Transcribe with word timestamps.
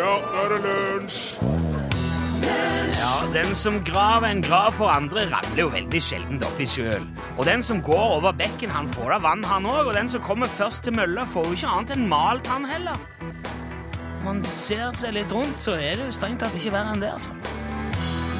Ja, 0.00 0.14
nå 0.16 0.44
er 0.46 0.52
det 0.54 0.60
lunsj! 0.64 1.24
Ja, 3.00 3.10
Den 3.34 3.54
som 3.54 3.76
graver 3.84 4.30
en 4.30 4.40
grav 4.42 4.72
for 4.72 4.88
andre, 4.88 5.26
ramler 5.28 5.60
jo 5.60 5.68
veldig 5.74 6.00
sjelden 6.02 6.40
oppi 6.46 6.64
sjøl. 6.68 7.04
Og 7.36 7.44
den 7.46 7.62
som 7.62 7.82
går 7.84 8.16
over 8.16 8.32
bekken, 8.36 8.72
han 8.72 8.88
får 8.88 9.12
da 9.12 9.18
vann, 9.28 9.44
han 9.44 9.68
òg. 9.68 9.90
Og 9.90 9.94
den 9.94 10.08
som 10.08 10.24
kommer 10.24 10.48
først 10.56 10.86
til 10.88 10.96
mølla, 10.96 11.26
får 11.28 11.50
jo 11.50 11.58
ikke 11.58 11.74
annet 11.76 11.94
enn 11.98 12.08
malt, 12.08 12.48
han 12.48 12.64
heller. 12.68 12.96
Man 14.24 14.40
ser 14.44 14.96
seg 14.96 15.14
litt 15.16 15.32
rundt, 15.32 15.60
så 15.60 15.76
er 15.76 16.00
det 16.00 16.08
jo 16.08 16.16
strengt 16.16 16.40
tatt 16.44 16.56
ikke 16.56 16.72
verre 16.74 16.96
enn 16.96 17.04
det, 17.04 17.12
altså. 17.20 17.36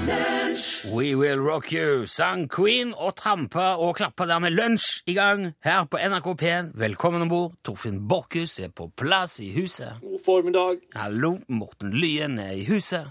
We 0.00 1.14
Will 1.14 1.38
Rock 1.38 1.72
You 1.72 2.06
sang 2.06 2.46
Queen 2.48 2.94
og 2.96 3.18
trampa 3.20 3.74
og 3.76 3.98
klappa 3.98 4.24
der 4.24 4.40
med 4.40 4.54
lunsj 4.56 5.02
i 5.12 5.14
gang 5.18 5.50
her 5.64 5.84
på 5.84 6.00
NRK 6.00 6.28
P1. 6.40 6.70
Velkommen 6.80 7.26
om 7.26 7.28
bord. 7.28 7.58
Torfinn 7.66 7.98
Borchhus 8.08 8.56
er 8.64 8.72
på 8.72 8.88
plass 8.96 9.36
i 9.44 9.50
huset. 9.52 10.00
God 10.00 10.22
formiddag. 10.24 10.80
Hallo, 10.96 11.34
Morten 11.52 11.92
Lyen 11.92 12.38
er 12.40 12.54
i 12.56 12.64
huset. 12.64 13.10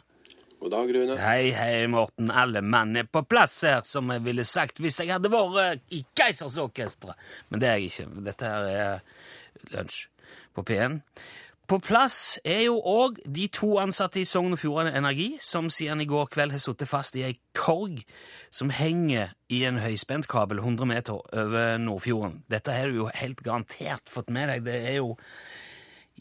God 0.59 0.73
dag, 0.73 0.89
Rune. 0.95 1.17
Hei, 1.21 1.52
hei, 1.53 1.85
Morten. 1.94 2.31
Alle 2.33 2.66
mann 2.66 2.97
er 2.97 3.05
på 3.05 3.21
plass 3.30 3.61
her, 3.67 3.85
som 3.85 4.09
jeg 4.09 4.25
ville 4.25 4.44
sagt 4.44 4.81
hvis 4.81 4.97
jeg 5.03 5.13
hadde 5.13 5.30
vært 5.30 5.85
i 5.94 6.02
Keisersorkesteret. 6.17 7.21
Men 7.53 7.61
det 7.61 7.69
er 7.69 7.77
jeg 7.77 7.94
ikke. 7.94 8.09
Dette 8.31 8.49
her 8.49 8.71
er 8.73 9.75
lunsj 9.75 10.08
på 10.58 10.66
P1. 10.66 11.03
På 11.69 11.77
plass 11.77 12.39
er 12.41 12.63
jo 12.65 12.79
òg 12.81 13.19
de 13.29 13.43
to 13.53 13.75
ansatte 13.77 14.17
i 14.17 14.25
Sogn 14.25 14.55
og 14.55 14.57
Fjordane 14.57 14.95
Energi, 14.97 15.35
som 15.37 15.67
siden 15.69 16.01
i 16.01 16.07
går 16.09 16.31
kveld 16.33 16.55
har 16.55 16.61
sittet 16.63 16.89
fast 16.89 17.13
i 17.19 17.21
ei 17.27 17.35
korg 17.53 17.99
som 18.49 18.71
henger 18.73 19.35
i 19.53 19.59
en 19.69 19.77
høyspentkabel 19.77 20.63
100 20.63 20.89
meter 20.89 21.19
over 21.19 21.77
Nordfjorden. 21.77 22.39
Dette 22.49 22.73
har 22.73 22.89
du 22.89 23.03
jo 23.03 23.11
helt 23.13 23.44
garantert 23.45 24.09
fått 24.09 24.33
med 24.33 24.49
deg. 24.49 24.66
Det 24.66 24.79
er 24.79 24.97
jo 24.97 25.13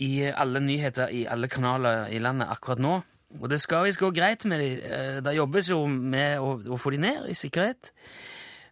i 0.05 0.29
alle 0.29 0.61
nyheter 0.61 1.15
i 1.17 1.25
alle 1.25 1.49
kanaler 1.49 2.13
i 2.13 2.21
landet 2.21 2.53
akkurat 2.53 2.85
nå. 2.85 2.99
Og 3.41 3.49
det 3.49 3.63
skal 3.65 3.87
visst 3.89 4.05
gå 4.05 4.13
greit 4.13 4.45
med 4.45 4.61
de. 4.61 4.69
Eh, 4.85 5.21
Det 5.25 5.37
jobbes 5.37 5.73
jo 5.73 5.87
med 5.89 6.45
å, 6.45 6.59
å 6.61 6.77
få 6.77 6.93
de 6.93 7.01
ned 7.09 7.25
i 7.29 7.37
sikkerhet. 7.37 7.95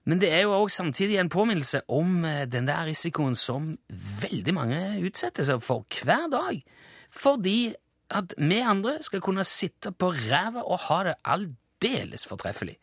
Men 0.07 0.21
det 0.23 0.31
er 0.31 0.45
jo 0.47 0.55
også 0.55 0.85
samtidig 0.85 1.19
en 1.19 1.33
påminnelse 1.33 1.83
om 1.91 2.25
eh, 2.25 2.45
den 2.47 2.69
der 2.69 2.87
risikoen 2.87 3.35
som 3.39 3.75
veldig 4.23 4.55
mange 4.55 4.79
utsetter 5.07 5.47
seg 5.47 5.65
for 5.67 5.87
hver 6.05 6.31
dag. 6.33 6.63
Fordi 7.11 7.75
at 8.15 8.37
vi 8.39 8.61
andre 8.63 9.01
skal 9.03 9.23
kunne 9.25 9.45
sitte 9.47 9.91
på 9.91 10.13
ræva 10.15 10.63
og 10.63 10.85
ha 10.87 11.03
det 11.09 11.17
aldeles 11.27 12.27
fortreffelig. 12.31 12.77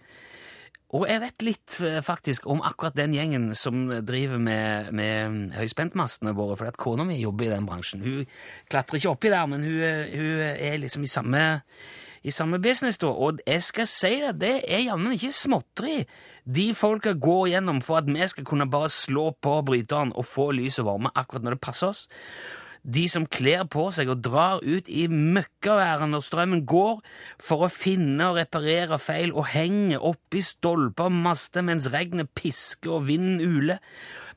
Og 0.93 1.07
jeg 1.09 1.23
vet 1.23 1.45
litt 1.47 1.79
eh, 1.81 2.01
faktisk 2.05 2.45
om 2.51 2.61
akkurat 2.61 2.99
den 2.99 3.15
gjengen 3.15 3.47
som 3.57 3.87
driver 4.05 4.37
med, 4.37 4.91
med 4.93 5.55
høyspentmastene 5.55 6.35
våre, 6.37 6.59
for 6.59 6.69
at 6.69 6.77
kona 6.77 7.07
mi 7.07 7.21
jobber 7.21 7.47
i 7.47 7.53
den 7.55 7.65
bransjen. 7.69 8.03
Hun 8.03 8.27
klatrer 8.69 8.99
ikke 8.99 9.15
oppi 9.15 9.31
der, 9.33 9.47
men 9.49 9.63
hun, 9.63 9.79
hun 10.11 10.43
er 10.51 10.81
liksom 10.83 11.07
i 11.07 11.11
samme, 11.11 11.45
i 12.23 12.31
samme 12.31 12.59
business, 12.63 12.97
da. 13.01 13.11
Og 13.11 13.39
jeg 13.47 13.63
skal 13.63 13.89
si 13.89 14.13
det, 14.23 14.37
det 14.41 14.53
er 14.67 14.87
jammen 14.87 15.15
ikke 15.15 15.33
småtteri 15.35 16.03
de 16.43 16.73
folka 16.75 17.13
går 17.15 17.53
gjennom 17.53 17.79
for 17.83 18.01
at 18.01 18.09
vi 18.09 18.25
skal 18.27 18.47
kunne 18.47 18.67
bare 18.71 18.91
slå 18.91 19.31
på 19.43 19.61
bryteren 19.63 20.11
og 20.15 20.27
få 20.27 20.51
lys 20.55 20.81
og 20.83 20.89
varme 20.89 21.13
akkurat 21.15 21.45
når 21.45 21.55
det 21.55 21.63
passer 21.63 21.93
oss. 21.93 22.07
De 22.83 23.05
som 23.07 23.23
kler 23.31 23.63
på 23.71 23.85
seg 23.95 24.09
og 24.11 24.19
drar 24.25 24.59
ut 24.59 24.89
i 24.91 25.05
møkkaværet 25.07 26.09
når 26.11 26.25
strømmen 26.25 26.65
går, 26.67 26.99
for 27.39 27.63
å 27.63 27.71
finne 27.71 28.27
og 28.27 28.41
reparere 28.41 28.99
feil, 28.99 29.31
og 29.31 29.47
henger 29.53 30.03
oppi 30.03 30.43
stolper 30.43 31.07
og 31.07 31.15
master 31.15 31.63
mens 31.63 31.87
regnet 31.93 32.33
pisker 32.35 32.97
og 32.97 33.07
vinden 33.07 33.39
uler. 33.39 33.79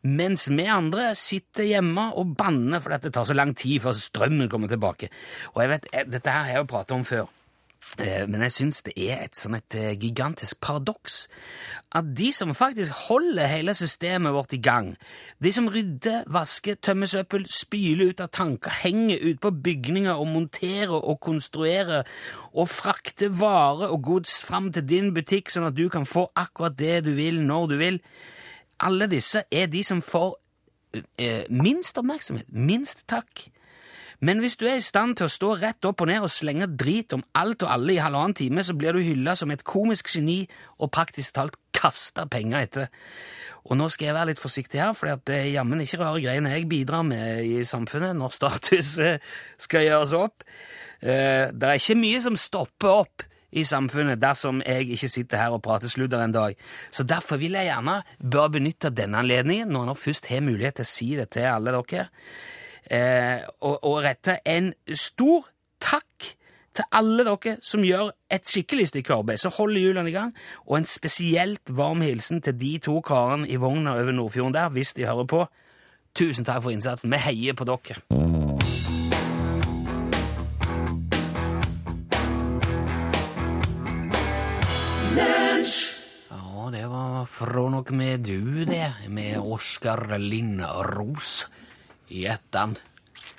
Mens 0.07 0.47
vi 0.53 0.69
andre 0.71 1.09
sitter 1.19 1.67
hjemme 1.67 2.13
og 2.15 2.37
banner 2.39 2.85
fordi 2.85 3.09
det 3.09 3.17
tar 3.17 3.27
så 3.27 3.35
lang 3.35 3.57
tid 3.59 3.83
før 3.83 3.99
strømmen 3.99 4.53
kommer 4.53 4.71
tilbake. 4.71 5.11
Og 5.57 5.65
jeg 5.65 5.73
vet, 5.75 5.91
Dette 6.07 6.31
her 6.31 6.47
har 6.47 6.55
jeg 6.55 6.63
jo 6.63 6.71
pratet 6.71 6.95
om 7.01 7.09
før. 7.09 7.27
Eh, 7.99 8.27
Men 8.29 8.43
jeg 8.45 8.53
syns 8.53 8.83
det 8.85 8.93
er 9.01 9.23
et 9.25 9.39
sånn 9.39 9.57
et 9.57 9.75
eh, 9.79 9.95
gigantisk 9.97 10.59
paradoks 10.61 11.27
at 11.97 12.11
de 12.19 12.29
som 12.35 12.53
faktisk 12.55 12.93
holder 13.07 13.49
hele 13.49 13.73
systemet 13.75 14.35
vårt 14.35 14.53
i 14.53 14.61
gang, 14.61 14.91
de 15.41 15.53
som 15.55 15.69
rydder, 15.73 16.27
vasker, 16.29 16.77
tømmer 16.85 17.09
søppel, 17.09 17.47
spyler 17.49 18.11
ut 18.13 18.21
av 18.21 18.29
tanker, 18.37 18.75
henger 18.83 19.23
ut 19.25 19.41
på 19.41 19.55
bygninger 19.65 20.13
og 20.13 20.29
monterer 20.29 20.93
og 20.93 21.23
konstruerer 21.25 22.05
og 22.53 22.69
frakter 22.69 23.33
varer 23.33 23.89
og 23.89 24.03
gods 24.05 24.43
fram 24.45 24.69
til 24.75 24.85
din 24.85 25.15
butikk 25.17 25.49
sånn 25.53 25.71
at 25.71 25.79
du 25.79 25.87
kan 25.93 26.05
få 26.05 26.27
akkurat 26.37 26.77
det 26.77 26.99
du 27.07 27.15
vil 27.17 27.41
når 27.47 27.71
du 27.73 27.79
vil, 27.81 28.01
alle 28.85 29.09
disse 29.09 29.47
er 29.49 29.71
de 29.73 29.81
som 29.87 30.05
får 30.05 30.35
eh, 31.17 31.47
minst 31.49 31.97
oppmerksomhet, 31.97 32.53
minst 32.53 33.07
takk. 33.09 33.47
Men 34.25 34.41
hvis 34.41 34.57
du 34.57 34.65
er 34.69 34.79
i 34.79 34.85
stand 34.85 35.19
til 35.19 35.27
å 35.27 35.33
stå 35.33 35.51
rett 35.61 35.89
opp 35.89 36.01
og 36.01 36.09
ned 36.09 36.25
og 36.25 36.33
slenge 36.33 36.69
drit 36.79 37.13
om 37.13 37.25
alt 37.37 37.67
og 37.67 37.73
alle 37.73 37.97
i 37.97 38.01
halvannen 38.01 38.37
time, 38.39 38.65
så 38.65 38.77
blir 38.79 38.97
du 38.97 39.05
hylla 39.05 39.35
som 39.37 39.53
et 39.53 39.65
komisk 39.67 40.09
geni 40.15 40.45
og 40.81 40.93
praktisk 40.95 41.37
talt 41.37 41.59
kasta 41.77 42.25
penger 42.31 42.65
etter. 42.65 42.89
Og 43.67 43.77
nå 43.77 43.89
skal 43.93 44.09
jeg 44.09 44.17
være 44.17 44.31
litt 44.31 44.41
forsiktig 44.41 44.81
her, 44.81 44.95
for 44.97 45.11
det 45.27 45.37
er 45.37 45.53
jammen 45.59 45.83
ikke 45.83 46.01
rare 46.01 46.23
greiene 46.23 46.55
jeg 46.55 46.69
bidrar 46.71 47.05
med 47.07 47.45
i 47.45 47.65
samfunnet 47.67 48.17
når 48.17 48.35
status 48.37 48.93
eh, 49.03 49.23
skal 49.61 49.89
gjøres 49.89 50.17
opp. 50.17 50.47
Eh, 51.03 51.53
Det 51.53 51.69
er 51.69 51.81
ikke 51.81 51.99
mye 51.99 52.23
som 52.25 52.39
stopper 52.41 52.93
opp 53.03 53.27
i 53.57 53.65
samfunnet 53.67 54.21
dersom 54.21 54.61
jeg 54.65 54.91
ikke 54.97 55.11
sitter 55.11 55.41
her 55.41 55.55
og 55.57 55.63
prater 55.65 55.91
sludder 55.91 56.23
en 56.25 56.35
dag. 56.35 56.57
Så 56.91 57.07
derfor 57.09 57.41
vil 57.41 57.57
jeg 57.59 57.69
gjerne 57.71 58.01
bør 58.21 58.53
benytte 58.55 58.93
denne 58.95 59.23
anledningen, 59.23 59.73
når 59.73 59.93
jeg 59.93 60.03
først 60.05 60.31
har 60.33 60.45
mulighet 60.47 60.81
til 60.81 60.87
å 60.87 60.93
si 60.93 61.09
det 61.19 61.31
til 61.37 61.49
alle 61.51 61.75
dere, 61.77 62.09
og, 62.87 63.77
og 63.85 63.97
rette 64.05 64.39
en 64.47 64.73
stor 64.95 65.49
takk 65.83 66.37
til 66.77 66.85
alle 66.93 67.25
dere 67.25 67.57
som 67.65 67.85
gjør 67.85 68.11
et 68.33 68.49
skikkelig 68.49 68.91
stykke 68.91 69.15
arbeid, 69.15 69.41
så 69.41 69.53
holder 69.57 69.81
hjulene 69.81 70.11
i 70.11 70.17
gang, 70.17 70.35
og 70.67 70.79
en 70.79 70.89
spesielt 70.89 71.73
varm 71.73 72.05
hilsen 72.05 72.43
til 72.45 72.59
de 72.61 72.77
to 72.85 73.01
karene 73.01 73.49
i 73.49 73.57
vogna 73.61 73.97
over 73.97 74.13
Nordfjorden 74.13 74.55
der, 74.55 74.69
hvis 74.75 74.95
de 74.95 75.07
hører 75.09 75.29
på. 75.31 75.47
Tusen 76.17 76.45
takk 76.49 76.63
for 76.65 76.73
innsatsen. 76.73 77.13
Vi 77.13 77.21
heier 77.21 77.57
på 77.57 77.67
dere. 77.69 78.01
Ja, 85.17 86.71
det 86.73 86.87
var 86.91 87.29
fra 87.31 87.69
noe 87.71 87.97
med 87.97 88.25
du, 88.27 88.65
det, 88.69 88.89
med 89.09 89.39
Oskar 89.39 90.17
Lind 90.19 90.65
Ros 90.97 91.47
i 92.09 92.27
ettan. 92.27 92.77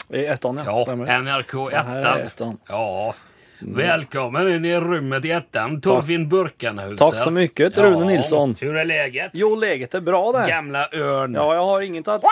I 0.10 0.26
ettan, 0.26 0.62
ja. 0.66 0.86
Ja. 0.88 1.22
NRK 1.22 1.72
ettan. 1.72 2.58
Ja. 2.68 3.16
Välkommen 3.60 4.48
in 4.56 4.66
i 4.66 4.80
rummet 4.80 5.26
i 5.26 5.32
ettan, 5.32 5.82
Torfinn 5.82 6.30
Burkenhus. 6.30 7.00
Tack 7.00 7.20
så 7.20 7.32
mycket, 7.32 7.78
Rune 7.78 8.06
Nilsson. 8.06 8.56
Hur 8.60 8.76
är 8.76 8.86
läget? 8.86 9.32
Jo, 9.34 9.56
läget 9.56 9.96
är 9.96 10.02
bra 10.02 10.32
det. 10.32 10.46
Gamla 10.50 10.90
örn. 10.94 11.34
Ja, 11.34 11.56
jag 11.56 11.66
har 11.66 11.82
inget 11.82 12.08
att... 12.08 12.24
eh, 12.24 12.30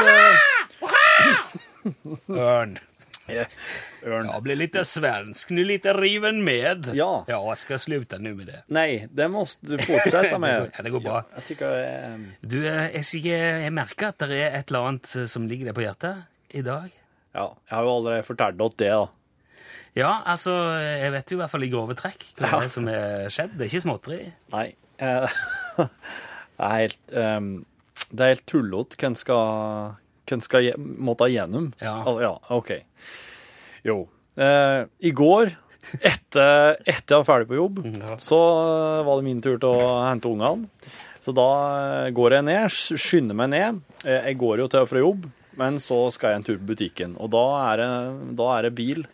Örn. 2.40 2.79
Örn. 3.28 4.28
Jag 4.30 4.44
blir 4.46 4.58
litt 4.59 4.75
svensk 4.86 5.50
nu, 5.56 5.63
litt 5.66 5.86
riven 5.97 6.44
med. 6.46 6.91
Ja. 6.94 7.24
Ja, 7.28 7.40
jeg 7.50 7.62
skal 7.63 7.81
slutte 7.81 8.19
nå 8.22 8.36
med 8.38 8.52
det. 8.52 8.59
Nei, 8.75 9.08
det 9.09 9.28
må 9.34 9.46
du 9.66 9.78
fortsette 9.81 10.38
med. 10.41 10.69
Ja, 10.75 10.84
det 10.86 10.94
går 10.94 11.03
bra. 11.06 11.24
Jag 11.34 11.46
tycker... 11.47 11.80
um... 12.13 12.28
Du, 12.41 12.59
eh, 12.69 12.94
jeg, 12.94 13.25
jeg 13.66 13.74
merker 13.74 14.12
at 14.13 14.22
det 14.22 14.40
er 14.44 14.59
et 14.59 14.69
eller 14.69 14.91
annet 14.91 15.12
eh, 15.18 15.28
som 15.31 15.47
ligger 15.50 15.72
deg 15.72 15.78
på 15.78 15.86
hjertet 15.86 16.56
i 16.56 16.63
dag. 16.66 16.90
Ja, 17.36 17.50
jeg 17.66 17.75
har 17.75 17.88
jo 17.88 17.94
allerede 17.97 18.28
fortalt 18.28 18.62
åt 18.62 18.78
det 18.80 18.91
da. 18.94 19.06
Ja, 19.96 20.12
altså, 20.28 20.53
jeg 20.84 21.12
vet 21.16 21.31
jo 21.31 21.38
i 21.38 21.42
hvert 21.42 21.53
fall 21.53 21.63
i 21.66 21.72
grove 21.72 21.96
trekk 21.97 22.24
hva 22.38 22.50
Ja. 22.50 22.57
det 22.59 22.68
er 22.68 22.74
som 22.74 22.90
er 22.92 23.30
skjedd. 23.31 23.53
Det 23.56 23.66
er 23.66 23.72
ikke 23.72 23.86
småtteri. 23.86 24.19
Nei. 24.53 24.68
det 25.00 25.88
er 26.59 26.75
helt... 26.80 27.02
um, 27.16 27.54
det 28.12 28.21
er 28.21 28.33
helt 28.36 28.45
tullete 28.48 29.00
Hvem 29.01 29.16
skal... 29.18 29.95
Hvem 30.25 30.42
skal 30.42 30.72
måtte 30.80 31.27
igjennom? 31.30 31.72
Ja. 31.81 31.95
Altså, 32.04 32.22
ja, 32.25 32.33
ok. 32.56 32.72
Jo. 33.86 33.98
Eh, 34.38 34.86
I 35.07 35.12
går, 35.16 35.54
etter, 36.01 36.77
etter 36.83 37.16
jeg 37.16 37.22
var 37.22 37.27
ferdig 37.30 37.50
på 37.51 37.60
jobb, 37.60 37.81
Ja. 37.94 38.16
så 38.22 38.39
eh, 38.66 39.04
var 39.07 39.19
det 39.22 39.27
min 39.27 39.42
tur 39.45 39.57
til 39.62 39.69
å 39.69 39.89
hente 40.10 40.31
ungene. 40.31 40.69
Så 41.25 41.33
da 41.33 41.48
eh, 42.06 42.12
går 42.13 42.36
jeg 42.39 42.45
ned, 42.50 42.69
skynder 43.01 43.38
meg 43.38 43.50
ned. 43.54 43.81
Eh, 44.04 44.27
Jeg 44.31 44.38
går 44.42 44.60
jo 44.63 44.68
til 44.69 44.81
og 44.86 44.89
fra 44.92 45.01
jobb, 45.01 45.27
men 45.57 45.77
så 45.81 46.00
skal 46.13 46.33
jeg 46.33 46.42
en 46.42 46.48
tur 46.50 46.57
på 46.62 46.71
butikken. 46.74 47.16
Og 47.21 47.30
da 47.33 47.45
er 47.71 47.78
det, 47.83 47.92
da 48.42 48.50
er 48.57 48.68
det 48.68 48.74
bil, 48.78 49.06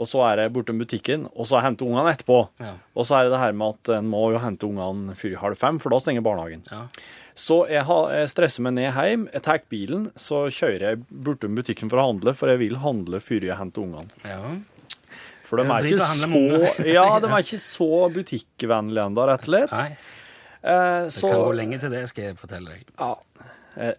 og 0.00 0.08
så 0.08 0.22
er 0.30 0.44
jeg 0.44 0.52
bortom 0.54 0.78
butikken, 0.80 1.26
og 1.34 1.46
så 1.48 1.60
henter 1.64 1.84
ungene 1.88 2.12
etterpå. 2.14 2.42
Ja. 2.62 2.74
Og 2.96 3.04
så 3.08 3.18
er 3.18 3.26
det 3.28 3.34
det 3.34 3.40
her 3.42 3.52
med 3.56 3.74
at 3.78 3.90
en 3.98 4.06
må 4.12 4.26
jo 4.32 4.38
hente 4.40 4.66
ungene 4.68 5.16
før 5.18 5.34
halv 5.42 5.58
fem, 5.60 5.78
for 5.82 5.92
da 5.92 5.98
stenger 6.00 6.24
barnehagen. 6.24 6.62
Ja. 6.70 6.84
Så 7.40 7.56
jeg, 7.70 7.84
har, 7.88 8.10
jeg 8.12 8.28
stresser 8.32 8.64
meg 8.66 8.74
ned 8.76 8.90
hjem, 8.92 9.22
jeg 9.32 9.42
tar 9.46 9.62
bilen, 9.72 10.08
så 10.20 10.42
kjører 10.52 10.82
jeg 10.90 10.98
bortom 11.24 11.54
butikken 11.56 11.88
for 11.92 12.02
å 12.02 12.08
handle, 12.10 12.34
for 12.36 12.50
jeg 12.52 12.60
vil 12.60 12.76
handle 12.82 13.20
før 13.24 13.46
jeg 13.48 13.56
henter 13.60 13.86
ungene. 13.86 14.20
ja. 14.28 14.56
For 15.50 15.58
de 15.58 15.64
er 15.66 15.72
er 15.80 15.86
ikke 15.88 16.06
så, 16.06 16.28
ja, 16.94 17.04
de 17.18 17.26
er 17.26 17.42
ikke 17.42 17.58
så 17.58 17.86
butikkvennlige 18.14 19.06
ennå, 19.10 19.24
rett 19.32 19.46
og 19.48 19.52
slett. 19.54 19.72
Nei, 19.74 19.90
Eh, 20.60 21.06
det 21.08 21.22
kan 21.24 21.38
gå 21.40 21.52
lenge 21.56 21.78
til 21.80 21.88
det, 21.88 22.02
skal 22.10 22.24
jeg 22.26 22.34
fortelle 22.36 22.74
deg. 22.74 22.82
ja, 23.00 23.14
eh, 23.80 23.94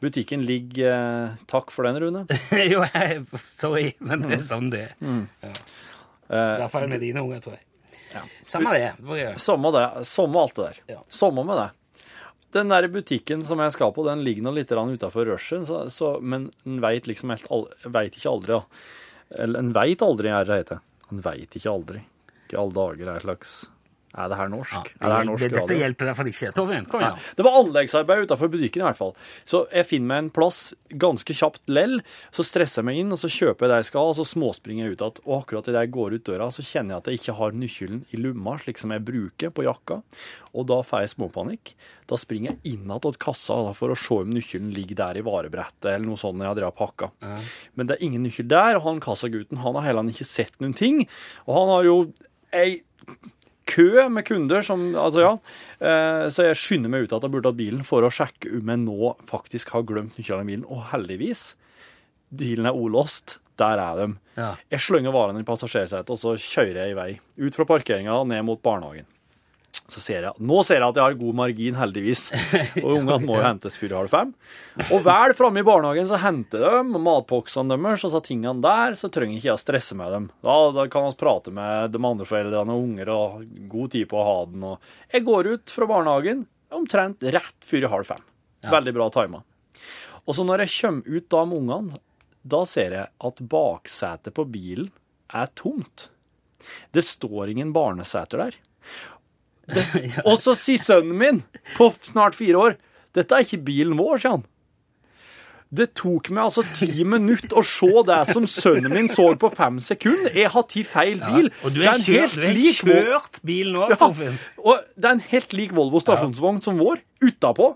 butikken 0.00 0.44
ligger 0.46 0.92
eh, 0.94 1.32
Takk 1.50 1.72
for 1.74 1.82
den, 1.88 1.98
Rune. 1.98 2.20
jo, 2.70 2.84
jeg, 2.86 3.24
sorry, 3.50 3.88
men 3.98 4.22
det 4.22 4.36
er 4.38 4.44
sånn 4.46 4.68
det 4.70 4.84
er. 4.84 4.92
I 5.02 5.50
hvert 6.30 6.70
fall 6.72 6.86
med 6.92 7.02
dine 7.02 7.24
unger, 7.26 7.42
tror 7.42 7.56
jeg. 7.58 7.64
Samme 8.46 8.76
det. 8.78 8.92
Er- 9.26 9.40
Samme 9.42 9.72
det. 9.74 9.82
Samme 10.06 10.38
alt 10.46 10.54
det 10.54 10.68
der. 10.68 10.78
Ja. 10.94 11.00
Samme 11.10 11.42
med 11.50 11.58
det. 11.58 11.66
Den 12.54 12.70
der 12.70 12.86
butikken 12.92 13.42
som 13.46 13.58
jeg 13.62 13.74
skal 13.74 13.92
på, 13.94 14.04
den 14.06 14.22
ligger 14.26 14.46
nå 14.46 14.54
litt 14.54 14.70
utafor 14.70 15.26
rushen, 15.26 15.66
så, 15.66 15.84
så, 15.90 16.16
men 16.22 16.50
en 16.64 16.80
veit 16.84 17.08
liksom 17.10 17.32
helt 17.34 17.48
vet 17.82 18.14
ikke 18.14 18.30
aldri, 18.30 18.58
da. 18.60 19.38
Eller 19.44 19.64
en 19.64 19.72
veit 19.74 20.04
aldri, 20.06 20.30
er 20.30 20.46
det 20.46 20.60
heter. 20.62 20.82
En 21.10 21.22
veit 21.24 21.58
ikke 21.58 21.72
aldri. 21.72 22.04
Ikke 22.46 22.60
alle 22.60 22.76
dager 22.76 23.10
er 23.10 23.24
slags 23.24 23.56
Er 24.14 24.30
det 24.30 24.36
her 24.38 24.50
norsk? 24.52 24.74
Ja, 24.74 24.82
er 25.00 25.10
det 25.10 25.16
her 25.16 25.26
norsk 25.26 25.42
det, 25.42 25.50
dette 25.56 25.76
hjelper 25.78 26.06
i 26.06 26.10
hvert 26.10 26.18
fall 26.20 26.30
ikke. 26.30 26.50
Torfinn, 26.54 26.86
kom 26.90 27.02
igjen. 27.02 27.16
Det 27.34 27.46
var 27.46 27.58
anleggsarbeid 27.60 28.28
utenfor 28.28 28.50
butikken 28.52 28.84
i 28.84 28.86
hvert 28.86 29.00
fall. 29.00 29.14
Så 29.48 29.64
jeg 29.74 29.88
finner 29.90 30.10
meg 30.12 30.22
en 30.22 30.30
plass 30.36 30.60
ganske 31.02 31.34
kjapt 31.34 31.72
lell, 31.72 31.98
så 32.34 32.46
stresser 32.46 32.82
jeg 32.82 32.88
meg 32.90 33.00
inn, 33.02 33.10
og 33.14 33.18
så 33.18 33.30
kjøper 33.32 33.66
jeg 33.66 33.72
det 33.72 33.80
jeg 33.82 33.88
skal, 33.90 34.12
og 34.12 34.18
så 34.20 34.28
småspringer 34.30 34.86
jeg 34.86 34.94
ut 34.94 35.02
igjen. 35.02 35.20
Og 35.26 35.34
akkurat 35.40 35.70
idet 35.72 35.82
jeg 35.86 35.94
går 35.98 36.14
ut 36.14 36.26
døra, 36.30 36.48
så 36.54 36.66
kjenner 36.66 36.94
jeg 36.94 37.02
at 37.02 37.10
jeg 37.10 37.20
ikke 37.22 37.36
har 37.40 37.58
nøkkelen 37.64 38.04
i 38.14 38.22
lomma, 38.22 38.56
slik 38.62 38.82
som 38.82 38.94
jeg 38.94 39.04
bruker 39.10 39.54
på 39.54 39.66
jakka. 39.66 40.00
Og 40.54 40.68
da 40.70 40.78
får 40.86 41.04
jeg 41.04 41.14
småpanikk. 41.16 41.74
Da 42.10 42.18
springer 42.20 42.52
jeg 42.52 42.74
inn 42.76 42.86
igjen 42.86 43.02
til 43.02 43.18
kassa 43.26 43.58
for 43.74 43.90
å 43.90 43.98
se 43.98 44.20
om 44.22 44.30
nøkkelen 44.30 44.70
ligger 44.76 45.00
der 45.00 45.18
i 45.18 45.24
varebrettet, 45.26 45.90
eller 45.90 46.06
noe 46.06 46.20
sånt 46.20 46.42
jeg 46.44 46.62
har 46.62 46.76
pakka. 46.76 47.10
Men 47.74 47.90
det 47.90 47.98
er 47.98 48.06
ingen 48.06 48.22
nøkkel 48.26 48.46
der, 48.50 48.78
og 48.78 48.86
han 48.86 49.02
kassagutten 49.02 49.62
han 49.64 49.78
har 49.78 49.88
heller 49.88 50.12
ikke 50.12 50.28
sett 50.28 50.54
noen 50.62 50.76
ting. 50.76 51.02
Og 51.48 51.58
han 51.58 51.72
har 51.74 51.88
jo 51.88 51.96
ei 52.54 52.82
kø 53.70 54.08
med 54.12 54.26
kunder 54.28 54.64
som 54.66 54.82
Altså, 54.94 55.24
ja. 55.24 55.32
Eh, 55.80 56.26
så 56.32 56.48
jeg 56.48 56.58
skynder 56.60 56.92
meg 56.92 57.06
ut 57.06 57.14
at 57.16 57.24
jeg 57.24 57.34
burde 57.34 57.50
hatt 57.50 57.60
bilen 57.60 57.86
for 57.86 58.04
å 58.04 58.12
sjekke 58.12 58.52
om 58.60 58.72
jeg 58.72 58.82
nå 58.84 59.14
faktisk 59.30 59.74
har 59.74 59.86
glemt 59.88 60.18
nøkkelen 60.18 60.44
i 60.44 60.52
bilen. 60.52 60.68
Og 60.68 60.84
heldigvis, 60.92 61.54
bilen 62.34 62.68
er 62.70 62.76
olåst. 62.76 63.38
Der 63.60 63.78
er 63.78 63.98
de. 64.00 64.06
Ja. 64.34 64.48
Jeg 64.72 64.82
slynger 64.82 65.14
varene 65.14 65.44
i 65.44 65.46
passasjersetet, 65.46 66.10
og 66.10 66.18
så 66.18 66.32
kjører 66.34 66.80
jeg 66.80 66.94
i 66.94 66.96
vei. 66.98 67.10
Ut 67.38 67.54
fra 67.54 67.66
parkeringa 67.68 68.16
og 68.18 68.26
ned 68.32 68.42
mot 68.48 68.58
barnehagen. 68.64 69.06
Så 69.90 70.00
ser 70.00 70.26
jeg, 70.26 70.32
Nå 70.38 70.60
ser 70.66 70.80
jeg 70.80 70.86
at 70.86 70.98
jeg 70.98 71.04
har 71.04 71.16
god 71.18 71.36
margin, 71.38 71.76
heldigvis. 71.78 72.24
Og 72.82 72.90
ungene 72.98 73.18
må 73.26 73.38
jo 73.38 73.44
hentes 73.48 73.78
før 73.80 73.96
halv 74.00 74.12
fem. 74.12 74.32
Og 74.86 75.04
vel 75.06 75.34
framme 75.38 75.62
i 75.62 75.66
barnehagen 75.66 76.08
så 76.10 76.20
henter 76.22 76.64
de 76.64 77.00
matboksene 77.04 77.74
deres 77.74 78.04
og 78.06 78.14
så 78.14 78.22
tingene 78.24 78.62
der, 78.64 78.96
så 78.98 79.10
trenger 79.12 79.38
ikke 79.38 79.50
jeg 79.50 79.58
å 79.58 79.62
stresse 79.64 79.98
med 79.98 80.14
dem. 80.14 80.28
Da, 80.46 80.56
da 80.76 80.86
kan 80.92 81.08
vi 81.08 81.18
prate 81.20 81.54
med 81.54 81.94
de 81.94 82.02
andre 82.02 82.28
foreldrene 82.28 82.76
og 82.76 82.86
unger 82.88 83.12
og 83.14 83.44
god 83.72 83.94
tid 83.96 84.08
på 84.10 84.20
å 84.20 84.28
ha 84.28 84.38
den. 84.50 84.68
Og 84.70 85.14
jeg 85.14 85.26
går 85.26 85.50
ut 85.54 85.74
fra 85.78 85.90
barnehagen 85.90 86.46
omtrent 86.74 87.26
rett 87.34 87.66
før 87.66 87.90
halv 87.92 88.10
fem. 88.14 88.24
Veldig 88.64 88.94
bra 88.96 89.10
tima. 89.12 89.42
Og 90.24 90.36
så 90.36 90.44
når 90.46 90.64
jeg 90.64 90.76
kommer 90.80 91.18
ut 91.18 91.30
da 91.32 91.44
med 91.48 91.60
ungene, 91.62 92.02
da 92.44 92.60
ser 92.68 92.92
jeg 92.96 93.08
at 93.28 93.42
baksetet 93.52 94.34
på 94.36 94.44
bilen 94.48 94.90
er 95.34 95.50
tomt. 95.56 96.08
Det 96.92 97.04
står 97.04 97.52
ingen 97.52 97.72
barneseter 97.76 98.40
der. 98.46 98.56
Det, 99.70 99.84
og 100.28 100.36
så 100.40 100.56
sier 100.58 100.82
sønnen 100.82 101.16
min, 101.20 101.44
på 101.76 101.90
snart 102.04 102.36
fire 102.38 102.60
år, 102.60 102.76
dette 103.14 103.36
er 103.36 103.46
ikke 103.46 103.62
bilen 103.66 103.96
vår, 104.00 104.20
sier 104.20 104.36
han. 104.36 104.44
Det 105.74 105.88
tok 105.98 106.28
meg 106.30 106.44
altså 106.44 106.62
ti 106.68 107.02
minutter 107.14 107.58
å 107.58 107.64
se 107.66 107.90
det 108.06 108.20
som 108.30 108.46
sønnen 108.50 108.92
min 108.94 109.08
så 109.10 109.30
på 109.40 109.50
fem 109.54 109.80
sekunder. 109.82 110.34
Jeg 110.36 110.52
har 110.54 110.66
tatt 110.68 110.90
feil 110.90 111.22
bil. 111.22 111.50
Og 111.64 111.74
du 111.74 111.80
har 111.82 111.98
kjørt, 111.98 112.36
lik 112.44 112.84
kjørt 112.84 113.40
bilen 113.46 113.80
òg, 113.80 113.94
ja, 113.94 113.98
Torfinn. 114.00 114.38
og 114.62 114.84
det 114.94 115.10
er 115.10 115.16
en 115.16 115.26
helt 115.32 115.56
lik 115.56 115.74
Volvo 115.74 116.02
stasjonsvogn 116.02 116.62
som 116.64 116.78
vår, 116.78 117.02
utapå. 117.24 117.74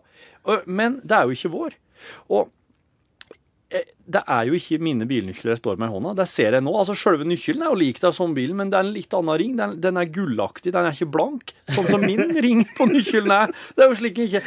Men 0.66 1.00
det 1.02 1.16
er 1.16 1.26
jo 1.26 1.36
ikke 1.36 1.52
vår. 1.56 1.74
Og 2.30 2.52
det 3.68 4.22
er 4.24 4.46
jo 4.48 4.56
ikke 4.56 4.78
mine 4.80 5.04
bilnøkler 5.04 5.52
jeg 5.52 5.60
står 5.60 5.76
med 5.80 5.90
i 5.90 5.92
hånda. 5.92 6.14
Det 6.16 6.24
ser 6.30 6.54
jeg 6.56 6.64
nå. 6.64 6.72
Altså, 6.80 6.94
Selve 6.96 7.26
nøkkelen 7.28 7.66
er 7.66 7.68
jo 7.68 7.80
lik 7.82 8.00
deg 8.00 8.14
som 8.16 8.32
bilen, 8.36 8.56
men 8.56 8.70
det 8.72 8.78
er 8.78 8.86
en 8.86 8.94
litt 8.94 9.16
annen 9.16 9.40
ring. 9.42 9.58
Den, 9.58 9.74
den 9.84 10.00
er 10.00 10.08
gullaktig, 10.12 10.72
den 10.72 10.88
er 10.88 10.96
ikke 10.96 11.10
blank. 11.18 11.52
Sånn 11.76 11.90
som 11.90 12.04
min 12.04 12.32
ring 12.46 12.64
på 12.78 12.88
nøkkelen 12.88 13.34
er. 13.34 13.52
Det 13.76 13.84
er 13.84 13.92
jo 13.92 13.98
slik 14.00 14.22
ikke 14.24 14.42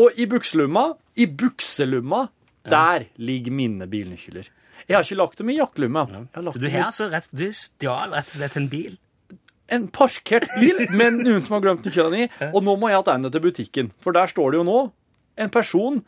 Og 0.00 0.16
i 0.16 0.24
bukselomma, 0.30 0.86
i 1.20 1.26
bukselomma, 1.28 2.24
der 2.64 3.10
ligger 3.20 3.52
mine 3.52 3.88
bilnøkler. 3.90 4.48
Jeg 4.88 4.96
har 4.96 5.04
ikke 5.04 5.20
lagt 5.20 5.42
dem 5.42 5.52
i 5.52 5.58
jakkelomma. 5.58 6.06
Jeg 6.08 6.28
har 6.38 6.46
lagt 6.48 6.56
Så 6.56 6.62
du 6.62 6.68
har 6.72 6.86
altså 6.88 7.10
rett, 7.12 7.28
du 7.28 7.44
stjal 7.52 8.16
rett 8.16 8.32
og 8.32 8.38
slett 8.40 8.60
en 8.60 8.70
bil? 8.72 8.96
en 9.72 9.86
parkert 9.88 10.44
bil 10.60 10.82
med 10.92 11.22
noen 11.22 11.40
som 11.40 11.54
har 11.56 11.62
glemt 11.64 11.86
nøklene 11.86 12.26
i, 12.26 12.30
og 12.50 12.58
nå 12.64 12.74
må 12.76 12.90
jeg 12.92 13.04
tilbake 13.06 13.30
til 13.32 13.44
butikken. 13.46 13.86
For 14.04 14.12
der 14.12 14.28
står 14.28 14.52
det 14.52 14.58
jo 14.60 14.66
nå 14.68 14.80
en 15.40 15.52
person 15.52 16.02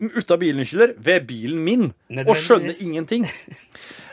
uten 0.00 0.40
bilnøkler 0.40 0.94
ved 0.96 1.26
bilen 1.28 1.60
min, 1.64 1.90
og 2.24 2.34
skjønner 2.40 2.78
ingenting. 2.84 3.26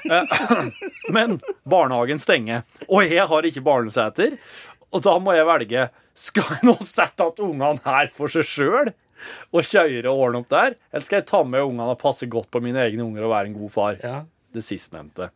Eh, 0.06 0.36
Men 1.16 1.40
barnehagen 1.70 2.22
stenger, 2.22 2.64
og 2.88 3.06
jeg 3.06 3.28
har 3.30 3.48
ikke 3.48 3.64
barneseter. 3.66 4.38
Og 4.92 5.04
da 5.06 5.16
må 5.24 5.36
jeg 5.38 5.48
velge 5.48 5.88
skal 6.22 6.56
jeg 6.58 6.68
nå 6.68 6.76
sette 6.84 7.24
at 7.24 7.40
ungene 7.42 7.80
her 7.86 8.12
for 8.14 8.32
seg 8.32 8.46
sjøl 8.46 8.92
og 9.54 9.64
kjøre 9.64 10.10
og 10.10 10.20
ordne 10.26 10.42
opp 10.42 10.50
der, 10.52 10.76
eller 10.92 11.06
skal 11.06 11.22
jeg 11.22 11.28
ta 11.30 11.42
med 11.46 11.64
ungene 11.64 11.94
og 11.94 12.00
passe 12.02 12.28
godt 12.30 12.50
på 12.52 12.62
mine 12.64 12.82
egne 12.84 13.06
unger 13.06 13.28
og 13.28 13.34
være 13.36 13.52
en 13.52 13.58
god 13.60 13.74
far? 13.74 14.00
Ja. 14.02 14.16
Det 14.54 14.64
sistnevnte. 14.66 15.30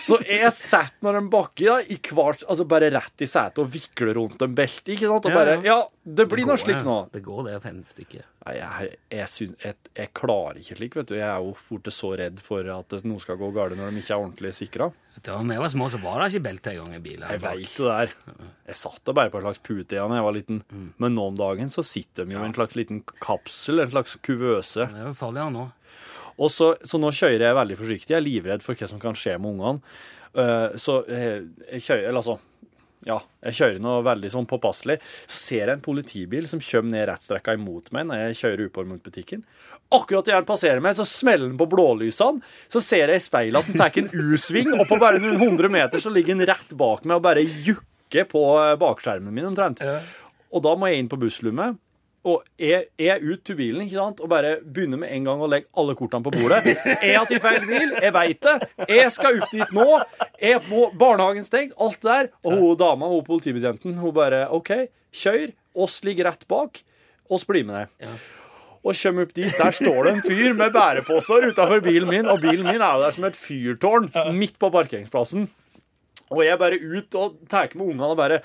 Så 0.00 0.18
jeg 0.26 0.50
setter 0.56 1.04
når 1.06 1.18
de 1.20 1.22
bakker, 1.32 1.66
da, 1.68 1.76
i 1.94 1.98
kvart, 2.04 2.44
altså 2.48 2.66
bare 2.68 2.90
rett 2.94 3.24
i 3.24 3.28
setet 3.30 3.60
og 3.62 3.70
vikler 3.72 4.14
rundt 4.18 4.42
en 4.46 4.54
belte, 4.58 4.94
ikke 4.94 5.10
sant? 5.10 5.28
Og 5.30 5.36
bare, 5.36 5.56
ja. 5.66 5.78
det 6.04 6.26
blir 6.30 6.46
noe 6.48 6.58
slik 6.60 6.82
nå. 6.86 6.98
Det 7.12 7.22
går 7.26 7.48
det 7.50 7.56
for 7.62 7.70
en 7.72 7.82
stykke. 7.86 8.22
Nei, 8.42 8.56
jeg, 8.58 8.96
jeg, 9.14 9.28
syns- 9.30 9.60
jeg, 9.62 9.76
jeg 10.00 10.10
klarer 10.18 10.58
ikke 10.62 10.78
slik, 10.80 10.96
vet 10.98 11.10
du. 11.12 11.14
Jeg 11.18 11.28
er 11.28 11.44
jo 11.44 11.52
fort 11.58 11.90
så 11.94 12.12
redd 12.18 12.40
for 12.42 12.66
at 12.74 12.88
det- 12.96 13.04
noe 13.06 13.22
skal 13.22 13.38
gå 13.40 13.52
galt 13.54 13.76
når 13.78 13.90
de 13.94 14.02
ikke 14.02 14.14
er 14.16 14.22
ordentlig 14.24 14.54
sikra. 14.58 14.90
Da 15.22 15.36
vi 15.44 15.58
var 15.60 15.68
små, 15.68 15.90
så 15.92 15.98
var 16.00 16.22
det 16.22 16.30
ikke 16.32 16.46
belte 16.48 16.72
engang 16.72 16.94
i 16.96 17.02
bilen. 17.04 17.26
Jeg 17.28 17.42
veit 17.42 17.74
det 17.76 17.84
der. 17.90 18.14
Jeg 18.72 18.78
satt 18.80 19.02
da 19.04 19.12
bare 19.12 19.30
på 19.30 19.38
en 19.38 19.44
slags 19.44 19.60
pute 19.62 19.94
igjen 19.98 20.08
da 20.10 20.16
jeg 20.18 20.24
var 20.26 20.34
liten. 20.38 20.62
Men 21.02 21.14
nå 21.18 21.26
om 21.30 21.36
dagen 21.38 21.70
så 21.70 21.84
sitter 21.84 22.24
de 22.26 22.34
jo 22.34 22.40
i 22.42 22.48
en 22.48 22.56
slags 22.56 22.78
liten 22.78 23.02
kapsel, 23.20 23.82
en 23.84 23.92
slags 23.92 24.16
kuvøse. 24.24 24.88
Det 24.88 25.02
er 25.04 25.10
jo 25.10 25.14
farligere 25.18 25.52
nå. 25.54 25.66
Og 26.38 26.52
så, 26.52 26.72
så 26.86 27.00
nå 27.00 27.10
kjører 27.14 27.48
jeg 27.48 27.58
veldig 27.58 27.76
forsiktig. 27.80 28.14
Jeg 28.14 28.20
er 28.20 28.26
livredd 28.26 28.64
for 28.64 28.78
hva 28.78 28.88
som 28.90 29.02
kan 29.02 29.18
skje 29.18 29.36
med 29.40 29.54
ungene. 29.54 29.92
Uh, 30.32 30.72
så 30.80 31.02
jeg, 31.12 31.42
jeg 31.74 31.82
kjører 31.84 32.06
Eller 32.08 32.22
altså 32.22 32.38
Ja, 33.04 33.18
jeg 33.44 33.56
kjører 33.58 33.82
nå 33.84 33.98
veldig 34.06 34.30
sånn 34.32 34.46
påpasselig. 34.48 34.96
Så 35.26 35.36
ser 35.36 35.66
jeg 35.66 35.74
en 35.74 35.84
politibil 35.84 36.46
som 36.48 36.62
kommer 36.62 36.94
ned 36.94 37.04
rettstrekka 37.10 37.56
imot 37.58 37.90
meg 37.92 38.06
når 38.08 38.22
jeg 38.22 38.38
kjører 38.40 38.64
oppover 38.70 38.88
mot 38.94 39.02
butikken. 39.04 39.42
Akkurat 39.92 40.30
idet 40.30 40.38
han 40.38 40.48
passerer 40.48 40.80
meg, 40.80 40.94
så 40.96 41.04
smeller 41.04 41.50
han 41.50 41.58
på 41.60 41.68
blålysene. 41.74 42.40
Så 42.72 42.80
ser 42.80 43.12
jeg 43.12 43.20
i 43.20 43.26
speilet 43.26 43.58
at 43.60 43.68
han 43.68 43.82
tar 43.82 43.98
en 44.00 44.12
U-sving, 44.14 44.70
og 44.78 44.86
på 44.88 45.00
bare 45.02 45.20
noen 45.20 45.40
hundre 45.42 45.68
meter 45.74 46.00
så 46.00 46.14
ligger 46.14 46.38
han 46.38 46.46
rett 46.48 46.72
bak 46.78 47.04
meg 47.04 47.18
og 47.18 47.26
bare 47.26 47.44
jukker 47.44 48.28
på 48.30 48.44
eh, 48.62 48.76
bakskjermen 48.80 49.34
min 49.34 49.50
omtrent. 49.50 49.82
Og 50.52 50.64
da 50.64 50.72
må 50.78 50.88
jeg 50.88 51.02
inn 51.02 51.10
på 51.12 51.20
busslommet. 51.20 51.76
Og 52.22 52.44
jeg 52.60 52.86
er 53.02 53.22
ut 53.24 53.40
til 53.42 53.56
bilen 53.58 53.82
ikke 53.82 53.96
sant? 53.96 54.20
og 54.22 54.30
bare 54.30 54.52
begynner 54.62 55.00
med 55.00 55.10
en 55.10 55.24
gang 55.26 55.40
å 55.42 55.48
legge 55.50 55.66
alle 55.78 55.96
kortene 55.98 56.22
på 56.22 56.30
bordet. 56.36 56.60
Jeg 57.02 57.16
har 57.16 57.26
tatt 57.26 57.42
feil 57.42 57.64
bil, 57.66 57.96
jeg 57.98 58.14
veit 58.14 58.46
det. 58.46 58.68
Jeg 58.92 59.08
skal 59.14 59.40
ut 59.40 59.48
dit 59.50 59.72
nå. 59.74 59.86
Jeg 60.38 60.60
må, 60.68 60.84
barnehagen 60.98 61.46
stengt, 61.46 61.74
alt 61.82 61.98
der. 62.06 62.30
Og 62.46 62.54
hun 62.54 62.78
dama, 62.78 63.10
hun 63.10 63.26
politibetjenten, 63.26 63.96
hun 63.98 64.14
bare 64.14 64.44
OK, 64.54 64.70
kjør. 65.22 65.50
Oss 65.82 65.98
ligger 66.06 66.30
rett 66.30 66.46
bak. 66.50 66.84
Oss 67.32 67.46
blir 67.48 67.66
med 67.66 67.82
deg. 67.82 68.14
Og 68.82 68.98
kommer 68.98 69.26
opp 69.26 69.34
dit, 69.34 69.50
der 69.58 69.74
står 69.74 69.98
det 70.04 70.12
en 70.12 70.22
fyr 70.26 70.54
med 70.58 70.72
bæreposer 70.74 71.48
utafor 71.50 71.82
bilen 71.84 72.10
min, 72.10 72.26
og 72.30 72.42
bilen 72.42 72.66
min 72.66 72.82
er 72.82 72.96
jo 72.98 73.04
der 73.04 73.14
som 73.14 73.26
et 73.28 73.38
fyrtårn 73.38 74.08
midt 74.34 74.58
på 74.62 74.70
parkeringsplassen. 74.74 75.46
Og 76.32 76.42
jeg 76.46 76.58
bare 76.58 76.78
ut 76.80 77.18
og 77.20 77.36
tar 77.50 77.70
med 77.76 77.92
ungene 77.92 78.10
og 78.10 78.18
bare 78.18 78.40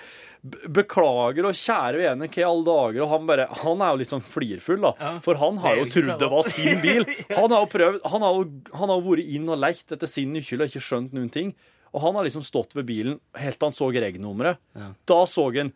beklager 0.73 1.47
og 1.49 1.55
kjære 1.57 2.01
vene, 2.01 2.27
hva 2.29 2.41
i 2.41 2.45
alle 2.47 2.65
dager? 2.67 3.01
Og 3.05 3.11
han 3.13 3.29
bare, 3.29 3.47
han 3.61 3.81
er 3.85 3.93
jo 3.93 4.01
litt 4.01 4.13
sånn 4.13 4.25
flirfull, 4.25 4.81
da. 4.83 4.91
For 5.25 5.39
han 5.41 5.57
har 5.63 5.79
jo 5.79 5.87
trodd 5.93 6.19
det 6.21 6.29
var 6.31 6.49
sin 6.49 6.81
bil. 6.83 7.07
Han 7.37 7.51
har 7.53 7.63
jo 7.65 7.69
prøvd, 7.71 7.99
han 8.09 8.23
har 8.25 8.37
jo, 8.37 8.45
han 8.73 8.89
har 8.91 8.99
jo 8.99 9.05
vært 9.11 9.31
inn 9.37 9.49
og 9.53 9.59
lekt 9.61 9.91
etter 9.93 10.09
sin 10.09 10.31
nøkkel 10.35 10.63
og 10.63 10.71
ikke 10.71 10.83
skjønt 10.83 11.13
noen 11.15 11.29
ting. 11.33 11.51
Og 11.95 12.01
han 12.03 12.17
har 12.17 12.25
liksom 12.27 12.43
stått 12.45 12.73
ved 12.75 12.87
bilen 12.89 13.19
helt 13.39 13.57
til 13.57 13.69
han 13.69 13.75
så 13.75 13.87
reg-nummeret. 13.93 14.59
Da 15.07 15.19
så 15.29 15.47
han 15.55 15.71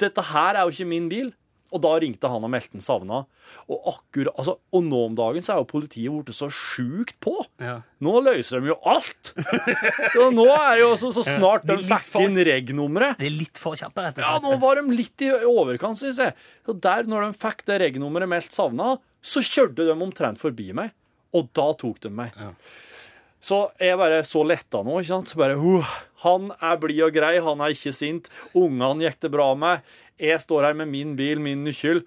dette 0.00 0.22
her 0.30 0.54
er 0.58 0.66
jo 0.66 0.74
ikke 0.74 0.88
min 0.88 1.08
bil. 1.10 1.30
Og 1.74 1.82
da 1.82 1.92
ringte 1.98 2.30
han 2.30 2.44
og 2.46 2.50
meldte 2.52 2.78
han 2.78 2.84
savna. 2.84 3.22
Og 3.66 3.88
akkurat, 3.90 4.32
altså, 4.38 4.56
og 4.70 4.84
nå 4.86 5.00
om 5.08 5.16
dagen 5.18 5.44
så 5.44 5.54
er 5.54 5.62
jo 5.62 5.68
politiet 5.70 6.14
blitt 6.14 6.38
så 6.38 6.48
sjukt 6.52 7.16
på. 7.24 7.34
Ja. 7.62 7.80
Nå 8.04 8.14
løser 8.22 8.62
de 8.62 8.70
jo 8.70 8.78
alt! 8.86 9.32
Så 10.14 10.28
nå 10.34 10.46
er 10.52 10.80
jo 10.82 10.92
så, 11.00 11.10
så 11.16 11.24
snart 11.26 11.66
de 11.68 11.78
fikk 11.82 12.20
inn 12.22 12.38
reg-nummeret 12.46 13.18
Det 13.20 13.28
er 13.28 13.34
litt 13.34 13.60
for 13.60 13.78
kjappe, 13.78 14.04
rett 14.04 14.16
og 14.16 14.22
slett. 14.22 14.30
Ja, 14.30 14.42
nå 14.44 14.60
var 14.62 14.80
de 14.80 14.96
litt 14.96 15.26
i 15.26 15.32
overkant, 15.50 15.98
syns 16.00 16.22
jeg. 16.22 16.36
Så 16.66 16.76
der, 16.86 17.08
når 17.10 17.26
de 17.28 17.40
fikk 17.42 17.66
det 17.68 17.80
reg-nummeret 17.82 18.30
meldt 18.30 18.54
savna, 18.54 18.96
så 19.26 19.42
kjørte 19.44 19.86
de 19.88 19.94
omtrent 19.96 20.40
forbi 20.40 20.70
meg. 20.76 20.94
Og 21.36 21.50
da 21.56 21.70
tok 21.78 21.98
de 22.06 22.12
meg. 22.14 22.36
Ja. 22.38 22.52
Så 23.46 23.60
jeg 23.78 23.98
bare 24.00 24.22
så 24.26 24.42
letta 24.46 24.80
nå, 24.82 24.96
ikke 24.98 25.12
sant. 25.12 25.34
Bare, 25.38 25.58
uh, 25.60 25.90
han 26.24 26.48
er 26.56 26.78
blid 26.82 27.02
og 27.06 27.14
grei, 27.14 27.36
han 27.42 27.62
er 27.62 27.74
ikke 27.74 27.92
sint. 27.94 28.30
Ungene 28.56 29.06
gikk 29.06 29.20
det 29.22 29.30
bra 29.34 29.52
med. 29.58 29.84
Jeg 30.16 30.40
står 30.40 30.64
her 30.64 30.76
med 30.78 30.88
min 30.88 31.12
bil, 31.18 31.40
min 31.44 31.64
nøkkel. 31.66 32.02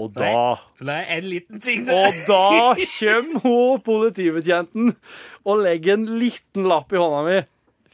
Og 0.00 0.14
da 0.16 0.56
er 0.80 1.18
en 1.18 1.28
liten 1.28 1.60
ting 1.60 1.84
der. 1.88 2.06
og 2.08 2.20
da 2.24 2.74
kommer 2.80 3.44
hun 3.44 3.82
politibetjenten 3.84 4.94
og 5.44 5.64
legger 5.66 5.98
en 5.98 6.06
liten 6.20 6.68
lapp 6.70 6.92
i 6.94 7.00
hånda 7.00 7.20
mi. 7.28 7.40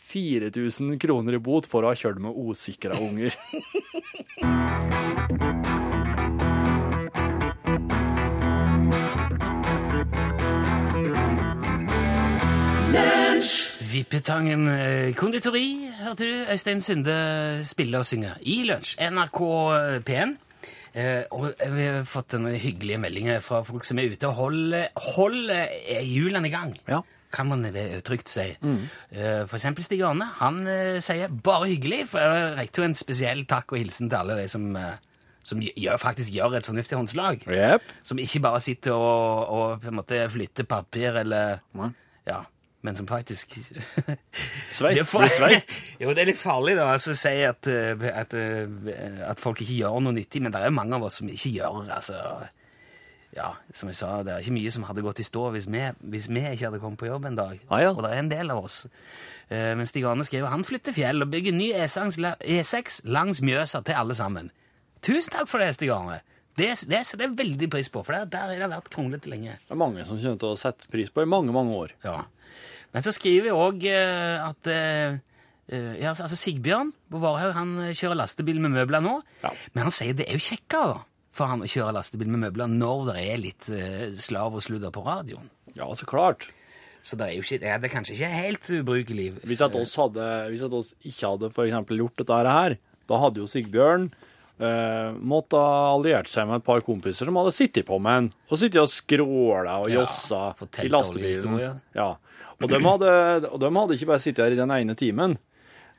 4000 0.06 1.00
kroner 1.02 1.34
i 1.34 1.42
bot 1.42 1.66
for 1.66 1.82
å 1.82 1.90
ha 1.90 1.98
kjørt 1.98 2.22
med 2.22 2.38
usikra 2.46 2.94
unger. 3.02 3.34
Vippetangen 13.96 14.66
eh, 14.68 15.14
konditori, 15.16 15.88
hørte 16.02 16.26
du? 16.26 16.32
Øystein 16.52 16.82
Sunde 16.84 17.14
spille 17.64 17.96
og 17.96 18.04
synge 18.04 18.34
i 18.44 18.58
lunsj. 18.68 18.96
NRK 19.00 19.38
P1. 20.04 20.34
Eh, 20.92 21.22
og 21.32 21.54
vi 21.72 21.84
har 21.86 22.02
fått 22.08 22.34
noen 22.36 22.58
hyggelige 22.60 23.00
meldinger 23.00 23.40
fra 23.44 23.62
folk 23.64 23.86
som 23.88 24.00
er 24.00 24.10
ute 24.12 24.28
og 24.28 24.36
holder, 24.36 24.90
holder 25.14 25.62
eh, 25.78 26.02
hjulene 26.04 26.50
i 26.50 26.52
gang. 26.52 26.74
Ja. 26.90 26.98
Kan 27.32 27.48
man 27.48 27.64
det 27.64 28.02
trygt 28.04 28.28
si. 28.32 28.44
Mm. 28.60 28.84
for 29.48 29.56
eksempel 29.56 29.84
Stig 29.84 30.02
Arne. 30.04 30.28
Han 30.42 30.66
eh, 30.68 30.98
sier 31.04 31.32
'bare 31.32 31.70
hyggelig'. 31.70 32.06
For 32.10 32.20
jeg 32.20 32.56
rekte 32.58 32.82
jo 32.82 32.88
en 32.90 32.96
spesiell 32.96 33.44
takk 33.48 33.72
og 33.72 33.78
hilsen 33.80 34.10
til 34.10 34.18
alle 34.18 34.36
de 34.42 34.48
som, 34.48 34.66
eh, 34.76 35.00
som 35.42 35.60
gjør, 35.60 35.96
faktisk 35.96 36.32
gjør 36.36 36.58
et 36.58 36.68
fornuftig 36.68 36.98
håndslag. 36.98 37.48
Yep. 37.48 37.96
Som 38.02 38.18
ikke 38.18 38.40
bare 38.44 38.60
sitter 38.60 38.92
og, 38.92 39.48
og 39.48 39.80
på 39.80 39.88
en 39.88 39.98
måte 40.02 40.20
flytter 40.28 40.68
papir 40.68 41.16
eller. 41.24 41.64
Ja, 42.26 42.42
men 42.86 42.98
som 42.98 43.08
faktisk 43.08 43.56
Sveit. 44.76 45.00
Blir 45.00 45.32
sveit. 45.32 45.78
jo, 46.02 46.12
det 46.14 46.22
er 46.22 46.30
litt 46.30 46.40
farlig 46.40 46.76
da, 46.78 46.90
altså, 46.94 47.14
å 47.14 47.18
si 47.18 47.34
at, 47.46 47.68
eh, 47.70 48.06
at, 48.12 48.36
eh, 48.36 49.22
at 49.26 49.42
folk 49.42 49.62
ikke 49.64 49.80
gjør 49.80 49.98
noe 50.04 50.16
nyttig, 50.16 50.42
men 50.44 50.54
det 50.54 50.62
er 50.62 50.74
mange 50.74 50.98
av 50.98 51.08
oss 51.08 51.18
som 51.20 51.30
ikke 51.32 51.52
gjør 51.56 51.86
altså, 51.86 52.20
Ja, 53.36 53.52
som 53.74 53.90
jeg 53.92 53.98
sa, 53.98 54.10
det 54.24 54.34
er 54.34 54.44
ikke 54.44 54.56
mye 54.56 54.74
som 54.74 54.86
hadde 54.88 55.04
gått 55.04 55.20
i 55.20 55.26
stå 55.26 55.48
hvis 55.56 55.66
vi, 55.72 55.82
hvis 56.12 56.28
vi 56.30 56.44
ikke 56.44 56.70
hadde 56.70 56.82
kommet 56.82 57.02
på 57.02 57.10
jobb 57.10 57.26
en 57.28 57.40
dag. 57.40 57.58
Ah, 57.68 57.82
ja. 57.84 57.90
Og 57.92 58.04
det 58.06 58.14
er 58.14 58.22
en 58.22 58.30
del 58.32 58.54
av 58.54 58.62
oss. 58.64 58.84
Uh, 59.50 59.74
Men 59.78 59.86
Stig 59.86 60.06
Arne 60.08 60.24
skriver 60.26 60.50
han 60.50 60.64
flytter 60.66 60.94
fjell 60.96 61.22
og 61.22 61.28
bygger 61.30 61.54
ny 61.54 61.68
E6 61.76 62.16
E6 62.40 63.02
langs 63.06 63.42
Mjøsa 63.44 63.82
til 63.86 63.98
alle 63.98 64.16
sammen. 64.18 64.48
Tusen 65.04 65.34
takk 65.36 65.50
for 65.50 65.62
det, 65.62 65.74
Stig 65.76 65.92
Arne. 65.94 66.22
Det, 66.56 66.70
det 66.88 67.02
setter 67.04 67.26
jeg 67.26 67.36
veldig 67.36 67.68
pris 67.72 67.90
på, 67.92 68.00
for 68.00 68.16
der, 68.16 68.30
der 68.32 68.54
har 68.54 68.62
det 68.62 68.70
vært 68.72 68.88
kronglete 68.94 69.28
lenge. 69.28 69.58
Det 69.60 69.74
er 69.74 69.80
mange 69.80 70.06
som 70.08 70.16
kommer 70.16 70.40
til 70.40 70.54
å 70.54 70.58
sette 70.58 70.88
pris 70.92 71.12
på 71.12 71.26
i 71.26 71.28
mange, 71.28 71.52
mange 71.52 71.76
år. 71.76 71.92
Ja. 72.06 72.22
Men 72.94 73.04
så 73.04 73.12
skriver 73.14 73.50
jeg 73.50 73.56
òg 73.56 73.86
at 73.90 74.70
eh, 74.72 75.18
eh, 75.72 75.92
ja, 76.00 76.12
altså 76.12 76.26
altså 76.26 76.38
Sigbjørn 76.40 76.92
på 77.12 77.20
Varhaug 77.22 77.56
han 77.56 77.74
eh, 77.84 77.94
kjører 77.96 78.20
lastebil 78.22 78.60
med 78.62 78.74
møbler 78.76 79.04
nå. 79.04 79.18
Ja. 79.42 79.52
Men 79.74 79.88
han 79.88 79.94
sier 79.94 80.16
det 80.16 80.28
er 80.28 80.38
jo 80.38 80.46
kjekkere 80.46 81.02
for 81.36 81.50
han 81.50 81.64
å 81.64 81.68
kjøre 81.68 81.94
lastebil 81.96 82.30
med 82.32 82.46
møbler 82.46 82.70
når 82.72 83.10
det 83.10 83.16
er 83.26 83.42
litt 83.42 83.68
eh, 83.72 84.06
slav 84.16 84.56
og 84.56 84.64
sludder 84.64 84.94
på 84.94 85.04
radioen. 85.06 85.50
Ja, 85.76 85.88
så 85.98 86.08
klart. 86.08 86.48
Så 87.06 87.18
det 87.18 87.28
er 87.28 87.36
jo 87.36 87.44
ikke, 87.44 87.60
det 87.62 87.74
er 87.76 87.92
kanskje 87.92 88.16
ikke 88.16 88.30
helt 88.32 88.70
ubrukelig. 88.80 89.26
Hvis 89.46 89.60
at 89.62 89.76
oss, 89.78 89.92
hadde, 90.00 90.24
hvis 90.50 90.64
at 90.66 90.72
oss 90.74 90.94
ikke 91.06 91.34
hadde 91.34 91.50
for 91.54 91.68
gjort 91.68 92.22
dette 92.22 92.40
her, 92.48 92.78
da 93.06 93.20
hadde 93.22 93.42
jo 93.42 93.50
Sigbjørn 93.50 94.08
eh, 94.08 95.12
måttet 95.20 95.58
ha 95.60 95.92
alliert 95.92 96.30
seg 96.32 96.48
med 96.48 96.60
et 96.60 96.66
par 96.66 96.82
kompiser 96.86 97.28
som 97.28 97.38
hadde 97.38 97.54
sittet 97.54 97.86
på 97.86 98.00
med 98.02 98.22
en, 98.22 98.30
og 98.48 98.60
sittet 98.60 98.82
og 98.82 98.90
skråla 98.90 99.76
og 99.84 99.92
jossa 99.92 100.42
ja, 100.50 100.70
i 100.82 100.90
lastebilen. 100.90 101.60
Ja. 101.94 102.08
Og 102.62 102.70
de, 102.72 102.80
hadde, 102.80 103.10
og 103.52 103.60
de 103.60 103.68
hadde 103.76 103.98
ikke 103.98 104.08
bare 104.08 104.22
sittet 104.22 104.44
her 104.46 104.54
i 104.54 104.58
den 104.58 104.72
ene 104.72 104.94
timen. 104.96 105.36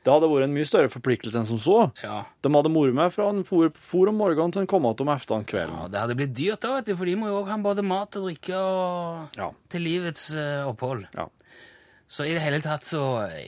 Det 0.06 0.12
hadde 0.14 0.28
vært 0.30 0.46
en 0.46 0.54
mye 0.54 0.66
større 0.66 0.90
forpliktelse 0.90 1.40
enn 1.40 1.46
som 1.48 1.58
så. 1.60 1.78
Ja. 2.02 2.20
De 2.42 2.50
hadde 2.54 2.70
moro 2.72 2.94
med 2.94 3.12
fra 3.12 3.28
en 3.32 3.42
for, 3.46 3.70
for 3.82 4.10
om 4.10 4.18
morgenen 4.22 4.54
til 4.54 4.62
en 4.62 4.70
kom 4.70 4.86
igjen 4.86 5.02
om 5.04 5.10
ettermiddagen 5.12 5.48
kvelden. 5.50 5.74
ja, 5.82 5.88
det 5.92 6.02
hadde 6.02 6.16
blitt 6.18 6.34
dyrt 6.38 6.62
da, 6.64 6.70
vet 6.78 6.88
du, 6.90 6.94
for 6.96 7.10
de 7.10 7.16
må 7.18 7.28
jo 7.30 7.40
også 7.42 7.52
ha 7.52 7.58
både 7.66 7.84
mat 7.86 8.18
og 8.20 8.28
drikke 8.28 8.58
og 8.62 9.38
Ja. 9.38 9.50
til 9.74 9.84
livets 9.84 10.28
uh, 10.38 10.68
opphold. 10.70 11.04
Ja. 11.18 11.28
Så 12.08 12.24
i 12.24 12.32
det 12.32 12.40
hele 12.40 12.62
tatt 12.64 12.86
så 12.88 13.02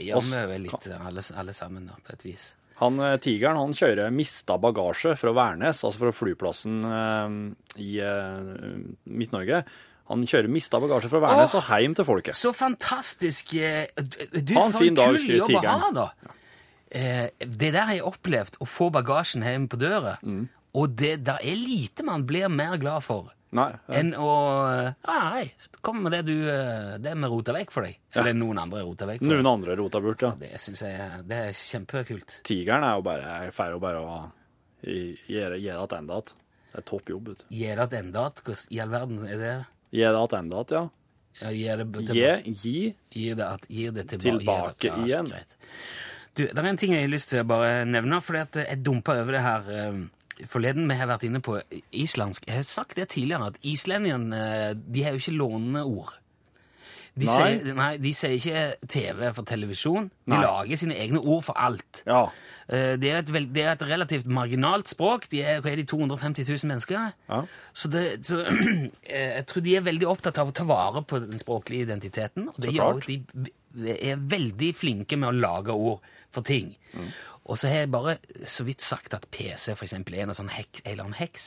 gjør 0.04 0.26
vi 0.26 0.40
vel 0.50 0.66
litt 0.68 0.88
alle, 0.98 1.22
alle 1.42 1.54
sammen 1.56 1.86
da, 1.88 1.96
på 2.04 2.12
et 2.18 2.26
vis. 2.28 2.50
Han, 2.80 2.98
eh, 3.04 3.16
Tigeren 3.20 3.56
han 3.60 3.72
kjører 3.76 4.12
mista 4.12 4.56
bagasje 4.60 5.14
fra 5.16 5.32
Værnes, 5.36 5.80
altså 5.84 6.00
fra 6.06 6.12
flyplassen 6.16 6.78
uh, 6.84 7.34
i 7.80 7.94
uh, 8.04 8.84
Midt-Norge. 9.08 9.62
Han 10.10 10.26
kjører 10.26 10.50
mista 10.50 10.80
bagasje 10.82 11.10
fra 11.12 11.22
Værnes 11.22 11.54
og 11.54 11.68
hjem 11.70 11.94
til 11.98 12.06
folket. 12.08 12.36
Så 12.38 12.50
fantastisk 12.56 13.54
eh, 13.56 13.86
Du, 13.96 14.54
Ha 14.56 14.66
en 14.66 14.74
fin 14.74 14.96
dag, 14.98 15.18
skriver 15.22 15.46
Tigeren. 15.46 15.90
da. 15.94 16.08
Ja. 16.26 16.36
det 17.38 17.68
der 17.70 17.84
har 17.86 17.94
jeg 17.94 18.06
opplevd, 18.08 18.56
å 18.58 18.66
få 18.66 18.88
bagasjen 18.90 19.44
hjem 19.46 19.68
på 19.70 19.78
døra. 19.78 20.16
Mm. 20.26 20.48
Og 20.80 20.96
det 20.98 21.20
der 21.26 21.38
er 21.42 21.58
lite 21.58 22.02
man 22.06 22.26
blir 22.26 22.50
mer 22.50 22.76
glad 22.82 23.06
for 23.06 23.30
Nei, 23.50 23.70
ja. 23.74 23.94
enn 23.98 24.12
å 24.14 24.32
eh, 24.70 25.08
Hei, 25.10 25.48
kom 25.82 26.04
med 26.04 26.14
det 26.14 26.20
du 26.28 26.34
eh, 26.46 26.92
Det 27.02 27.16
vi 27.18 27.30
rota 27.32 27.54
vekk 27.56 27.72
for 27.74 27.86
deg. 27.86 27.96
Eller 28.14 28.36
noen 28.38 28.60
andre 28.62 28.84
rota 28.86 29.08
vekk 29.08 29.24
for 29.24 29.26
deg. 29.26 29.40
noen 29.40 29.48
andre 29.50 29.74
rota 29.80 30.02
bort, 30.04 30.22
ja. 30.22 30.30
Det 30.38 30.52
syns 30.62 30.84
jeg 30.86 31.24
det 31.26 31.40
er 31.48 31.56
kjempekult. 31.58 32.36
Tigeren 32.46 32.86
er 32.86 33.00
jo 33.00 33.02
bare 33.06 33.34
Jeg 33.46 33.56
feirer 33.56 33.74
jo 33.74 33.82
bare 33.82 34.04
å 34.04 34.20
gjøre 34.86 35.58
det 35.58 35.88
tilbake. 35.90 36.38
Det 36.70 36.78
er 36.78 36.86
topp 36.86 37.10
jobb, 37.10 37.32
Gjøre. 37.50 37.88
Det 37.90 38.04
tilbake. 38.06 38.44
Hvordan 38.46 38.70
i 38.70 38.80
all 38.84 38.92
verden 38.94 39.26
er 39.26 39.40
det? 39.42 39.54
Gi 39.92 40.04
det 40.06 40.20
tilbake, 40.30 40.70
ja. 40.76 40.82
Ja, 41.40 41.50
Gi 41.50 41.64
det 41.80 41.86
Gi, 41.86 42.06
tilbake. 42.06 42.94
gi 43.14 43.34
det, 43.34 43.46
at, 43.46 43.66
gir 43.70 43.90
det 43.92 44.08
tilbake, 44.08 44.38
Tilbake 44.38 44.80
det- 44.96 45.06
igjen. 45.08 45.26
greit. 45.30 45.56
Du, 46.34 46.44
det 46.46 46.58
er 46.58 46.64
en 46.70 46.76
ting 46.76 46.92
jeg 46.94 47.02
har 47.02 47.08
lyst 47.10 47.28
til 47.30 47.40
å 47.42 47.46
bare 47.46 47.84
nevne, 47.86 48.20
for 48.22 48.34
jeg 48.36 48.82
dumpa 48.84 49.16
over 49.20 49.32
det 49.32 49.40
her 49.42 49.70
eh, 49.70 50.46
forleden. 50.46 50.86
Vi 50.88 50.94
har 50.94 51.06
vært 51.10 51.24
inne 51.26 51.40
på 51.42 51.60
islandsk. 51.92 52.46
Jeg 52.46 52.54
har 52.54 52.62
sagt 52.62 52.94
det 52.96 53.08
tidligere, 53.08 53.48
at 53.50 53.58
islendingene 53.66 54.38
eh, 54.70 54.74
de 54.74 55.02
har 55.02 55.12
jo 55.12 55.18
ikke 55.18 55.36
låneord. 55.36 56.12
De, 57.20 57.26
Nei. 57.28 57.36
Sier, 57.36 57.74
nei, 57.76 57.90
de 58.00 58.10
sier 58.16 58.32
ikke 58.38 58.88
TV 58.88 59.26
for 59.36 59.44
televisjon. 59.48 60.06
De 60.24 60.32
Nei. 60.32 60.40
lager 60.44 60.78
sine 60.80 60.96
egne 60.96 61.20
ord 61.20 61.44
for 61.44 61.58
alt. 61.60 62.00
Ja. 62.08 62.22
Eh, 62.70 62.96
Det 63.02 63.10
er, 63.12 63.18
et, 63.20 63.32
det 63.54 63.64
er 63.66 63.72
et 63.74 63.84
relativt 63.90 64.26
marginalt 64.30 64.88
språk. 64.88 65.26
De 65.32 65.42
er, 65.44 65.60
er 65.60 65.76
de 65.82 65.84
250 65.90 66.48
000 66.48 66.70
mennesker? 66.70 67.12
ja. 67.28 67.40
Så, 67.76 67.90
det, 67.92 68.04
så 68.26 68.40
eh, 68.46 69.36
jeg 69.36 69.46
tror 69.50 69.64
de 69.66 69.76
er 69.76 69.84
veldig 69.86 70.08
opptatt 70.10 70.38
av 70.42 70.48
å 70.50 70.54
ta 70.56 70.64
vare 70.68 71.02
på 71.06 71.20
den 71.22 71.38
språklige 71.42 71.86
identiteten. 71.88 72.48
Og 72.54 72.60
det 72.64 72.72
gjør 72.74 72.98
at 73.02 73.06
de, 73.10 73.50
er 74.00 74.16
veldig 74.18 74.72
flinke 74.74 75.16
med 75.20 75.28
å 75.30 75.36
lage 75.36 75.74
ord 75.76 76.00
for 76.34 76.42
ting. 76.46 76.72
Og 77.50 77.58
så 77.58 77.68
har 77.70 77.84
jeg 77.84 77.90
bare 77.92 78.16
så 78.46 78.64
vidt 78.66 78.82
sagt 78.82 79.14
at 79.16 79.26
PC 79.34 79.74
for 79.76 79.84
eksempel, 79.86 80.14
er 80.18 80.26
en 80.28 80.34
sånn 80.36 80.50
heks, 80.52 80.82
en 80.84 80.92
eller 80.92 81.06
annen 81.08 81.18
heks. 81.20 81.46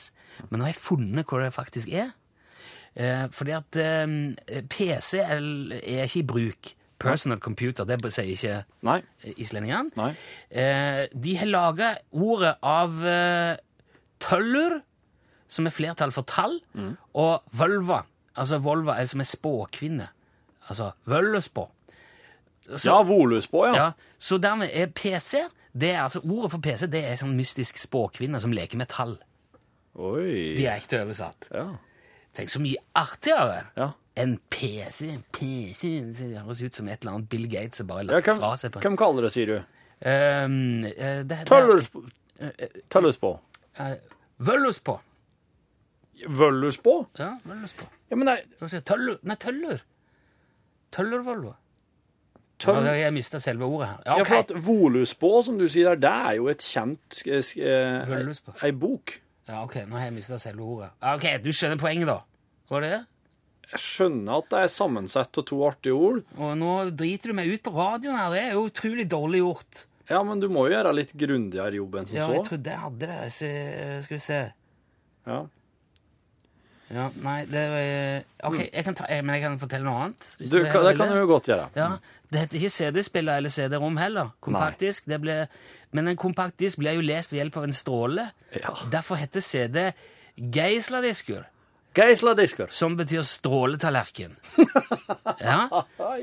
Men 0.50 0.58
nå 0.60 0.66
har 0.66 0.72
jeg 0.74 0.80
funnet 0.84 1.28
hvor 1.28 1.40
det 1.44 1.52
faktisk 1.56 1.92
er. 1.92 2.12
Eh, 2.96 3.26
fordi 3.34 3.54
at 3.56 3.76
eh, 3.82 4.62
PC 4.70 5.18
er, 5.18 5.38
er 5.82 6.04
ikke 6.06 6.20
i 6.22 6.26
bruk. 6.30 6.72
Personal 7.04 7.40
computer, 7.42 7.84
det 7.84 7.98
sier 8.14 8.30
ikke 8.32 8.64
Nei. 8.86 9.00
islendingene. 9.36 9.90
Nei. 9.98 10.12
Eh, 10.50 11.06
de 11.12 11.34
har 11.36 11.50
laga 11.50 11.88
ordet 12.12 12.54
av 12.62 13.02
eh, 13.04 13.56
tøller, 14.22 14.78
som 15.50 15.66
er 15.68 15.74
flertall 15.74 16.12
for 16.14 16.22
tall, 16.30 16.60
Mm. 16.74 16.96
og 17.14 17.42
vølva, 17.52 18.04
altså 18.36 18.58
volva, 18.62 18.96
er 19.00 19.06
som 19.10 19.20
er 19.20 19.28
spåkvinne. 19.28 20.08
Altså 20.70 20.92
vøllespå. 21.06 21.66
Så, 22.76 22.86
Ja, 22.88 23.02
voluspå, 23.04 23.66
ja. 23.66 23.74
ja, 23.74 23.90
så 24.18 24.38
dermed 24.40 24.70
er 24.72 24.86
PC 24.86 25.42
det 25.76 25.90
er 25.90 26.02
altså 26.06 26.20
Ordet 26.24 26.50
for 26.54 26.58
PC 26.64 26.86
det 26.88 27.02
er 27.04 27.16
sånn 27.20 27.34
mystisk 27.36 27.76
spåkvinne 27.76 28.40
som 28.40 28.52
leker 28.54 28.78
med 28.80 28.88
tall. 28.88 29.18
Oi. 29.98 30.54
Direkte 30.56 31.02
oversatt. 31.04 31.48
Ja. 31.52 31.66
Tenk 32.34 32.50
så 32.50 32.60
mye 32.62 32.80
artigere 32.98 33.60
Ja. 33.78 33.92
enn 34.16 34.36
PC. 34.50 35.12
PC 35.32 35.90
det 36.18 36.32
høres 36.42 36.62
ut 36.62 36.74
som 36.74 36.88
et 36.88 37.00
eller 37.02 37.12
annet 37.16 37.28
Bill 37.30 37.46
Gates 37.50 37.78
har 37.78 37.86
bare 37.86 38.04
ja 38.04 38.12
lagt 38.12 38.26
hvem, 38.26 38.38
fra 38.42 38.52
seg 38.58 38.72
på. 38.74 38.80
hvem 38.84 38.96
kaller 38.98 39.22
det, 39.28 39.32
sier 39.34 39.46
du? 39.46 39.56
Um, 40.04 40.84
uh, 40.84 41.22
det, 41.22 41.24
det, 41.30 41.40
Tøllus 41.48 41.88
på. 41.94 42.02
Tøllus 42.90 43.16
på. 43.22 43.32
eh, 43.78 43.94
Vøllus 44.38 44.80
på. 44.84 44.98
Vøllus 46.28 46.78
på? 46.82 46.94
Ja, 47.18 47.36
vøllus 47.44 47.72
på. 47.78 47.86
Ja, 48.10 48.16
men 48.16 48.26
nei, 48.30 48.38
Tøller 48.86 49.18
Nei, 49.22 49.36
tøller. 49.36 49.82
Tøllervolvo. 50.94 51.54
Ja, 51.54 52.72
tøll... 52.72 52.84
Ja, 52.86 52.92
jeg 52.96 53.12
mista 53.16 53.38
selve 53.42 53.66
ordet 53.66 53.88
her. 53.90 54.02
Ja, 54.06 54.18
Ja, 54.20 54.24
for 54.28 54.42
at 54.44 54.52
Voluspå, 54.66 55.30
som 55.44 55.58
du 55.58 55.66
sier 55.68 55.94
der, 55.94 56.00
det 56.04 56.12
er 56.30 56.36
jo 56.38 56.46
et 56.52 56.62
kjent 56.64 57.22
eh, 57.26 58.06
Vøllus. 58.08 58.40
Ei 58.62 58.70
bok. 58.72 59.18
Ja, 59.48 59.62
ok, 59.64 59.74
nå 59.88 59.98
har 59.98 60.06
jeg 60.08 60.14
mista 60.16 60.38
selve 60.40 60.64
ordet. 60.64 60.90
Ok, 61.04 61.26
Du 61.44 61.50
skjønner 61.52 61.80
poenget, 61.80 62.08
da? 62.08 62.20
Var 62.72 62.84
det 62.84 62.92
det? 62.94 63.02
Jeg 63.74 63.80
skjønner 63.80 64.38
at 64.38 64.50
det 64.52 64.60
er 64.64 64.70
sammensatt 64.72 65.40
av 65.40 65.44
to 65.48 65.58
artige 65.66 65.96
ord. 65.96 66.20
Og 66.38 66.52
nå 66.60 66.70
driter 66.96 67.32
du 67.32 67.36
meg 67.36 67.50
ut 67.50 67.62
på 67.64 67.72
radioen 67.74 68.16
her. 68.20 68.30
Det 68.32 68.42
er 68.44 68.54
jo 68.56 68.66
utrolig 68.68 69.06
dårlig 69.10 69.40
gjort. 69.42 69.84
Ja, 70.10 70.20
men 70.22 70.40
du 70.40 70.50
må 70.52 70.66
jo 70.68 70.74
gjøre 70.76 70.92
litt 70.96 71.14
grundigere 71.16 71.78
jobb 71.80 71.96
enn 71.96 72.08
som 72.08 72.18
Ja, 72.18 72.26
jeg 72.36 72.44
trodde 72.48 72.72
jeg 72.74 72.82
hadde 72.84 73.08
det. 73.10 73.20
Så, 73.32 73.50
skal 74.04 74.16
vi 74.18 74.22
se. 74.24 74.40
Ja. 75.28 75.38
Ja, 76.92 77.06
nei, 77.24 77.44
det 77.48 77.60
er 77.64 78.24
Ok, 78.44 78.58
jeg 78.72 78.84
kan 78.84 78.94
ta, 78.94 79.06
jeg, 79.08 79.24
men 79.24 79.34
jeg 79.38 79.42
kan 79.46 79.54
fortelle 79.58 79.84
noe 79.88 80.02
annet. 80.04 80.26
Du, 80.38 80.44
det, 80.58 80.66
kan- 80.72 80.84
det 80.84 80.96
kan 80.98 81.08
du 81.08 81.16
jo 81.22 81.26
godt 81.30 81.48
gjøre. 81.48 81.68
Ja, 81.78 81.86
Det 82.30 82.40
heter 82.42 82.58
ikke 82.58 82.70
CD-spiller 82.74 83.36
eller 83.40 83.48
CD-rom 83.54 83.96
heller. 83.96 84.32
Kompaktdisk. 84.44 85.06
Det 85.08 85.20
ble, 85.22 85.36
men 85.92 86.08
en 86.12 86.16
kompaktdisk 86.18 86.78
blir 86.82 86.96
jo 86.98 87.04
lest 87.06 87.32
ved 87.32 87.40
hjelp 87.40 87.56
av 87.56 87.64
en 87.68 87.72
stråle. 87.76 88.28
Ja. 88.58 88.74
Derfor 88.92 89.16
heter 89.20 89.40
CD 89.40 89.92
geisladisker. 90.36 91.44
Geisladisker. 91.94 92.66
som 92.74 92.96
betyr 92.98 93.22
stråletallerken. 93.22 94.36
Ja. 95.44 95.68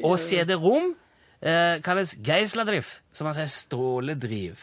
Og 0.04 0.18
CD-rom 0.20 0.94
eh, 1.42 1.80
kalles 1.84 2.16
geisladriv, 2.24 2.88
som 3.14 3.28
man 3.28 3.36
sier 3.38 3.48
stråledriv. 3.52 4.60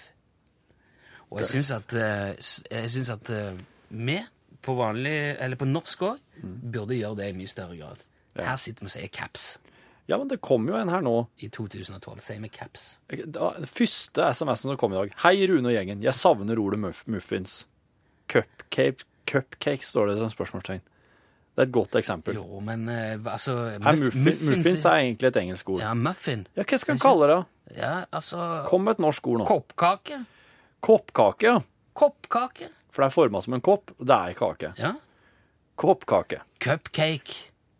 Og 1.31 1.41
jeg 1.43 1.49
syns 1.53 1.71
at, 1.75 1.95
eh, 1.95 2.35
jeg 2.71 2.91
synes 2.93 3.11
at 3.15 3.31
eh, 3.35 3.59
vi 3.91 4.19
på 4.65 4.75
vanlig, 4.79 5.15
eller 5.41 5.57
på 5.61 5.67
norsk 5.69 6.03
òg, 6.09 6.19
burde 6.43 6.97
gjøre 6.99 7.17
det 7.23 7.31
i 7.31 7.37
mye 7.39 7.51
større 7.51 7.77
grad. 7.79 8.05
Her 8.39 8.57
sitter 8.61 8.85
vi 8.85 8.91
og 8.91 8.95
sier 8.95 9.09
caps. 9.13 9.47
Ja, 10.09 10.17
men 10.17 10.29
det 10.31 10.39
kom 10.41 10.65
jo 10.71 10.77
en 10.79 10.89
her 10.89 11.03
nå. 11.05 11.15
I 11.45 11.51
2012 11.53 12.21
sier 12.25 12.41
vi 12.41 12.49
caps. 12.49 12.85
Den 13.13 13.67
første 13.69 14.29
SMS-en 14.33 14.71
som 14.73 14.79
kom 14.81 14.95
i 14.95 15.01
dag. 15.03 15.11
Hei, 15.25 15.35
Rune 15.51 15.69
og 15.69 15.75
gjengen. 15.75 16.01
Jeg 16.05 16.17
savner 16.17 16.59
ordet 16.63 16.79
muff 16.81 17.03
muffins. 17.11 17.59
Cupcake, 18.29 19.05
cupcake 19.29 19.85
står 19.85 20.13
det 20.13 20.17
som 20.21 20.31
spørsmålstegn. 20.33 20.81
Det 21.59 21.65
er 21.65 21.67
et 21.69 21.75
godt 21.75 21.97
eksempel. 21.99 22.37
Jo, 22.39 22.61
men 22.63 22.85
eh, 22.93 23.17
altså 23.27 23.55
muff- 23.83 24.15
muffin, 24.15 24.51
muffins 24.53 24.85
er 24.87 25.01
egentlig 25.03 25.33
et 25.33 25.41
engelsk 25.43 25.73
ord. 25.75 25.81
Ja, 25.83 25.93
muffin. 25.99 26.47
Ja, 26.57 26.63
hva 26.63 26.79
skal 26.79 26.95
en 26.95 27.03
kalle 27.03 27.29
det? 27.33 27.39
Ja, 27.77 27.95
altså 28.15 28.63
Kom 28.69 28.87
med 28.87 28.97
et 28.97 29.03
norsk 29.03 29.27
ord 29.29 29.43
nå. 29.43 29.49
Koppkake. 29.49 30.21
Koppkake, 30.85 31.51
ja. 31.51 31.59
Koppkake. 31.99 32.69
For 32.91 33.03
det 33.05 33.11
er 33.11 33.15
forma 33.15 33.41
som 33.45 33.55
en 33.55 33.61
kopp, 33.65 33.93
og 33.99 34.07
det 34.09 34.15
er 34.17 34.33
ei 34.33 34.35
kake. 34.39 34.73
Ja. 34.79 34.93
Koppkake. 35.79 36.41
Cupcake. 36.61 37.37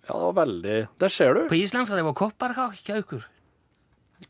Ja, 0.09 0.15
det 0.15 0.23
var 0.29 0.33
veldig 0.45 0.77
Der 1.01 1.09
ser 1.13 1.35
du. 1.35 1.49
På 1.49 1.55
islandsk 1.59 1.93
er 1.93 1.97
det 2.01 2.05
bare 2.05 2.15
kopparkakekaukur. 2.23 3.25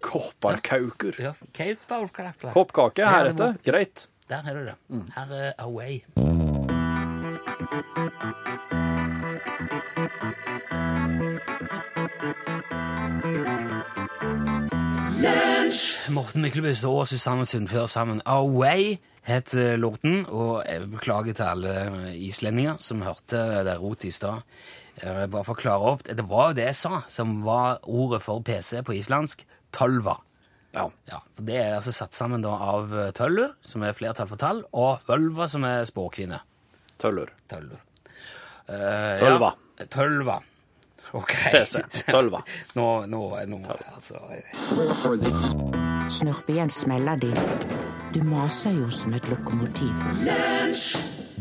Kopparkaukur. 0.04 1.14
Ja, 1.23 1.32
kauparkakla. 1.54 2.52
Koppkake 2.52 2.99
Ja, 3.02 3.11
det 3.11 3.16
heretter. 3.37 3.52
må- 3.52 3.73
Greit. 3.73 4.08
Der 4.28 4.42
har 4.42 4.54
du 4.54 4.64
det. 4.64 4.75
Her 5.14 5.32
er 5.32 5.52
Away. 5.58 6.00
Morten 16.11 16.42
Myklebust 16.42 16.85
og 16.85 17.06
Susanne 17.08 17.47
Sundfør 17.47 17.87
sammen. 17.87 18.20
Away 18.26 18.97
het 19.28 19.54
eh, 19.54 19.76
låten, 19.78 20.23
og 20.26 20.62
jeg 20.66 20.88
beklager 20.92 21.37
til 21.37 21.49
alle 21.49 22.12
islendinger 22.16 22.78
som 22.82 23.04
hørte 23.06 23.42
det 23.66 23.78
rotet 23.80 24.11
i 24.11 24.14
stad. 24.14 24.47
Jeg 24.99 25.30
Bare 25.30 25.47
for 25.47 25.54
å 25.54 25.61
klare 25.61 25.90
opp, 25.92 26.02
Det 26.02 26.25
var 26.26 26.50
jo 26.50 26.56
det 26.58 26.64
jeg 26.73 26.78
sa, 26.80 27.02
som 27.08 27.42
var 27.47 27.78
ordet 27.87 28.23
for 28.25 28.42
PC 28.42 28.82
på 28.82 28.97
islandsk. 28.99 29.44
Tølva. 29.70 30.16
Ja. 30.75 30.88
Ja, 31.06 31.20
for 31.37 31.47
Det 31.47 31.56
er 31.56 31.76
altså 31.76 31.92
satt 31.92 32.14
sammen 32.14 32.42
da 32.42 32.50
av 32.50 32.90
tøllur, 33.14 33.54
som 33.62 33.85
er 33.87 33.94
flertall 33.94 34.28
for 34.28 34.40
tall, 34.40 34.64
og 34.73 35.04
vølva, 35.06 35.49
som 35.49 35.64
er 35.64 35.87
spåkvinne. 35.88 36.40
Tøller. 36.99 37.30
Tøller. 37.49 37.78
Uh, 38.68 39.18
Tølva. 39.20 39.52
Ja, 39.78 39.87
tølva. 39.87 40.40
Ok. 41.12 41.32
PC. 41.52 41.85
Tølva. 42.11 42.42
nå, 42.78 42.88
nå, 43.06 43.23
nå 43.49 43.61
altså 43.94 44.20
Snurp 46.12 46.50
igjen 46.52 46.73
smeller 46.73 47.23
de. 47.23 47.32
Du 48.09 48.23
maser 48.25 48.73
jo 48.73 48.87
som 48.88 49.12
et 49.12 49.27
lokomotiv. 49.29 49.93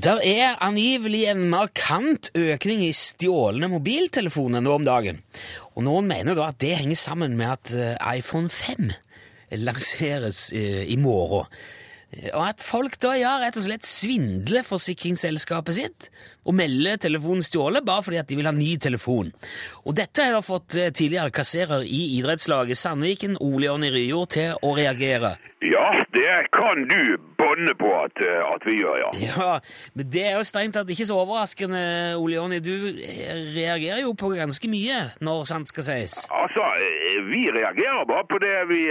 Der 0.04 0.20
er 0.20 0.58
angivelig 0.64 1.22
en 1.32 1.46
markant 1.48 2.28
økning 2.36 2.82
i 2.84 2.92
stjålne 2.92 3.70
mobiltelefoner 3.72 4.64
nå 4.66 4.74
om 4.76 4.88
dagen. 4.88 5.22
Og 5.78 5.86
noen 5.88 6.10
mener 6.10 6.36
da 6.36 6.50
at 6.52 6.60
det 6.60 6.74
henger 6.82 7.00
sammen 7.00 7.38
med 7.40 7.54
at 7.54 7.72
eh, 7.72 8.20
iPhone 8.20 8.52
5 8.52 8.92
lanseres 9.64 10.50
eh, 10.52 10.84
i 10.92 11.00
morgen. 11.00 11.48
Og 12.34 12.44
at 12.50 12.64
folk 12.64 13.00
da 13.04 13.16
ja, 13.16 13.38
rett 13.40 13.58
og 13.60 13.68
slett 13.70 13.88
svindler 13.88 14.68
forsikringsselskapet 14.68 15.80
sitt 15.80 16.12
og 16.48 16.56
melder 16.56 17.00
telefonen 17.04 17.44
stjålet 17.46 17.86
bare 17.88 18.06
fordi 18.06 18.22
at 18.22 18.30
de 18.30 18.38
vil 18.40 18.48
ha 18.48 18.56
ny 18.56 18.74
telefon. 18.82 19.34
Og 19.86 19.96
dette 19.98 20.30
har 20.32 20.46
fått 20.46 20.78
eh, 20.80 20.92
tidligere 20.96 21.34
kasserer 21.36 21.84
i 21.84 22.02
idrettslaget 22.18 22.80
Sandviken, 22.80 23.38
Ole 23.44 23.68
Jonny 23.68 23.92
Ryjord, 23.94 24.32
til 24.38 24.56
å 24.64 24.74
reagere. 24.78 25.36
Ja, 25.66 25.88
det 26.14 26.48
kan 26.54 26.84
du 26.88 27.18
bånde 27.40 27.74
på 27.80 27.90
at, 27.98 28.22
eh, 28.24 28.44
at 28.46 28.68
vi 28.68 28.78
gjør, 28.80 29.00
ja. 29.04 29.12
Ja, 29.28 29.50
men 29.98 30.12
det 30.14 30.26
er 30.30 30.38
jo 30.38 30.46
strengt 30.48 30.78
tatt 30.78 30.92
ikke 30.94 31.08
så 31.10 31.20
overraskende, 31.20 31.82
Ole 32.22 32.38
Jonny. 32.38 32.62
Du 32.64 32.74
eh, 32.94 33.34
reagerer 33.58 34.06
jo 34.06 34.16
på 34.18 34.32
ganske 34.38 34.72
mye 34.72 35.04
når 35.24 35.48
sant 35.50 35.72
skal 35.72 35.88
sies. 35.90 36.20
Altså, 36.32 36.64
vi 37.32 37.48
reagerer 37.52 38.08
bare 38.08 38.28
på 38.32 38.40
det 38.44 38.56
vi 38.72 38.86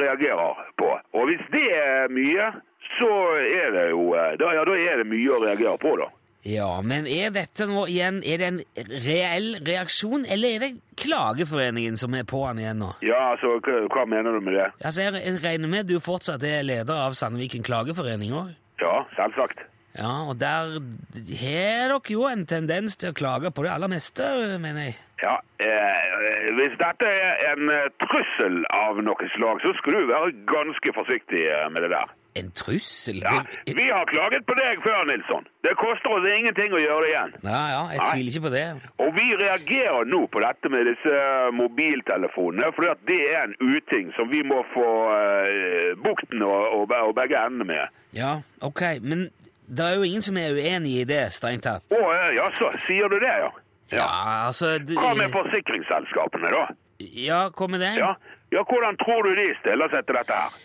reagerer 0.00 0.64
på. 0.80 0.94
Og 1.18 1.28
hvis 1.30 1.44
det 1.52 1.66
er 1.74 2.12
mye, 2.12 2.52
så 2.98 3.10
er 3.38 3.74
det 3.74 3.88
jo 3.92 4.12
da, 4.40 4.54
ja, 4.56 4.62
da 4.64 4.76
er 4.78 5.02
det 5.02 5.10
mye 5.10 5.34
å 5.34 5.42
reagere 5.44 5.76
på, 5.82 5.92
da. 6.00 6.08
Ja, 6.48 6.68
men 6.80 7.06
er 7.10 7.32
dette 7.34 7.66
nå 7.68 7.82
igjen 7.90 8.22
Er 8.24 8.40
det 8.40 8.46
en 8.48 8.60
reell 9.04 9.48
reaksjon, 9.66 10.24
eller 10.24 10.56
er 10.56 10.62
det 10.64 10.70
Klageforeningen 10.98 11.98
som 12.00 12.14
er 12.16 12.24
på 12.28 12.40
han 12.46 12.60
igjen 12.62 12.80
nå? 12.82 12.92
Ja, 13.04 13.34
altså, 13.34 13.58
hva, 13.62 13.82
hva 13.92 14.06
mener 14.08 14.34
du 14.34 14.40
med 14.42 14.56
det? 14.56 14.70
Altså, 14.80 15.04
Jeg 15.04 15.24
jeg 15.26 15.42
regner 15.44 15.70
med 15.70 15.90
du 15.90 15.98
fortsatt 16.02 16.42
er 16.46 16.64
leder 16.66 17.04
av 17.06 17.18
Sandviken 17.18 17.66
klageforening 17.66 18.32
òg? 18.34 18.54
Ja, 18.82 19.02
selvsagt. 19.18 19.60
Ja, 19.98 20.12
og 20.30 20.38
der 20.38 20.78
har 20.78 21.90
dere 21.90 22.12
jo 22.12 22.26
en 22.30 22.44
tendens 22.46 22.96
til 22.96 23.10
å 23.10 23.16
klage 23.18 23.50
på 23.54 23.64
det 23.66 23.72
aller 23.74 23.90
meste, 23.90 24.26
mener 24.62 24.88
jeg. 24.88 24.98
Ja, 25.18 25.34
eh, 25.58 26.52
hvis 26.54 26.76
dette 26.78 27.08
er 27.08 27.40
en 27.48 27.72
eh, 27.74 27.88
trussel 28.04 28.60
av 28.70 29.00
noe 29.02 29.30
slag, 29.34 29.62
så 29.64 29.72
skal 29.80 29.96
du 29.96 30.10
være 30.12 30.36
ganske 30.46 30.94
forsiktig 30.94 31.42
eh, 31.50 31.66
med 31.74 31.82
det 31.82 31.90
der. 31.96 32.12
En 32.36 32.50
trussel? 32.54 33.18
Ja, 33.22 33.40
vi 33.64 33.86
har 33.90 34.04
klaget 34.06 34.44
på 34.46 34.54
deg 34.58 34.82
før, 34.84 35.04
Nilsson. 35.08 35.46
Det 35.66 35.72
koster 35.80 36.12
oss 36.14 36.26
ingenting 36.30 36.74
å 36.76 36.80
gjøre 36.82 37.00
det 37.02 37.08
igjen. 37.10 37.32
Ja, 37.42 37.62
ja, 37.72 37.80
jeg 37.94 38.02
Nei. 38.02 38.10
tviler 38.12 38.30
ikke 38.34 38.44
på 38.44 38.52
det. 38.52 38.66
Og 39.02 39.10
vi 39.16 39.26
reagerer 39.40 40.10
nå 40.12 40.20
på 40.30 40.42
dette 40.44 40.70
med 40.70 40.86
disse 40.86 41.16
mobiltelefonene, 41.58 42.70
at 42.92 43.02
det 43.08 43.18
er 43.32 43.40
en 43.48 43.56
uting 43.58 44.12
som 44.16 44.30
vi 44.30 44.44
må 44.46 44.60
få 44.74 44.88
uh, 45.10 45.96
bukten 46.04 46.44
og, 46.46 46.68
og, 46.76 46.94
og 47.08 47.14
begge 47.18 47.40
endene 47.42 47.66
med. 47.72 47.98
Ja, 48.14 48.38
ok, 48.64 48.84
men 49.02 49.28
det 49.68 49.84
er 49.84 49.98
jo 49.98 50.06
ingen 50.06 50.24
som 50.24 50.38
er 50.40 50.56
uenig 50.56 50.94
i 51.02 51.08
det, 51.08 51.24
strengt 51.34 51.66
tatt. 51.66 51.84
Å, 51.92 52.02
eh, 52.14 52.30
ja, 52.38 52.48
så 52.56 52.70
sier 52.86 53.10
du 53.10 53.18
det, 53.20 53.34
ja. 53.42 53.50
Ja, 53.88 54.08
altså 54.46 54.76
det, 54.78 54.96
Hva 54.96 55.14
med 55.16 55.32
forsikringsselskapene, 55.32 56.52
da? 56.52 56.64
Ja, 56.98 57.46
hva 57.56 57.68
med 57.72 57.82
det? 57.84 57.94
Ja, 58.00 58.14
ja 58.52 58.64
hvordan 58.68 58.98
tror 59.00 59.24
du 59.24 59.36
de 59.38 59.46
stiller 59.60 59.92
seg 59.92 60.06
til 60.08 60.18
dette 60.18 60.40
her? 60.42 60.56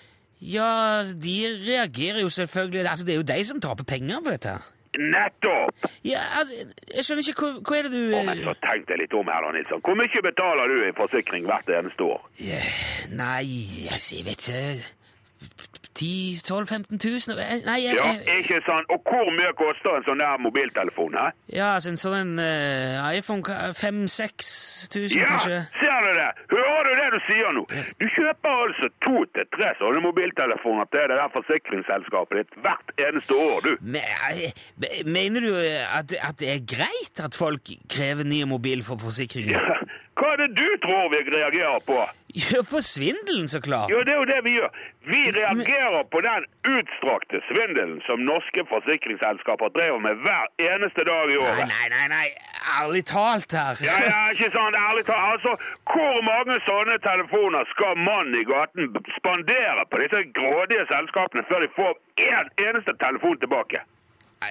Ja, 0.44 1.02
de 1.24 1.36
reagerer 1.64 2.20
jo 2.22 2.30
selvfølgelig 2.30 2.88
Altså, 2.90 3.06
det 3.08 3.14
er 3.14 3.22
jo 3.22 3.28
de 3.32 3.44
som 3.48 3.62
taper 3.64 3.88
penger 3.88 4.24
på 4.24 4.34
dette. 4.34 4.56
Nettopp! 4.94 5.86
Ja, 6.06 6.20
altså, 6.40 6.54
jeg 6.96 7.06
skjønner 7.06 7.30
ikke 7.30 7.46
Hva, 7.46 7.54
hva 7.66 7.78
er 7.80 7.88
det 7.88 7.94
du 7.94 8.02
oh, 8.14 8.26
men 8.28 8.42
så 8.46 8.54
tenk 8.62 8.84
deg 8.92 9.00
litt 9.02 9.16
om 9.18 9.32
her, 9.32 9.46
da, 9.46 9.54
Nilsson. 9.56 9.82
Hvor 9.86 9.98
mye 9.98 10.26
betaler 10.28 10.70
du 10.70 10.84
i 10.86 10.92
forsikring 10.98 11.48
hvert 11.50 11.72
eneste 11.80 12.10
år? 12.14 12.28
Ja, 12.44 12.60
Nei, 13.16 13.48
altså, 13.90 14.20
jeg 14.20 14.28
vet 14.28 14.52
ikke 14.52 14.92
10 15.94 16.40
12 16.48 16.68
15 16.68 16.98
000? 17.30 17.38
Nei, 17.68 17.76
jeg, 17.86 17.96
Ja, 18.00 18.14
ikke 18.40 18.58
sant? 18.66 18.90
Og 18.90 19.04
hvor 19.06 19.28
mye 19.38 19.52
koster 19.60 19.94
en 20.00 20.06
sånn 20.08 20.22
der 20.24 20.40
mobiltelefon, 20.42 21.14
He? 21.20 21.28
ja 21.60 21.68
altså 21.76 21.92
en 21.94 22.00
sånn 22.02 22.32
eh, 22.42 22.98
iPhone 23.20 23.44
5000-6000, 23.46 25.20
Ja, 25.20 25.26
kanskje? 25.30 25.60
ser 25.80 26.00
du 26.08 26.12
det? 26.18 26.30
Hører 26.54 26.84
du 26.90 26.92
det 26.98 27.08
du 27.14 27.20
sier 27.28 27.54
nå? 27.58 27.64
Du 28.02 28.06
kjøper 28.16 28.58
altså 28.66 28.90
to 29.06 29.16
til 29.38 29.48
tre 29.56 29.70
sånne 29.80 30.02
mobiltelefoner 30.08 30.90
til 30.94 31.06
det 31.14 31.20
der 31.22 31.32
forsikringsselskapet 31.38 32.42
ditt 32.42 32.58
hvert 32.66 32.94
eneste 33.08 33.38
år, 33.38 33.62
du. 33.68 33.72
Men, 33.82 34.02
eh, 34.34 35.04
mener 35.06 35.46
du 35.46 35.54
at, 35.62 36.14
at 36.26 36.40
det 36.42 36.50
er 36.56 36.66
greit 36.76 37.22
at 37.24 37.38
folk 37.38 37.70
krever 37.94 38.26
ny 38.28 38.44
mobil 38.50 38.82
for 38.88 38.98
forsikringen? 39.02 39.54
Ja, 39.54 39.78
Hva 40.20 40.28
er 40.34 40.38
det 40.44 40.52
du 40.60 40.68
tror 40.84 41.08
vi 41.10 41.20
reagerer 41.34 41.80
på? 41.88 41.96
Ja, 42.34 42.62
på 42.66 42.80
svindelen, 42.82 43.48
så 43.50 43.60
klart. 43.62 43.92
Jo, 43.94 44.00
det 44.06 44.14
er 44.14 44.20
jo 44.22 44.26
det 44.30 44.40
vi 44.46 44.52
gjør. 44.58 44.70
Vi 45.10 45.20
reagerer 45.36 46.04
på 46.14 46.22
den 46.26 46.46
utstrakte 46.76 47.42
svindelen 47.50 48.00
som 48.08 48.22
norske 48.26 48.64
forsikringsselskaper 48.72 49.70
driver 49.78 50.00
med 50.06 50.22
hver 50.26 50.46
eneste 50.70 51.06
dag 51.10 51.30
i 51.34 51.38
Nei, 51.38 51.44
året. 51.46 51.68
nei, 51.74 51.86
nei, 51.96 52.08
nei. 52.14 52.28
ærlig 52.80 53.04
talt 53.10 53.54
her. 53.58 53.78
Ja, 53.86 53.98
ja, 54.10 54.22
ikke 54.34 54.50
sant, 54.58 54.78
ærlig 54.90 55.06
talt. 55.10 55.26
Altså, 55.34 55.54
hvor 55.94 56.22
mange 56.30 56.58
sånne 56.70 56.98
telefoner 57.10 57.70
skal 57.74 57.98
mannen 58.10 58.38
i 58.42 58.46
gaten 58.50 58.90
spandere 59.20 59.86
på 59.94 60.02
disse 60.06 60.24
grådige 60.40 60.86
selskapene 60.94 61.46
før 61.50 61.66
de 61.66 61.70
får 61.78 61.94
en 62.30 62.54
eneste 62.70 62.98
telefon 63.06 63.38
tilbake? 63.46 63.82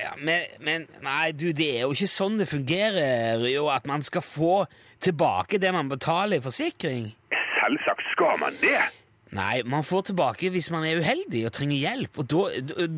Ja, 0.03 0.13
men, 0.19 0.47
men 0.61 0.87
nei, 1.05 1.33
du, 1.33 1.53
det 1.53 1.69
er 1.77 1.85
jo 1.87 1.93
ikke 1.93 2.09
sånn 2.11 2.39
det 2.41 2.49
fungerer, 2.51 3.45
jo, 3.51 3.69
at 3.73 3.87
man 3.87 4.03
skal 4.03 4.23
få 4.25 4.65
tilbake 5.03 5.59
det 5.63 5.73
man 5.75 5.89
betaler 5.93 6.39
i 6.41 6.45
forsikring. 6.45 7.11
Selvsagt 7.61 8.03
skal 8.15 8.39
man 8.43 8.57
det. 8.63 8.81
Nei, 9.33 9.63
man 9.65 9.81
får 9.87 10.11
tilbake 10.11 10.51
hvis 10.53 10.67
man 10.75 10.85
er 10.85 10.99
uheldig 11.01 11.47
og 11.49 11.55
trenger 11.57 11.79
hjelp, 11.87 12.19
og 12.21 12.27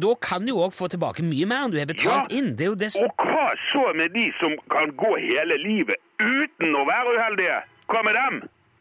da, 0.02 0.14
kan 0.24 0.42
du 0.48 0.56
òg 0.58 0.72
få 0.74 0.88
tilbake 0.90 1.22
mye 1.22 1.46
mer 1.46 1.66
enn 1.68 1.74
du 1.74 1.78
har 1.78 1.86
betalt 1.86 2.32
Ja. 2.32 2.38
inn. 2.40 2.56
Det 2.58 2.66
er 2.66 2.72
jo 2.72 2.78
det 2.80 2.88
som 2.92 3.06
Og 3.06 3.22
hva 3.28 3.44
så 3.70 3.84
med 3.94 4.10
de 4.16 4.24
som 4.40 4.56
kan 4.72 4.90
gå 4.98 5.12
hele 5.22 5.60
livet 5.62 6.00
uten 6.18 6.74
å 6.74 6.82
være 6.90 7.14
uheldige? 7.18 7.60
Hva 7.86 8.02
med 8.02 8.18
dem? 8.18 8.40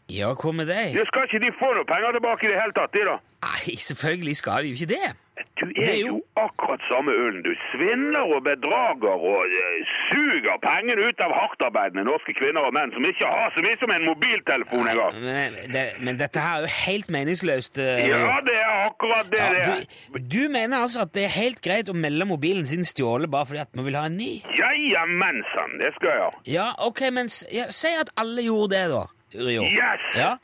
Ja, 0.10 0.34
hva 0.34 0.52
med 0.52 0.68
deg? 0.68 0.96
Ja, 0.98 1.06
skal 1.12 1.28
ikke 1.30 1.40
de 1.46 1.52
få 1.60 1.70
noe 1.78 1.86
penger 1.88 2.18
tilbake 2.18 2.48
i 2.48 2.52
det 2.52 2.58
hele 2.60 2.74
tatt, 2.76 2.92
de 2.98 3.06
da? 3.08 3.20
Nei, 3.46 3.76
selvfølgelig 3.86 4.36
skal 4.42 4.64
de 4.66 4.74
jo 4.74 4.80
ikke 4.82 4.90
det. 4.96 5.14
Du 5.58 5.66
er 5.82 5.96
jo 5.98 6.20
akkurat 6.38 6.82
samme 6.86 7.10
ølen. 7.12 7.40
Du 7.46 7.50
svindler 7.72 8.26
og 8.36 8.44
bedrager 8.46 9.16
og 9.30 9.46
eh, 9.50 9.94
suger 10.10 10.58
pengene 10.62 11.08
ut 11.10 11.22
av 11.26 11.32
hardtarbeidende 11.34 12.04
norske 12.06 12.36
kvinner 12.38 12.68
og 12.68 12.74
menn 12.76 12.92
som 12.94 13.06
ikke 13.08 13.30
har 13.32 13.50
så 13.56 13.64
mye 13.66 13.80
som 13.82 13.94
en 13.96 14.06
mobiltelefon 14.12 14.90
engang. 14.92 15.18
Men, 15.24 15.58
det, 15.74 15.84
men 16.06 16.20
dette 16.20 16.44
her 16.44 16.60
er 16.60 16.68
jo 16.68 16.72
helt 16.84 17.10
meningsløst. 17.16 17.80
eh, 17.82 18.04
Ja, 18.12 18.36
det 18.46 18.58
er 18.60 18.74
akkurat 18.90 19.32
det 19.32 19.40
det 19.56 19.64
er. 19.64 19.88
du, 20.14 20.20
du 20.36 20.42
mener 20.54 20.84
altså 20.84 21.06
at 21.08 21.14
det 21.18 21.26
er 21.26 21.34
helt 21.40 21.64
greit 21.66 21.90
å 21.90 21.98
melde 21.98 22.28
mobilen 22.30 22.70
sin 22.70 22.86
stjålet 22.86 23.32
bare 23.34 23.50
fordi 23.50 23.64
at 23.66 23.74
man 23.80 23.88
vil 23.90 23.98
ha 23.98 24.06
en 24.12 24.20
ny? 24.20 24.32
Ja, 24.60 24.70
ja, 24.92 25.06
mensan, 25.10 25.80
det 25.82 25.94
skal 25.98 26.14
jeg. 26.20 26.44
Ja, 26.60 26.68
ok, 26.86 27.08
men 27.16 27.32
ja, 27.54 27.66
si 27.74 27.90
at 28.04 28.14
alle 28.22 28.46
gjorde 28.46 28.76
det, 28.78 28.86
da, 28.94 29.04
Rio. 29.50 29.66
Yes! 29.66 30.06
Ja. 30.20 30.36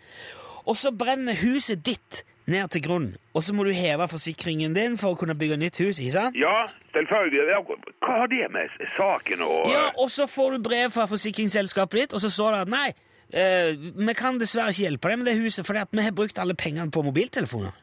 Og 0.66 0.78
så 0.78 0.92
brenner 0.94 1.38
huset 1.46 1.86
ditt 1.86 2.24
ned 2.52 2.72
til 2.74 2.84
grunn, 2.86 3.10
og 3.34 3.44
så 3.46 3.54
må 3.56 3.66
du 3.68 3.72
heve 3.76 4.08
forsikringen 4.12 4.74
din 4.76 4.98
for 5.00 5.14
å 5.14 5.20
kunne 5.20 5.36
bygge 5.38 5.58
nytt 5.62 5.80
hus, 5.84 6.00
ikke 6.02 6.16
sant? 6.16 6.40
Ja, 6.40 6.68
selvfølgelig. 6.96 7.60
Hva 8.04 8.16
har 8.24 8.32
det 8.32 8.48
med 8.54 8.74
saken 8.96 9.46
å 9.46 9.52
Ja, 9.72 9.86
og 9.98 10.10
så 10.14 10.28
får 10.30 10.58
du 10.58 10.66
brev 10.70 10.92
fra 10.96 11.08
forsikringsselskapet 11.10 12.02
ditt, 12.04 12.18
og 12.18 12.24
så 12.24 12.32
står 12.34 12.58
det 12.58 12.62
at 12.66 12.74
nei, 12.74 12.88
eh, 13.34 13.72
vi 13.78 14.18
kan 14.18 14.42
dessverre 14.42 14.74
ikke 14.74 14.88
hjelpe 14.88 15.14
deg 15.14 15.22
med 15.22 15.32
det 15.32 15.38
huset 15.42 15.68
fordi 15.68 15.86
at 15.86 15.94
vi 15.94 16.06
har 16.06 16.16
brukt 16.18 16.42
alle 16.42 16.58
pengene 16.58 16.92
på 16.92 17.06
mobiltelefoner. 17.06 17.78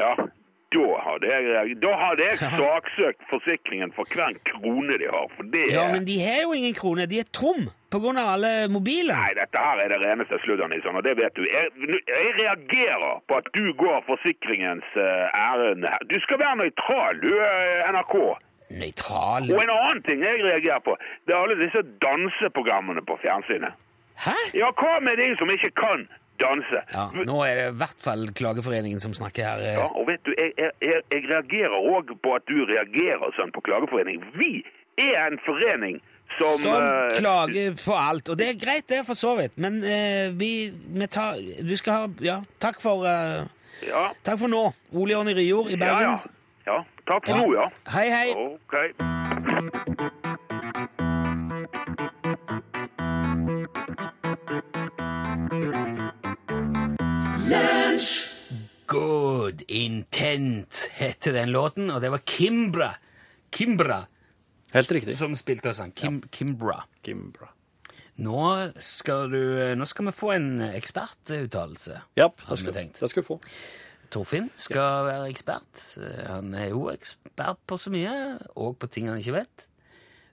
Ja, 0.00 0.14
hadde 1.30 1.52
jeg, 1.54 1.76
da 1.82 1.92
hadde 2.00 2.26
jeg 2.26 2.38
saksøkt 2.56 3.22
forsikringen 3.30 3.92
for 3.96 4.08
hver 4.10 4.34
krone 4.48 4.98
de 5.00 5.08
har, 5.12 5.28
for 5.36 5.48
det 5.54 5.68
Ja, 5.70 5.86
er... 5.86 5.94
men 5.94 6.06
de 6.08 6.18
har 6.22 6.42
jo 6.42 6.52
ingen 6.56 6.74
kroner, 6.74 7.06
de 7.06 7.20
er 7.22 7.28
tom 7.32 7.68
av 7.92 8.06
alle 8.08 8.52
mobiler. 8.72 9.12
Nei, 9.12 9.34
dette 9.36 9.60
her 9.60 9.82
er 9.84 9.92
det 9.92 9.98
reneste 10.00 10.38
sludder, 10.44 10.70
Nilsson, 10.72 10.96
og 10.96 11.04
det 11.04 11.12
vet 11.18 11.34
du. 11.36 11.44
Jeg, 11.44 11.68
jeg 12.08 12.30
reagerer 12.38 13.20
på 13.28 13.36
at 13.36 13.50
du 13.52 13.66
går 13.76 14.00
forsikringens 14.06 14.88
uh, 14.96 15.28
ærend 15.36 15.84
her. 15.84 16.00
Du 16.08 16.16
skal 16.24 16.40
være 16.40 16.56
nøytral, 16.62 17.20
du, 17.20 17.32
er 17.36 17.92
NRK. 17.92 18.16
Nøytral. 18.80 19.50
Og 19.52 19.60
en 19.60 19.74
annen 19.76 20.02
ting 20.08 20.24
jeg 20.24 20.40
reagerer 20.40 20.80
på, 20.86 20.96
det 21.28 21.36
er 21.36 21.44
alle 21.44 21.58
disse 21.60 21.84
danseprogrammene 22.00 23.04
på 23.04 23.18
fjernsynet. 23.20 23.76
Hæ? 24.24 24.36
Ja, 24.56 24.72
hva 24.76 24.98
med 25.04 25.20
de 25.20 25.32
som 25.40 25.50
ikke 25.52 25.72
kan 25.76 26.08
danse? 26.42 26.82
Ja, 26.92 27.08
nå 27.14 27.40
er 27.46 27.58
det 27.58 27.66
i 27.70 27.76
hvert 27.80 28.04
fall 28.04 28.28
Klageforeningen 28.38 29.00
som 29.02 29.14
snakker 29.16 29.46
her. 29.46 29.64
eh. 29.64 29.76
Ja, 29.78 29.88
og 29.88 30.06
vet 30.10 30.22
du, 30.26 30.32
jeg, 30.36 30.52
jeg, 30.58 30.72
jeg, 30.84 31.26
reagerer 31.30 31.76
òg 31.96 32.12
på 32.22 32.34
at 32.36 32.46
du 32.50 32.64
reagerer 32.68 33.34
sånn 33.38 33.52
på 33.54 33.64
Klageforeningen. 33.66 34.26
Vi 34.36 34.64
er 35.00 35.30
en 35.30 35.38
forening 35.46 36.00
som, 36.38 36.60
Som 36.62 36.82
eh, 36.82 37.18
klager 37.18 37.74
på 37.84 37.96
alt. 37.96 38.28
Og 38.32 38.38
det 38.40 38.48
er 38.48 38.60
greit, 38.60 38.86
det, 38.88 39.02
for 39.06 39.14
så 39.18 39.34
vidt. 39.40 39.58
Men 39.60 39.82
eh, 39.84 40.32
vi, 40.36 40.72
vi 40.72 41.06
tar 41.06 41.36
Du 41.60 41.76
skal 41.76 41.92
ha 41.92 42.06
Ja, 42.24 42.38
takk 42.62 42.80
for 42.84 43.04
eh, 43.08 43.44
Ja, 43.88 44.08
Takk 44.24 44.38
for 44.40 44.48
nå. 44.52 44.72
Ole 44.92 45.12
Jonny 45.16 45.34
Ryjord 45.36 45.72
i 45.72 45.76
ja, 45.76 45.82
Bergen. 45.84 46.10
ja. 46.10 46.72
ja. 46.72 46.78
Takk 47.08 47.26
for 47.26 47.36
nå, 47.36 47.52
ja. 47.58 47.66
Hei, 47.90 48.08
hei. 48.14 48.28
Ok. 48.38 48.74
Good 58.92 59.64
Intent 59.72 60.86
heter 60.98 61.32
den 61.32 61.52
låten, 61.54 61.90
og 61.90 62.02
det 62.04 62.10
var 62.12 62.22
Kimbra. 62.28 62.90
Kimbra 63.52 64.02
Helt 64.72 64.92
riktig. 64.92 65.16
som 65.16 65.34
spilte 65.36 65.72
og 65.72 65.76
sang. 65.76 65.92
Kim, 65.96 66.22
Kimbra. 66.32 66.82
Kimbra. 67.04 67.50
Nå 68.22 68.42
skal, 68.76 69.30
du, 69.32 69.40
nå 69.76 69.86
skal 69.88 70.10
vi 70.10 70.14
få 70.16 70.34
en 70.36 70.50
ekspertuttalelse. 70.68 72.02
Ja, 72.20 72.28
det 72.28 72.50
vi 72.50 72.60
skal, 72.60 72.76
det 73.00 73.10
skal 73.10 73.22
vi 73.22 73.26
få. 73.26 73.38
Torfinn 74.12 74.50
skal 74.54 75.06
være 75.08 75.28
ekspert. 75.32 75.84
Han 76.28 76.52
er 76.54 76.68
jo 76.74 76.90
ekspert 76.92 77.60
på 77.66 77.78
så 77.80 77.92
mye, 77.92 78.16
og 78.60 78.76
på 78.80 78.90
ting 78.92 79.08
han 79.08 79.20
ikke 79.22 79.38
vet. 79.40 79.66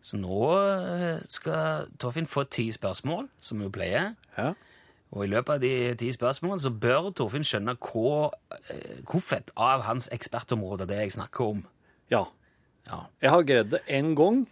Så 0.03 0.19
nå 0.19 0.39
eh, 0.59 1.19
skal 1.27 1.87
Torfinn 1.99 2.27
få 2.27 2.43
ti 2.51 2.69
spørsmål, 2.75 3.29
som 3.39 3.63
vi 3.63 3.71
pleier. 3.71 4.13
Ja. 4.37 4.53
Og 5.09 5.25
i 5.25 5.29
løpet 5.31 5.55
av 5.55 5.61
de 5.63 5.71
ti 5.97 6.11
spørsmålene 6.13 6.61
så 6.61 6.69
bør 6.69 7.09
Torfinn 7.17 7.45
skjønne 7.47 7.73
hva, 7.81 8.29
eh, 8.69 8.99
hvorfor 9.09 9.41
av 9.57 9.81
hans 9.87 10.09
ekspertområde 10.13 10.85
det 10.89 10.99
jeg 11.03 11.15
snakker 11.17 11.55
om. 11.55 11.63
ja. 12.11 12.25
Ja. 12.89 13.03
Jeg 13.21 13.29
har 13.29 13.43
greid 13.45 13.69
det 13.69 13.79
én 13.85 14.15
gang 14.17 14.47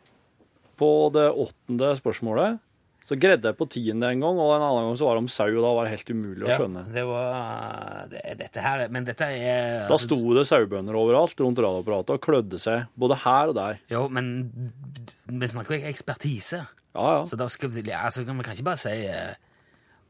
på 0.78 1.10
det 1.14 1.32
åttende 1.32 1.88
spørsmålet. 1.98 2.60
Så 3.08 3.16
greide 3.18 3.48
jeg 3.50 3.56
på 3.58 3.66
tiende 3.72 4.10
en 4.12 4.20
gang, 4.20 4.38
og 4.38 4.52
en 4.52 4.62
annen 4.66 4.90
gang 4.90 4.98
så 5.00 5.08
var 5.08 5.16
det 5.16 5.24
om 5.24 5.30
sau, 5.32 5.48
og 5.48 5.64
da 5.64 5.72
var 5.74 5.88
det 5.88 5.94
helt 5.96 6.10
umulig 6.12 6.44
å 6.46 6.58
skjønne. 6.60 6.84
Ja, 6.84 6.94
Det 6.94 7.06
var 7.08 8.08
det, 8.12 8.22
Dette 8.44 8.62
her 8.62 8.84
Men 8.94 9.08
dette 9.08 9.30
er 9.32 9.88
Da 9.88 9.98
sto 9.98 10.20
det 10.36 10.44
sauebønder 10.46 10.94
overalt 11.00 11.40
rundt 11.40 11.58
radioapparatet 11.64 12.14
og 12.18 12.22
klødde 12.22 12.60
seg, 12.60 12.86
både 13.00 13.18
her 13.24 13.54
og 13.54 13.56
der. 13.56 13.80
Jo, 13.90 14.04
men 14.12 14.52
vi 15.26 15.48
snakker 15.48 15.80
jo 15.80 15.88
ekspertise. 15.88 16.68
Ja, 16.94 17.08
ja. 17.16 17.26
Så 17.26 17.40
da 17.40 17.48
skal 17.48 17.72
vi, 17.74 17.82
altså, 17.90 18.22
vi 18.28 18.44
kan 18.44 18.54
ikke 18.54 18.70
bare 18.70 18.84
si 18.84 18.94
eh, 19.08 19.34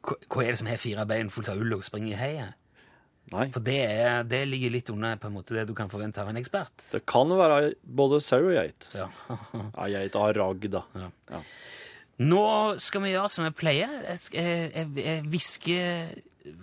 hva, 0.08 0.44
er 0.44 0.54
det 0.54 0.62
som 0.62 0.70
har 0.72 0.80
fire 0.82 1.06
bein 1.10 1.32
fullt 1.34 1.52
av 1.52 1.62
ull 1.62 1.78
og 1.78 1.86
springer 1.86 2.16
i 2.16 2.20
heiet? 2.22 2.56
Nei. 3.34 3.50
For 3.52 3.64
det, 3.64 3.80
er, 3.92 4.22
det 4.24 4.46
ligger 4.48 4.72
litt 4.72 4.90
under 4.94 5.18
på 5.20 5.28
en 5.28 5.36
måte 5.36 5.56
det 5.58 5.66
du 5.68 5.74
kan 5.76 5.90
forvente 5.92 6.22
av 6.24 6.30
en 6.32 6.40
ekspert. 6.40 6.72
Det 6.94 7.02
kan 7.10 7.28
være 7.36 7.74
både 7.84 8.22
sau 8.24 8.40
og 8.46 8.54
geit. 8.56 8.88
Ja. 8.96 9.10
Ja, 9.34 9.90
geit 9.98 10.16
har 10.16 10.40
ragg, 10.40 10.70
da. 10.72 10.86
Ja. 10.96 11.10
Ja. 11.34 11.42
Nå 12.24 12.46
skal 12.82 13.04
vi 13.04 13.12
gjøre 13.12 13.30
som 13.30 13.46
jeg 13.46 13.58
pleier. 13.60 13.92
Jeg, 14.08 15.22
hvisker 15.28 16.16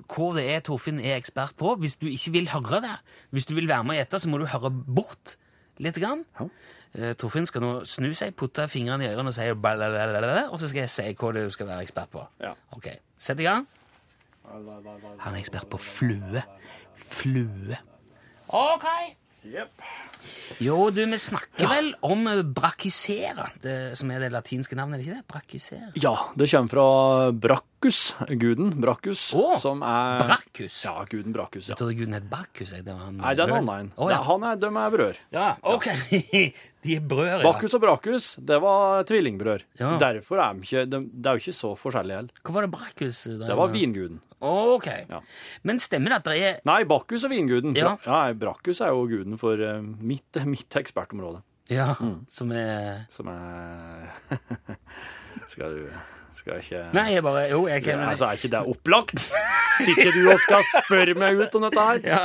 hva 0.08 0.30
det 0.38 0.46
er 0.50 0.64
Torfinn 0.64 1.02
er 1.02 1.18
ekspert 1.18 1.54
på. 1.60 1.76
Hvis 1.82 1.98
du 2.00 2.08
ikke 2.08 2.32
vil 2.38 2.48
høre 2.50 2.80
det, 2.82 2.94
hvis 3.36 3.46
du 3.50 3.54
vil 3.58 3.68
være 3.70 3.84
med 3.84 3.98
og 3.98 4.00
gjette, 4.00 4.22
så 4.24 4.32
må 4.32 4.40
du 4.40 4.48
høre 4.50 4.72
bort 4.72 5.36
litt. 5.84 6.00
Grann. 6.00 6.24
Ja. 6.40 6.48
Eh, 6.94 7.14
Torfinn 7.18 7.46
skal 7.46 7.64
nå 7.64 7.72
snu 7.88 8.12
seg, 8.14 8.36
putte 8.38 8.68
fingrene 8.70 9.06
i 9.06 9.10
ørene 9.10 9.32
og 9.32 9.34
si 9.34 9.48
og 9.50 10.60
så 10.60 10.68
skal 10.70 10.84
jeg 10.84 10.92
si 10.92 11.08
hva 11.18 11.32
du 11.34 11.50
skal 11.50 11.66
være 11.66 11.82
ekspert 11.88 12.12
på. 12.12 12.22
Ja. 12.40 12.52
Ok, 12.76 12.92
Sett 13.18 13.40
i 13.40 13.46
gang. 13.46 13.66
Han 14.44 15.34
er 15.34 15.40
ekspert 15.40 15.68
på 15.72 15.78
flue. 15.80 16.42
Flue. 16.94 17.78
Ok. 18.48 18.86
Jo, 20.62 20.90
du, 20.94 21.02
vi 21.04 21.18
snakker 21.20 21.68
vel 21.68 21.90
om 22.06 22.26
eh, 22.30 22.40
brachysera, 22.56 23.48
som 23.96 24.12
er 24.14 24.24
det 24.24 24.30
latinske 24.32 24.76
navnet, 24.78 24.96
er 24.96 25.02
det 25.02 25.06
ikke 25.08 25.18
det? 25.18 25.26
Brachysera. 25.32 25.90
Ja, 26.00 26.14
det 26.38 26.48
kommer 26.52 26.72
fra 26.72 26.86
Brakkus, 27.44 28.00
guden 28.40 28.72
Brakkus, 28.80 29.26
oh, 29.36 29.56
som 29.60 29.82
er 29.84 30.22
Brachus? 30.24 30.78
Ja, 30.86 30.94
guden 31.10 31.34
Brakkus, 31.36 31.68
ja. 31.68 31.74
Jeg 31.74 31.80
trodde 31.82 31.98
guden 31.98 32.16
het 32.16 32.28
Bacchus. 32.30 32.72
jeg. 32.72 32.86
Det 32.86 32.94
var 32.94 33.08
han 33.08 33.18
Nei, 33.20 33.34
det 33.34 33.44
er 33.44 33.52
en 33.52 33.56
annen 33.60 33.86
en. 33.86 33.90
Å, 33.98 34.10
ja. 34.14 34.20
Han 34.30 34.46
er, 34.48 34.60
de 34.62 34.70
er 34.70 34.94
brødre. 34.96 35.26
ja, 35.34 35.50
ok. 35.74 35.90
De 36.84 36.98
er 36.98 37.04
brødre, 37.08 37.38
ja. 37.38 37.44
Bakkus 37.46 37.72
og 37.78 37.80
Brakkus, 37.80 38.24
det 38.44 38.58
var 38.60 39.06
tvillingbrødre. 39.08 39.64
Ja. 39.80 39.94
Derfor 40.02 40.42
er 40.44 40.58
de 40.58 40.66
ikke 40.66 40.82
de, 40.92 40.98
de 41.08 41.30
er 41.30 41.38
jo 41.38 41.40
ikke 41.40 41.54
så 41.56 41.70
forskjellige 41.80 42.18
heller. 42.20 42.42
Hva 42.44 42.56
var 42.58 42.66
det 42.66 42.72
Brachus 42.74 43.22
Det 43.40 43.56
var 43.56 43.72
vinguden. 43.72 44.18
Ok. 44.44 44.86
Ja. 45.08 45.20
Men 45.64 45.80
stemmer 45.82 46.14
det 46.14 46.20
at 46.20 46.28
det 46.28 46.36
er 46.44 46.58
Nei, 46.68 46.82
Bakkus 46.88 47.24
og 47.24 47.32
vinguden. 47.32 47.74
Ja. 47.78 47.94
Ja 48.04 48.20
Brakkus 48.36 48.80
er 48.84 48.92
jo 48.92 49.06
guden 49.10 49.38
for 49.40 49.56
eh, 49.60 49.80
mitt, 49.82 50.40
mitt 50.54 50.76
ekspertområde. 50.80 51.42
Ja, 51.72 51.94
Mm. 51.96 52.26
som 52.28 52.50
er 52.52 53.06
Som 53.08 53.30
er 53.32 54.10
Skal 55.48 55.72
du 55.78 55.86
Skal 56.36 56.58
ikke 56.60 56.82
Nei, 56.92 57.06
jeg 57.14 57.22
bare 57.24 57.46
Jo, 57.48 57.62
jeg 57.70 57.80
kan 57.86 58.02
ja, 58.02 58.10
altså, 58.10 58.26
Er 58.28 58.36
ikke 58.36 58.50
det 58.52 58.60
opplagt? 58.74 59.22
Sitter 59.80 60.12
du 60.12 60.28
og 60.30 60.38
skal 60.44 60.60
spørre 60.84 61.14
meg 61.18 61.40
ut 61.40 61.56
om 61.56 61.64
dette 61.64 61.86
her? 61.88 62.02
ja. 62.12 62.20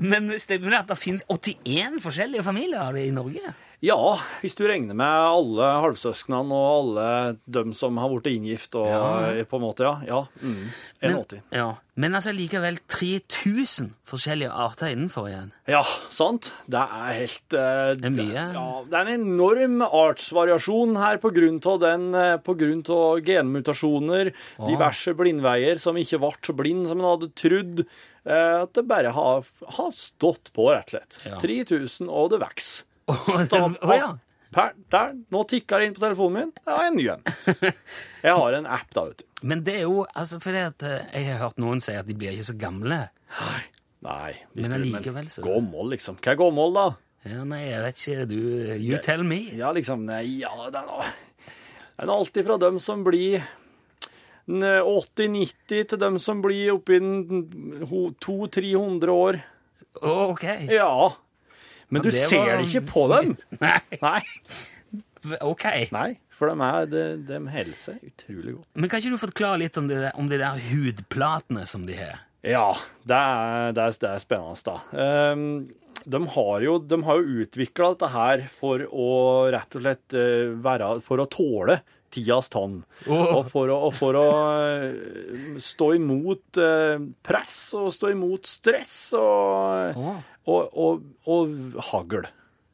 Men 0.00 0.32
stemmer 0.40 0.72
det 0.72 0.78
at 0.80 0.88
det 0.94 0.96
finnes 0.98 1.26
81 1.30 2.00
forskjellige 2.02 2.42
familier 2.42 2.96
i 2.98 3.10
Norge? 3.14 3.52
Ja, 3.78 4.18
hvis 4.42 4.56
du 4.58 4.64
regner 4.66 4.96
med 4.98 5.06
alle 5.06 5.66
halvsøsknene 5.84 6.50
og 6.50 6.70
alle 6.80 7.04
dem 7.46 7.70
som 7.78 7.94
har 8.02 8.10
blitt 8.10 8.26
inngift 8.32 8.74
og 8.74 8.88
Ja. 8.90 9.44
på 9.46 9.60
en 9.60 9.62
måte, 9.62 9.86
ja. 9.86 10.00
ja 10.08 10.22
mm, 10.42 10.64
Men, 11.02 11.20
ja. 11.54 11.66
Men 11.94 12.16
altså 12.18 12.32
likevel 12.34 12.80
3000 12.90 13.92
forskjellige 14.08 14.50
arter 14.50 14.90
innenfor 14.90 15.28
igjen. 15.30 15.52
Ja, 15.70 15.84
sant. 16.10 16.50
Det 16.66 16.80
er 16.82 17.12
helt 17.20 17.54
uh, 17.54 17.94
Det 17.94 18.10
er 18.10 18.16
mye. 18.16 18.44
Ja, 18.56 18.66
det 18.82 18.98
er 18.98 19.12
en 19.12 19.28
enorm 19.28 19.78
artsvariasjon 19.86 20.98
her 20.98 21.22
på 21.22 21.30
grunn 21.38 21.60
av 21.62 21.78
den 21.84 22.08
eh, 22.18 22.34
På 22.42 22.56
grunn 22.58 22.82
av 22.90 23.22
genmutasjoner, 23.26 24.32
diverse 24.66 25.14
blindveier 25.18 25.78
som 25.82 25.98
ikke 26.02 26.18
ble 26.22 26.34
så 26.42 26.54
blind 26.58 26.90
som 26.90 26.98
en 27.02 27.10
hadde 27.12 27.30
trodd. 27.38 27.84
eh, 28.26 28.58
At 28.64 28.74
det 28.74 28.86
bare 28.90 29.14
har, 29.14 29.46
har 29.78 29.90
stått 29.94 30.50
på, 30.50 30.66
rett 30.74 30.90
og 30.90 30.98
slett. 30.98 31.20
Ja. 31.30 31.38
3000, 31.38 32.10
og 32.10 32.34
det 32.34 32.42
vokser. 32.42 32.87
Å 33.08 33.94
ja. 33.96 34.08
Per, 34.48 34.70
der, 34.92 35.10
nå 35.28 35.42
tikker 35.48 35.78
det 35.82 35.86
inn 35.90 35.94
på 35.96 36.00
telefonen 36.00 36.34
min. 36.38 36.52
Det 36.64 36.72
er 36.72 36.86
en 36.88 36.94
ny 36.96 37.04
en. 37.12 37.22
Jeg 38.26 38.32
har 38.38 38.52
en 38.56 38.66
app, 38.78 38.88
da, 38.96 39.02
vet 39.10 39.18
du. 39.20 39.24
Men 39.48 39.58
det 39.66 39.74
er 39.80 39.84
jo 39.84 39.96
altså 40.16 40.38
fordi 40.42 40.62
at 40.66 40.82
eh, 40.88 41.02
jeg 41.14 41.26
har 41.28 41.38
hørt 41.44 41.58
noen 41.62 41.80
si 41.84 41.92
at 41.94 42.06
de 42.08 42.14
blir 42.18 42.32
ikke 42.34 42.46
så 42.48 42.56
gamle. 42.58 42.96
Nei, 44.02 44.32
Men 44.56 44.72
allikevel 44.78 45.28
så- 45.30 45.44
Gåmål, 45.44 45.86
liksom. 45.92 46.16
Hva 46.24 46.30
er 46.32 46.38
gåmål, 46.40 46.70
da? 46.74 46.86
Ja, 47.28 47.42
nei, 47.44 47.60
jeg 47.68 47.82
vet 47.84 47.96
ikke. 48.00 48.24
Du, 48.30 48.38
you 48.80 48.98
tell 49.04 49.22
me. 49.26 49.40
Ja, 49.58 49.68
liksom 49.76 50.06
Nei, 50.08 50.24
ja, 50.40 50.48
det 50.72 50.80
er 50.80 50.86
Det 50.96 52.08
er 52.08 52.14
alltid 52.16 52.42
fra 52.48 52.56
dem 52.64 52.76
som 52.82 53.04
blir 53.06 53.44
80-90 54.48 55.84
til 55.92 55.98
dem 56.00 56.16
som 56.22 56.40
blir 56.42 56.72
oppi 56.78 56.96
200-300 57.02 59.08
år. 59.12 59.34
Oh, 60.00 60.30
ok. 60.32 60.44
Ja. 60.72 60.88
Men 61.90 62.04
du 62.04 62.10
det 62.10 62.20
ser 62.28 62.44
var- 62.44 62.58
det 62.60 62.68
ikke 62.68 62.84
på 62.90 63.04
dem! 63.14 63.34
Nei, 63.64 63.98
Nei. 64.02 64.20
ok. 65.42 65.64
Nei, 65.94 66.08
for 66.34 66.50
de, 66.52 66.68
er, 66.68 66.86
de, 66.92 67.02
de 67.28 67.40
holder 67.50 67.80
seg 67.80 68.04
utrolig 68.12 68.54
godt. 68.58 68.68
Men 68.78 68.90
kan 68.92 69.02
ikke 69.02 69.14
du 69.16 69.20
forklare 69.24 69.60
litt 69.64 69.78
om, 69.80 69.88
de, 69.90 69.98
der, 70.06 70.14
om 70.20 70.28
de 70.30 70.38
der 70.40 70.60
hudplatene 70.70 71.64
som 71.68 71.86
de 71.88 71.96
har? 71.98 72.20
Ja, 72.46 72.68
det 73.08 73.16
er, 73.18 73.72
det 73.74 73.82
er, 73.88 73.96
det 74.04 74.10
er 74.14 74.22
spennende, 74.22 74.62
da. 74.68 74.76
Ehm, 74.94 75.46
de 76.08 76.20
har 76.36 76.62
jo, 76.64 76.76
de 76.78 77.00
har 77.04 77.18
jo 77.18 77.42
utvikla 77.42 77.90
dette 77.96 78.10
her 78.14 78.44
for 78.60 78.84
å 78.86 79.08
rett 79.52 79.74
og 79.76 79.82
slett 79.82 80.14
eh, 80.16 80.52
være 80.64 80.92
For 81.04 81.20
å 81.20 81.26
tåle 81.28 81.80
tidas 82.14 82.46
tann. 82.48 82.78
Åh. 83.10 83.24
Og 83.36 83.50
for 83.50 83.68
å, 83.68 83.80
og 83.90 83.92
for 83.98 84.16
å 84.16 84.28
eh, 84.78 85.58
stå 85.60 85.90
imot 85.98 86.60
eh, 86.62 87.02
press 87.26 87.58
og 87.76 87.90
stå 87.92 88.14
imot 88.14 88.48
stress 88.48 88.94
og, 89.18 89.98
Åh. 89.98 90.22
Og, 90.48 90.74
og, 90.78 91.02
og 91.28 91.78
hagl. 91.92 92.26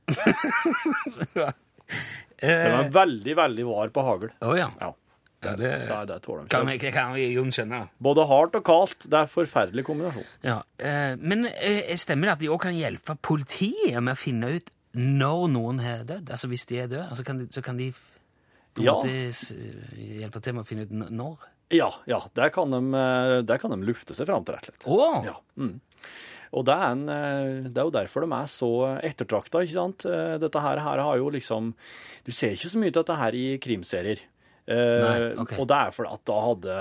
De 0.09 1.47
Eh, 2.45 2.51
er 2.51 2.89
veldig, 2.93 3.35
veldig 3.39 3.65
var 3.69 3.91
på 3.95 4.03
hagl. 4.05 4.31
Å 4.45 4.55
ja. 4.59 4.67
Ja, 4.81 4.89
ja 5.45 5.53
det 5.55 5.69
det, 5.87 5.99
det 6.09 6.17
tåler 6.25 6.47
de 6.47 6.51
kan 6.53 6.69
ikke. 6.73 6.89
vi, 6.89 6.93
kan 6.93 7.13
vi 7.15 7.53
skjønne. 7.55 7.79
Både 8.03 8.25
hardt 8.29 8.57
og 8.59 8.65
kaldt. 8.67 9.05
Det 9.07 9.17
er 9.19 9.27
en 9.29 9.31
forferdelig 9.33 9.85
kombinasjon. 9.87 10.27
Ja, 10.45 10.57
eh, 10.81 11.15
Men 11.21 11.47
eh, 11.51 11.93
stemmer 12.01 12.31
det 12.31 12.35
at 12.35 12.43
de 12.43 12.51
òg 12.53 12.61
kan 12.67 12.77
hjelpe 12.77 13.17
politiet 13.25 14.01
med 14.03 14.17
å 14.17 14.21
finne 14.21 14.51
ut 14.59 14.73
når 14.99 15.45
noen 15.55 15.81
har 15.85 16.05
dødd? 16.09 16.33
Altså 16.35 16.51
hvis 16.51 16.67
de 16.73 16.81
er 16.83 16.91
døde, 16.91 17.07
altså 17.11 17.25
kan 17.29 17.41
de, 17.41 17.49
så 17.55 17.63
kan 17.65 17.79
de 17.81 17.91
på 17.95 18.83
en 18.83 18.89
Ja. 18.89 18.97
måte 18.99 19.15
s- 19.31 19.55
hjelpe 19.95 20.43
til 20.45 20.57
med 20.59 20.65
å 20.65 20.69
finne 20.69 20.85
ut 20.89 20.93
n- 20.93 21.09
når? 21.15 21.49
Ja, 21.75 21.89
ja, 22.11 22.21
der 22.37 22.51
kan 22.55 22.71
de, 22.75 22.83
eh, 22.99 23.39
der 23.47 23.59
kan 23.63 23.73
de 23.77 23.79
lufte 23.89 24.15
seg 24.19 24.29
fram 24.29 24.45
til, 24.45 24.55
rett 24.59 24.69
og 24.69 24.75
slett. 24.75 24.89
Å! 24.91 25.25
Ja. 25.31 25.37
Mm. 25.61 25.77
Og 26.55 26.65
det 26.69 26.75
er, 26.75 26.93
en, 26.95 27.01
eh, 27.11 27.69
det 27.69 27.79
er 27.83 27.89
jo 27.89 27.95
derfor 27.97 28.23
de 28.25 28.31
er 28.37 28.51
så 28.53 28.69
ettertrakta, 29.03 29.63
ikke 29.65 29.75
sant? 29.75 30.05
Eh, 30.07 30.37
Dette 30.39 30.61
her, 30.63 30.79
her 30.85 31.03
har 31.03 31.17
jo 31.19 31.31
liksom 31.35 31.73
Du 32.25 32.31
ser 32.33 32.55
ikke 32.55 32.71
så 32.71 32.79
mye 32.79 32.93
til 32.95 33.01
dette 33.03 33.17
her 33.19 33.35
i 33.35 33.47
krimserier. 33.59 34.23
Eh, 34.67 35.01
Nei, 35.05 35.17
okay. 35.43 35.59
Og 35.61 35.67
det 35.69 35.77
er 35.77 35.91
fordi 35.93 36.13
at 36.15 36.23
da 36.31 36.37
hadde, 36.47 36.77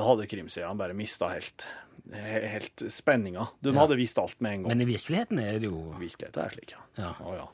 da 0.00 0.06
hadde 0.08 0.26
krimseriene 0.32 0.80
bare 0.80 0.96
mista 0.98 1.28
helt, 1.30 1.66
he- 2.10 2.48
helt 2.56 2.82
spenninga. 2.90 3.44
De 3.62 3.70
Ja. 3.70 3.78
hadde 3.84 3.96
visst 4.00 4.18
alt 4.18 4.40
med 4.40 4.52
en 4.56 4.62
gang. 4.64 4.72
Men 4.76 4.80
i 4.82 4.88
virkeligheten 4.90 5.38
er 5.38 5.58
det 5.60 5.68
jo 5.68 5.94
Virkeligheten 6.00 6.42
er 6.42 6.50
slik, 6.56 6.72
ja. 6.74 6.82
Ja. 7.04 7.12
Å, 7.22 7.36
ja. 7.36 7.46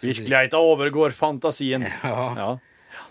Virkeligheten 0.00 0.58
overgår 0.58 1.12
fantasien. 1.12 1.84
Ja. 1.84 2.56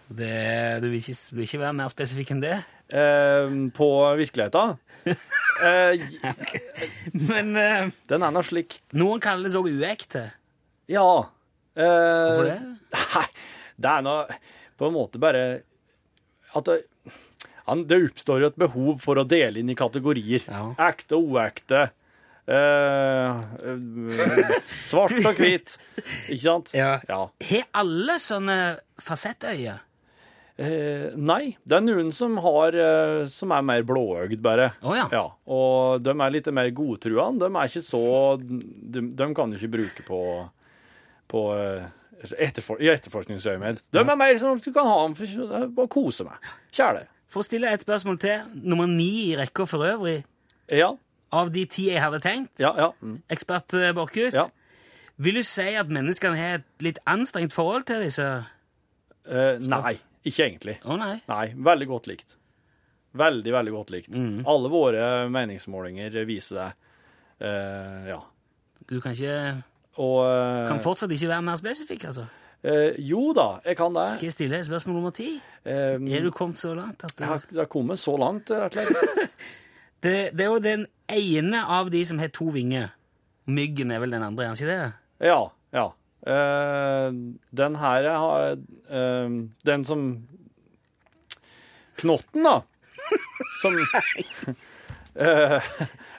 Det, 0.09 0.81
Du 0.83 0.87
vil 0.89 0.99
ikke, 0.99 1.15
vil 1.37 1.45
ikke 1.47 1.61
være 1.61 1.75
mer 1.77 1.91
spesifikk 1.93 2.31
enn 2.35 2.43
det? 2.43 2.57
Eh, 2.89 3.51
på 3.77 3.87
virkeligheten 4.17 4.71
eh, 5.61 6.07
Men 7.13 7.51
eh, 7.59 7.91
Den 8.09 8.25
er 8.25 8.33
nå 8.33 8.41
slik. 8.47 8.79
noen 8.97 9.21
kaller 9.21 9.45
det 9.45 9.53
så 9.53 9.61
uekte. 9.61 10.23
Ja. 10.89 11.05
Eh, 11.77 11.85
Hvorfor 11.85 12.49
det? 12.49 12.57
Nei, 12.97 13.27
det 13.77 13.91
er 13.93 14.05
nå 14.07 14.15
på 14.79 14.87
en 14.89 14.95
måte 14.95 15.21
bare 15.21 15.43
at 16.57 16.65
det, 16.65 16.79
han, 17.69 17.83
det 17.85 17.99
oppstår 18.07 18.41
jo 18.41 18.49
et 18.49 18.57
behov 18.57 18.97
for 19.03 19.19
å 19.21 19.25
dele 19.29 19.61
inn 19.61 19.69
i 19.69 19.77
kategorier. 19.77 20.41
Ja. 20.49 20.63
Ekte 20.89 21.19
og 21.19 21.35
uekte. 21.35 21.83
Eh, 22.49 23.41
eh, 23.69 24.55
svart 24.81 25.13
og 25.21 25.37
hvit. 25.37 25.75
Ikke 26.31 26.41
sant? 26.41 26.71
Ja. 26.73 26.95
Ja. 27.09 27.21
Har 27.51 27.67
alle 27.83 28.17
sånne 28.23 28.57
fasettøyne? 29.03 29.77
Eh, 30.59 31.13
nei, 31.15 31.53
det 31.63 31.77
er 31.77 31.83
noen 31.85 32.09
som 32.11 32.33
har 32.43 32.75
eh, 32.75 33.21
som 33.31 33.53
er 33.55 33.63
mer 33.63 33.85
blåøgd, 33.87 34.41
bare. 34.43 34.71
Oh, 34.83 34.91
ja. 34.97 35.05
Ja, 35.13 35.21
og 35.47 36.01
de 36.03 36.11
er 36.11 36.33
litt 36.35 36.49
mer 36.51 36.71
godtruende. 36.75 37.45
De 37.47 37.61
er 37.61 37.69
ikke 37.69 37.85
så 37.85 38.01
De, 38.41 39.05
de 39.15 39.29
kan 39.37 39.53
du 39.53 39.55
ikke 39.55 39.71
bruke 39.77 40.03
på, 40.09 40.19
på 41.31 41.43
eh, 41.55 41.85
etterfor, 42.49 42.81
i 42.83 42.89
etterforskningsøyemed. 42.91 43.79
De 43.93 44.01
er 44.03 44.19
mer 44.19 44.41
sånn 44.41 44.59
at 44.59 44.65
du 44.67 44.73
kan 44.75 44.89
ha 44.89 44.97
dem 45.05 45.15
for 45.15 45.85
å 45.85 45.87
kose 45.91 46.27
meg. 46.27 46.51
Kjære. 46.75 47.05
For 47.29 47.43
å 47.43 47.45
stille 47.45 47.71
et 47.71 47.85
spørsmål 47.85 48.19
til, 48.19 48.43
nummer 48.65 48.89
ni 48.89 49.29
i 49.29 49.37
rekka 49.39 49.69
for 49.69 49.85
øvrig, 49.85 50.23
Ja, 50.69 50.91
av 51.31 51.51
de 51.53 51.65
ti 51.69 51.89
jeg 51.91 52.01
hadde 52.01 52.19
tenkt, 52.23 52.51
ja, 52.59 52.71
ja. 52.77 52.89
Mm. 53.01 53.21
ekspert 53.29 53.73
eh, 53.77 53.91
Borchhus, 53.93 54.33
Ja. 54.35 54.47
vil 55.17 55.35
du 55.35 55.43
si 55.43 55.67
at 55.75 55.87
menneskene 55.89 56.37
har 56.37 56.59
et 56.61 56.85
litt 56.85 56.99
anstrengt 57.05 57.53
forhold 57.53 57.85
til 57.89 58.01
disse 58.07 58.27
Eh, 59.29 59.59
nei, 59.61 59.99
ikke 60.25 60.45
egentlig. 60.47 60.77
Å 60.89 60.95
nei. 60.97 61.19
Nei, 61.29 61.53
veldig 61.53 61.87
godt 61.91 62.07
likt. 62.09 62.31
Veldig, 63.13 63.51
veldig 63.53 63.71
godt 63.75 63.91
likt. 63.93 64.15
Mm. 64.17 64.39
Alle 64.49 64.69
våre 64.73 65.03
meningsmålinger 65.29 66.15
viser 66.25 66.55
det. 66.57 66.69
Eh, 67.45 68.07
ja. 68.09 68.17
Du 68.89 68.99
kan 69.01 69.13
ikke 69.13 69.63
Og 70.01 70.23
eh, 70.25 70.67
Kan 70.71 70.79
fortsatt 70.81 71.11
ikke 71.13 71.27
være 71.29 71.45
mer 71.45 71.59
spesifikk, 71.61 72.05
altså. 72.09 72.25
eh, 72.63 72.95
Jo 72.97 73.33
da, 73.37 73.59
jeg 73.65 73.77
kan 73.77 73.93
det. 73.93 74.07
Skal 74.15 74.25
jeg 74.31 74.33
stille 74.33 74.63
spørsmål 74.65 74.95
nummer 74.97 75.11
ti? 75.13 75.29
Eh, 75.65 75.99
Er 75.99 76.21
du 76.25 76.31
kommet 76.31 76.57
så 76.57 76.73
langt 76.73 77.03
at 77.03 77.11
jeg 77.13 77.19
det, 77.19 77.27
har, 77.27 77.43
det 77.51 77.59
har 77.59 77.69
kommet 77.69 77.99
så 78.01 78.17
langt, 78.17 78.49
rett 78.49 78.77
og 78.81 78.95
slett. 78.95 79.29
det, 80.03 80.15
det 80.33 80.45
er 80.47 80.49
jo 80.49 80.59
den 80.63 80.87
ene 81.13 81.63
av 81.65 81.91
de 81.93 82.03
som 82.05 82.19
har 82.21 82.31
to 82.33 82.49
vinger. 82.55 82.91
Myggen 83.49 83.91
er 83.91 84.03
vel 84.03 84.13
den 84.13 84.25
andre, 84.25 84.43
er 84.45 84.51
han 84.51 84.59
ikke 84.59 84.69
det? 84.69 84.91
Ja, 85.29 85.41
ja. 85.73 85.87
Uh, 86.19 87.15
den 87.55 87.75
her 87.79 88.09
har 88.11 88.57
uh, 88.91 89.29
Den 89.63 89.85
som 89.87 90.27
Knotten, 91.99 92.43
da. 92.43 92.61
Som 93.61 93.73
uh, 93.79 95.63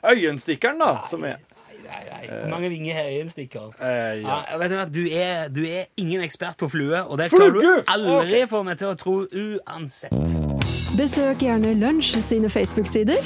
Øyenstikkeren, 0.13 0.79
da. 0.81 0.99
Som 1.11 1.25
er 1.25 1.37
Nei, 1.91 2.29
nei. 2.29 2.39
Hvor 2.41 2.51
mange 2.51 2.69
vinger 2.69 2.95
har 2.95 3.05
øyenstikker? 3.11 3.61
Uh, 3.61 3.87
ja. 4.23 4.35
ah, 4.53 4.59
vet 4.61 4.71
du, 4.71 4.77
hva, 4.77 4.85
du, 4.85 5.01
er, 5.11 5.49
du 5.49 5.65
er 5.67 5.85
ingen 5.97 6.23
ekspert 6.23 6.57
på 6.57 6.69
flue, 6.69 7.03
og 7.03 7.19
det 7.19 7.31
klarer 7.33 7.51
du 7.51 7.83
aldri 7.91 8.45
få 8.51 8.63
meg 8.63 8.79
til 8.79 8.93
å 8.93 8.99
tro 9.01 9.17
uansett. 9.27 10.15
Besøk 10.95 11.43
gjerne 11.43 11.75
Lunsj 11.81 12.21
sine 12.23 12.51
Facebook-sider. 12.53 13.19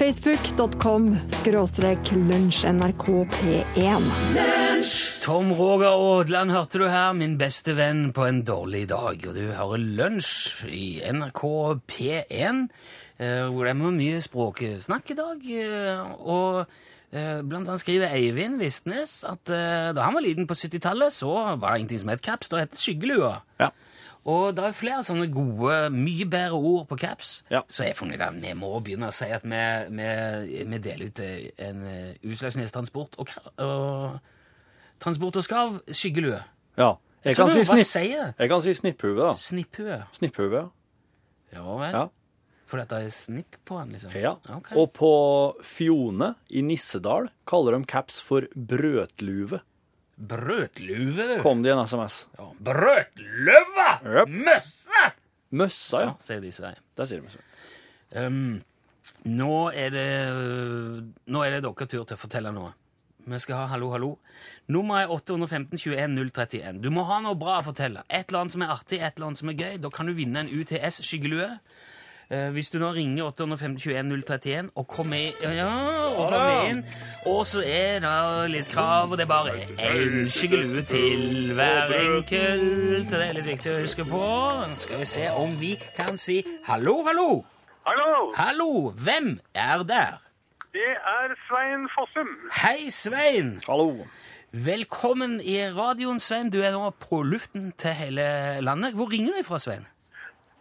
Facebook.com 0.00 1.10
skråstrek 1.28 2.08
lunsjnrkp1. 2.16 4.06
Tom 5.20 5.50
Roger 5.52 5.90
Aadland 5.92 6.54
hørte 6.54 6.80
du 6.80 6.86
her, 6.88 7.12
min 7.12 7.34
beste 7.36 7.74
venn 7.76 8.06
på 8.16 8.24
en 8.24 8.40
dårlig 8.48 8.86
dag. 8.88 9.20
Og 9.28 9.36
du 9.36 9.42
hører 9.52 9.76
Lunsj 9.98 10.64
i 10.72 11.02
NRK 11.04 11.42
P1, 11.92 12.62
eh, 13.20 13.44
hvor 13.52 13.68
det 13.68 13.74
er 13.74 13.80
mye 13.82 14.22
språksnakk 14.24 15.12
i 15.12 15.18
dag. 15.20 15.44
eh, 15.68 16.00
Og 16.24 16.64
eh, 17.12 17.42
blant 17.44 17.68
annet 17.68 17.84
skriver 17.84 18.08
Eivind 18.16 18.56
Vistnes 18.64 19.20
at 19.28 19.44
da 19.52 20.00
han 20.00 20.16
var 20.16 20.24
liten 20.24 20.48
på 20.48 20.56
70-tallet, 20.56 21.12
så 21.12 21.28
var 21.60 21.76
det 21.76 21.84
ingenting 21.84 22.00
som 22.06 22.16
het 22.16 22.24
caps, 22.24 22.48
da 22.48 22.64
het 22.64 22.72
det 22.72 22.80
skyggelua. 22.80 23.42
Ja. 23.60 23.68
Og 24.28 24.50
det 24.56 24.64
er 24.66 24.76
flere 24.76 25.04
sånne 25.06 25.30
gode, 25.32 25.76
mye 25.94 26.26
bedre 26.28 26.58
ord 26.58 26.86
på 26.90 26.98
caps. 27.00 27.38
Ja. 27.52 27.62
Så 27.72 27.86
jeg 27.86 27.96
funnet 27.96 28.20
at 28.20 28.36
vi 28.36 28.52
må 28.58 28.74
begynne 28.84 29.08
å 29.08 29.16
si 29.16 29.30
at 29.32 29.46
vi, 29.48 29.62
vi, 29.96 30.08
vi 30.68 30.80
deler 30.84 31.08
ut 31.08 31.22
eh, 31.24 31.46
en 31.70 31.84
uh, 31.86 32.28
Utslagsnes 32.28 32.74
Transport 32.74 33.16
og, 33.22 33.32
og 33.64 34.18
Transport 35.00 35.40
og 35.40 35.46
Skarv 35.46 35.80
skyggelue. 35.88 36.42
ja. 36.80 36.96
Jeg 37.20 37.34
jeg 37.34 37.36
kan, 37.36 37.50
si 37.52 37.60
snipp, 37.68 38.36
jeg 38.40 38.48
kan 38.48 38.62
si 38.64 38.72
snipphue, 38.72 39.12
da. 39.18 39.34
Snipphue. 39.36 39.98
Snipphue, 40.16 40.62
Ja 41.52 41.74
vel. 41.76 41.92
ja. 41.92 42.06
Fordi 42.70 42.84
dette 42.86 43.00
det 43.02 43.10
er 43.10 43.12
snipp 43.12 43.56
på 43.66 43.76
den, 43.80 43.90
liksom? 43.92 44.14
ja. 44.14 44.36
Okay. 44.56 44.78
Og 44.78 44.92
på 44.96 45.10
Fjone 45.66 46.30
i 46.48 46.62
Nissedal 46.64 47.28
kaller 47.50 47.76
de 47.76 47.84
caps 47.90 48.20
for 48.24 48.46
brøtluve. 48.54 49.60
Brødlue, 50.20 51.14
du. 51.16 51.36
Kom 51.42 51.62
det 51.64 51.72
en 51.72 51.80
SMS. 51.86 52.26
Ja. 52.38 52.48
Brødløve! 52.70 53.86
Yep. 54.04 54.34
Møsse! 54.48 55.04
Møssa, 55.50 56.02
ja. 56.04 56.10
Sier 56.22 56.42
de 56.44 56.52
Sverige. 56.54 56.82
Der 56.98 57.08
sier 57.08 57.22
de 57.22 57.26
møssa. 57.26 57.46
Um, 58.20 58.60
nå, 59.24 59.54
er 59.70 59.94
det, 59.94 60.08
nå 61.30 61.42
er 61.46 61.56
det 61.56 61.62
deres 61.64 61.90
tur 61.90 62.04
til 62.04 62.18
å 62.18 62.20
fortelle 62.20 62.52
noe. 62.54 62.74
Vi 63.30 63.38
skal 63.38 63.62
ha 63.62 63.66
Hallo, 63.70 63.90
hallo. 63.94 64.10
Nummeret 64.72 65.08
er 65.08 65.14
815 65.14 65.78
21 65.78 66.30
031. 66.32 66.80
Du 66.82 66.90
må 66.94 67.04
ha 67.08 67.20
noe 67.24 67.38
bra 67.38 67.58
å 67.60 67.66
fortelle. 67.66 68.04
Et 68.08 68.28
eller 68.28 68.44
annet 68.44 68.56
som 68.56 68.64
er 68.64 68.74
artig, 68.74 69.00
et 69.00 69.16
eller 69.16 69.30
annet 69.30 69.42
som 69.42 69.52
er 69.52 69.58
gøy. 69.58 69.78
Da 69.82 69.90
kan 69.94 70.08
du 70.08 70.14
vinne 70.16 70.44
en 70.44 70.50
UTS-skyggelue. 70.50 71.50
Eh, 72.30 72.50
hvis 72.54 72.68
du 72.70 72.78
nå 72.78 72.92
ringer 72.94 73.24
815 73.26 73.78
21 73.90 74.22
031 74.22 74.68
og 74.78 74.86
kommer 74.88 75.32
ja, 75.42 75.64
og 76.14 76.28
kommer 76.30 76.68
inn, 76.70 76.82
og 77.26 77.40
så 77.50 77.64
er 77.66 77.98
det 78.04 78.50
litt 78.52 78.70
krav, 78.70 79.10
og 79.10 79.18
det 79.18 79.24
er 79.24 79.30
bare 79.32 79.54
én 79.82 80.28
skyggelue 80.30 80.84
til 80.86 81.50
hver 81.58 81.90
enkelt. 81.98 83.10
Det 83.10 83.18
er 83.26 83.34
litt 83.34 83.50
viktig 83.50 83.72
å 83.74 83.80
huske 83.82 84.06
på. 84.06 84.22
Nå 84.62 84.78
skal 84.78 85.02
vi 85.02 85.10
se 85.10 85.26
om 85.42 85.58
vi 85.58 85.74
kan 85.98 86.14
si 86.22 86.38
hallo, 86.70 87.00
hallo. 87.10 87.28
Hallo, 87.88 88.32
Hallo, 88.36 88.70
hvem 88.94 89.38
er 89.54 89.82
der? 89.88 90.20
det 90.70 90.90
er 91.02 91.32
Svein 91.48 91.88
Fossum. 91.90 92.28
Hei, 92.62 92.90
Svein. 92.94 93.56
Hallo. 93.66 94.04
Velkommen 94.52 95.40
i 95.42 95.56
radioen, 95.74 96.20
Svein. 96.22 96.50
Du 96.54 96.60
er 96.62 96.70
nå 96.76 96.90
på 97.02 97.24
luften 97.26 97.72
til 97.78 97.90
hele 97.98 98.60
landet. 98.62 98.94
Hvor 98.94 99.10
ringer 99.10 99.40
du 99.40 99.42
fra, 99.48 99.58
Svein? 99.58 99.88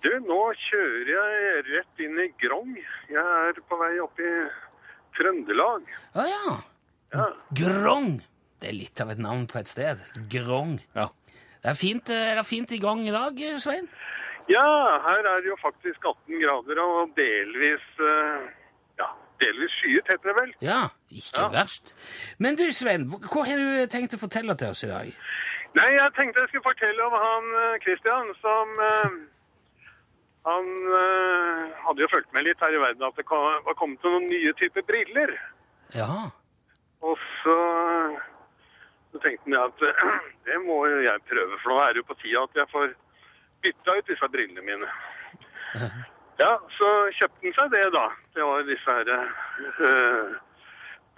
Du, 0.03 0.09
nå 0.23 0.39
kjører 0.69 1.09
jeg 1.11 1.63
rett 1.73 2.03
inn 2.05 2.19
i 2.23 2.27
Grong. 2.39 2.75
Jeg 3.11 3.19
er 3.49 3.57
på 3.67 3.79
vei 3.81 3.93
opp 3.99 4.19
i 4.23 4.29
Trøndelag. 5.17 5.87
Å 6.15 6.25
ja. 6.29 6.53
Ja, 7.15 7.25
Grong. 7.57 8.19
Det 8.59 8.69
er 8.71 8.75
litt 8.77 9.01
av 9.03 9.11
et 9.13 9.19
navn 9.23 9.45
på 9.49 9.59
et 9.59 9.67
sted. 9.71 9.99
Grong. 10.31 10.77
Ja. 10.95 11.09
Det 11.59 11.73
er 11.73 11.79
fint, 11.79 12.09
eh, 12.13 12.29
er 12.31 12.39
det 12.39 12.45
fint 12.47 12.71
i 12.71 12.79
Grong 12.79 13.01
i 13.07 13.11
dag, 13.11 13.39
Svein? 13.59 13.87
Ja, 14.49 14.63
her 15.03 15.19
er 15.29 15.41
det 15.43 15.51
jo 15.51 15.57
faktisk 15.61 16.05
18 16.07 16.39
grader 16.41 16.79
og 16.81 17.11
delvis 17.17 17.83
eh, 18.01 18.47
Ja, 18.99 19.09
delvis 19.43 19.75
skyet, 19.81 20.07
heter 20.09 20.31
det 20.31 20.35
vel. 20.39 20.53
Ja, 20.63 20.79
ikke 21.11 21.43
Ja. 21.43 21.49
verst. 21.53 21.93
Men 22.39 22.55
du, 22.59 22.63
Svein, 22.75 23.09
hva 23.11 23.43
har 23.47 23.59
du 23.59 23.87
tenkt 23.91 24.15
å 24.15 24.19
fortelle 24.23 24.55
til 24.59 24.71
oss 24.71 24.83
i 24.87 24.91
dag? 24.91 25.11
Nei, 25.75 25.89
jeg 25.93 26.15
tenkte 26.17 26.39
jeg 26.41 26.49
skulle 26.49 26.65
fortelle 26.71 27.05
om 27.05 27.13
han 27.19 27.51
eh, 27.63 27.77
Christian 27.83 28.31
som 28.41 28.79
eh, 28.87 29.19
Han 30.49 30.69
eh, 30.97 31.77
hadde 31.85 32.01
jo 32.03 32.09
fulgt 32.09 32.31
med 32.33 32.47
litt 32.47 32.61
her 32.63 32.73
i 32.73 32.81
verden 32.81 33.05
at 33.05 33.17
det 33.19 33.25
var 33.29 33.77
kommet 33.77 34.05
noen 34.07 34.25
nye 34.31 34.53
typer 34.57 34.85
briller. 34.87 35.35
Ja. 35.93 36.29
Og 37.05 37.19
så, 37.41 37.57
så 39.11 39.21
tenkte 39.23 39.45
han 39.45 39.59
at 39.61 39.83
eh, 39.85 40.15
det 40.49 40.61
må 40.65 40.81
jo 40.89 41.03
jeg 41.05 41.27
prøve, 41.29 41.59
for 41.61 41.73
nå 41.73 41.81
er 41.83 41.93
det 41.93 42.03
jo 42.03 42.09
på 42.09 42.19
tida 42.23 42.45
at 42.47 42.61
jeg 42.63 42.73
får 42.73 42.95
bytta 43.65 43.97
ut 43.99 44.13
disse 44.13 44.31
brillene 44.37 44.65
mine. 44.71 44.95
Ja, 46.39 46.53
så 46.71 46.87
kjøpte 47.17 47.43
han 47.43 47.55
seg 47.57 47.73
det, 47.73 47.81
da. 47.91 48.05
Det 48.31 48.45
var 48.47 48.61
disse 48.63 48.93
her 48.95 49.09
eh, 49.11 50.37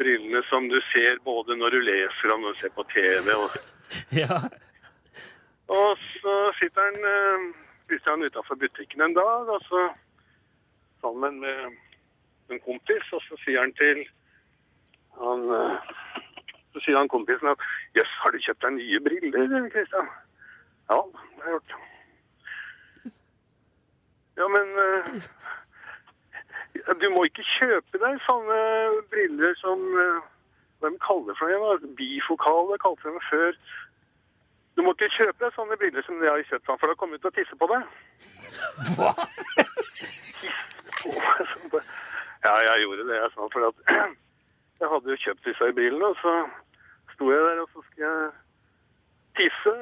brillene 0.02 0.42
som 0.48 0.66
du 0.72 0.80
ser 0.88 1.20
både 1.22 1.54
når 1.60 1.76
du 1.76 1.84
leser 1.86 2.34
og 2.34 2.42
når 2.42 2.56
du 2.56 2.62
ser 2.64 2.74
på 2.74 2.86
TV. 2.90 3.30
Og, 3.36 3.60
ja. 4.24 4.40
og 5.70 6.02
så 6.02 6.34
sitter 6.58 6.90
han, 6.90 7.54
eh, 7.92 7.98
sitter 7.98 8.12
han 8.12 8.24
utafor 8.24 8.56
butikken 8.56 9.02
en 9.02 9.14
dag, 9.14 9.50
og 9.50 9.62
så 9.62 9.90
sammen 11.02 11.40
med 11.40 11.78
en 12.50 12.60
kompis, 12.60 13.14
og 13.14 13.22
så 13.22 13.38
sier 13.44 13.60
han 13.60 13.74
til 13.74 14.08
han 15.20 15.48
eh, 15.60 15.94
Så 16.74 16.80
sier 16.80 16.98
han 16.98 17.12
kompisen 17.12 17.48
at 17.52 17.60
'Jøss, 17.96 18.12
har 18.24 18.32
du 18.32 18.38
kjøpt 18.40 18.62
deg 18.64 18.74
nye 18.74 19.00
briller, 19.00 19.70
Kristian?' 19.74 20.14
'Ja, 20.90 21.00
det 21.04 21.42
har 21.44 21.50
jeg 21.50 21.56
gjort'. 21.56 21.74
Ja, 24.38 24.48
men 24.48 24.68
eh, 24.84 25.06
Du 27.02 27.10
må 27.10 27.24
ikke 27.24 27.44
kjøpe 27.60 28.00
deg 28.00 28.22
sånne 28.26 28.60
briller 29.12 29.54
som 29.60 29.84
eh, 30.06 30.22
de 30.82 30.98
kaller 31.08 31.36
for 31.40 31.52
noe? 31.52 31.94
Bifokale 32.00 32.78
kalte 32.80 33.12
de 33.12 33.22
før. 33.30 33.52
Du 34.76 34.82
må 34.86 34.94
ikke 34.96 35.12
kjøpe 35.18 35.44
deg 35.44 35.56
sånne 35.56 35.78
briller 35.80 36.06
som 36.06 36.20
de 36.22 36.30
har 36.30 36.44
kjøpt, 36.48 36.70
for 36.70 36.88
da 36.88 36.96
kommer 37.00 37.20
du 37.20 37.26
til 37.26 37.32
å 37.32 37.38
tisse 37.38 37.56
på 37.60 37.68
deg. 37.72 37.82
Hva? 38.98 39.12
Ja, 42.42 42.54
jeg 42.66 42.82
gjorde 42.86 43.08
det, 43.10 43.18
jeg 43.20 43.32
sa. 43.36 43.48
For 43.54 43.60
jeg 44.82 44.92
hadde 44.94 45.14
jo 45.14 45.24
kjøpt 45.26 45.48
disse 45.50 45.72
brillene, 45.78 46.12
og 46.12 46.18
så 46.22 46.36
sto 47.14 47.32
jeg 47.34 47.44
der, 47.48 47.62
og 47.62 47.70
så 47.74 47.84
skulle 47.86 48.08
jeg 48.08 48.32
tisse. 49.42 49.76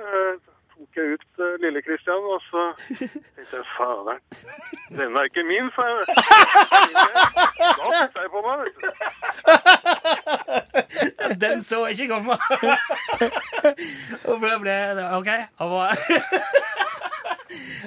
Tok 0.79 0.95
jeg 0.95 1.05
ut 1.13 1.41
uh, 1.43 1.55
lille 1.59 1.81
Kristian, 1.83 2.23
og 2.33 2.39
så 2.47 2.61
tenkte 2.87 3.55
jeg 3.57 3.65
faderen, 3.75 4.21
denne 4.95 5.19
er 5.19 5.25
ikke 5.27 5.43
min, 5.43 5.67
sa 5.75 5.81
jeg. 5.89 6.03
Da 7.59 7.83
tisset 7.91 8.15
jeg 8.21 8.29
på 8.35 8.39
meg, 8.45 8.55
vet 8.63 8.77
du. 8.79 8.87
Den 11.43 11.57
så 11.67 11.77
jeg 11.87 11.99
ikke 11.99 12.13
komme. 12.15 12.35
Og 14.29 14.35
da 14.45 14.55
ble 14.63 14.77
det 14.99 15.05
OK. 15.19 15.29
Og 15.59 15.67
bare 15.75 15.95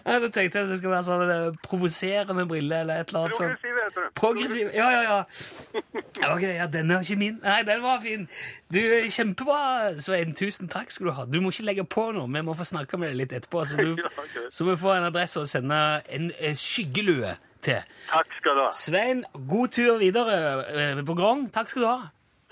ja, 0.07 0.19
Da 0.19 0.29
tenkte 0.29 0.59
jeg 0.59 0.65
at 0.65 0.71
det 0.71 0.79
skulle 0.79 0.95
være 0.95 1.07
sånn 1.07 1.33
eh, 1.35 1.59
provoserende 1.67 2.47
brille 2.51 2.81
eller 2.85 3.03
et 3.03 3.13
eller 3.13 3.27
annet 3.27 3.39
sånt. 3.39 3.59
Progressiv, 3.63 3.79
heter 3.85 4.07
det. 4.07 4.11
Progressiv. 4.19 4.71
Ja, 4.75 4.89
ja, 4.91 5.03
ja. 5.03 6.33
Ok, 6.33 6.43
ja, 6.43 6.67
Den 6.67 6.91
er 6.91 7.07
ikke 7.07 7.19
min. 7.21 7.39
Nei, 7.45 7.63
den 7.69 7.83
var 7.83 8.01
fin. 8.05 8.29
Du, 8.73 8.81
Kjempebra, 9.11 9.61
Svein. 10.03 10.35
Tusen 10.39 10.71
takk 10.73 10.91
skal 10.95 11.11
du 11.11 11.15
ha. 11.19 11.27
Du 11.29 11.41
må 11.41 11.53
ikke 11.55 11.69
legge 11.69 11.87
på 11.87 12.09
noe. 12.17 12.29
Vi 12.33 12.45
må 12.47 12.57
få 12.59 12.67
snakke 12.69 13.01
med 13.01 13.13
deg 13.13 13.23
litt 13.23 13.37
etterpå, 13.39 13.65
så 13.69 13.79
du, 13.79 13.97
så 14.55 14.69
vi 14.69 14.77
får 14.81 14.99
en 14.99 15.11
adresse 15.11 15.43
og 15.43 15.51
sende 15.51 15.79
en, 16.09 16.31
eh, 16.39 16.57
skyggelue 16.59 17.37
til. 17.63 17.83
Takk 18.11 18.39
skal 18.41 18.59
du 18.59 18.65
ha. 18.67 18.71
Svein, 18.77 19.25
god 19.49 19.77
tur 19.79 20.01
videre 20.03 20.41
eh, 20.73 21.05
på 21.07 21.19
Grong. 21.19 21.49
Takk 21.55 21.71
skal 21.71 21.87
du 21.87 21.91
ha. 21.91 22.01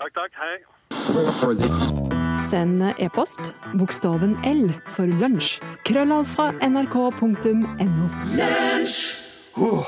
Takk, 0.01 0.15
takk. 0.17 0.39
Hei. 0.41 1.99
Send 2.51 2.81
e-post 2.99 3.53
bokstaven 3.79 4.33
L 4.43 4.65
for 4.91 5.07
lunsj. 5.07 5.53
Krøllav 5.87 6.25
fra 6.27 6.49
nrk.no. 6.65 8.09
Oh, 9.55 9.87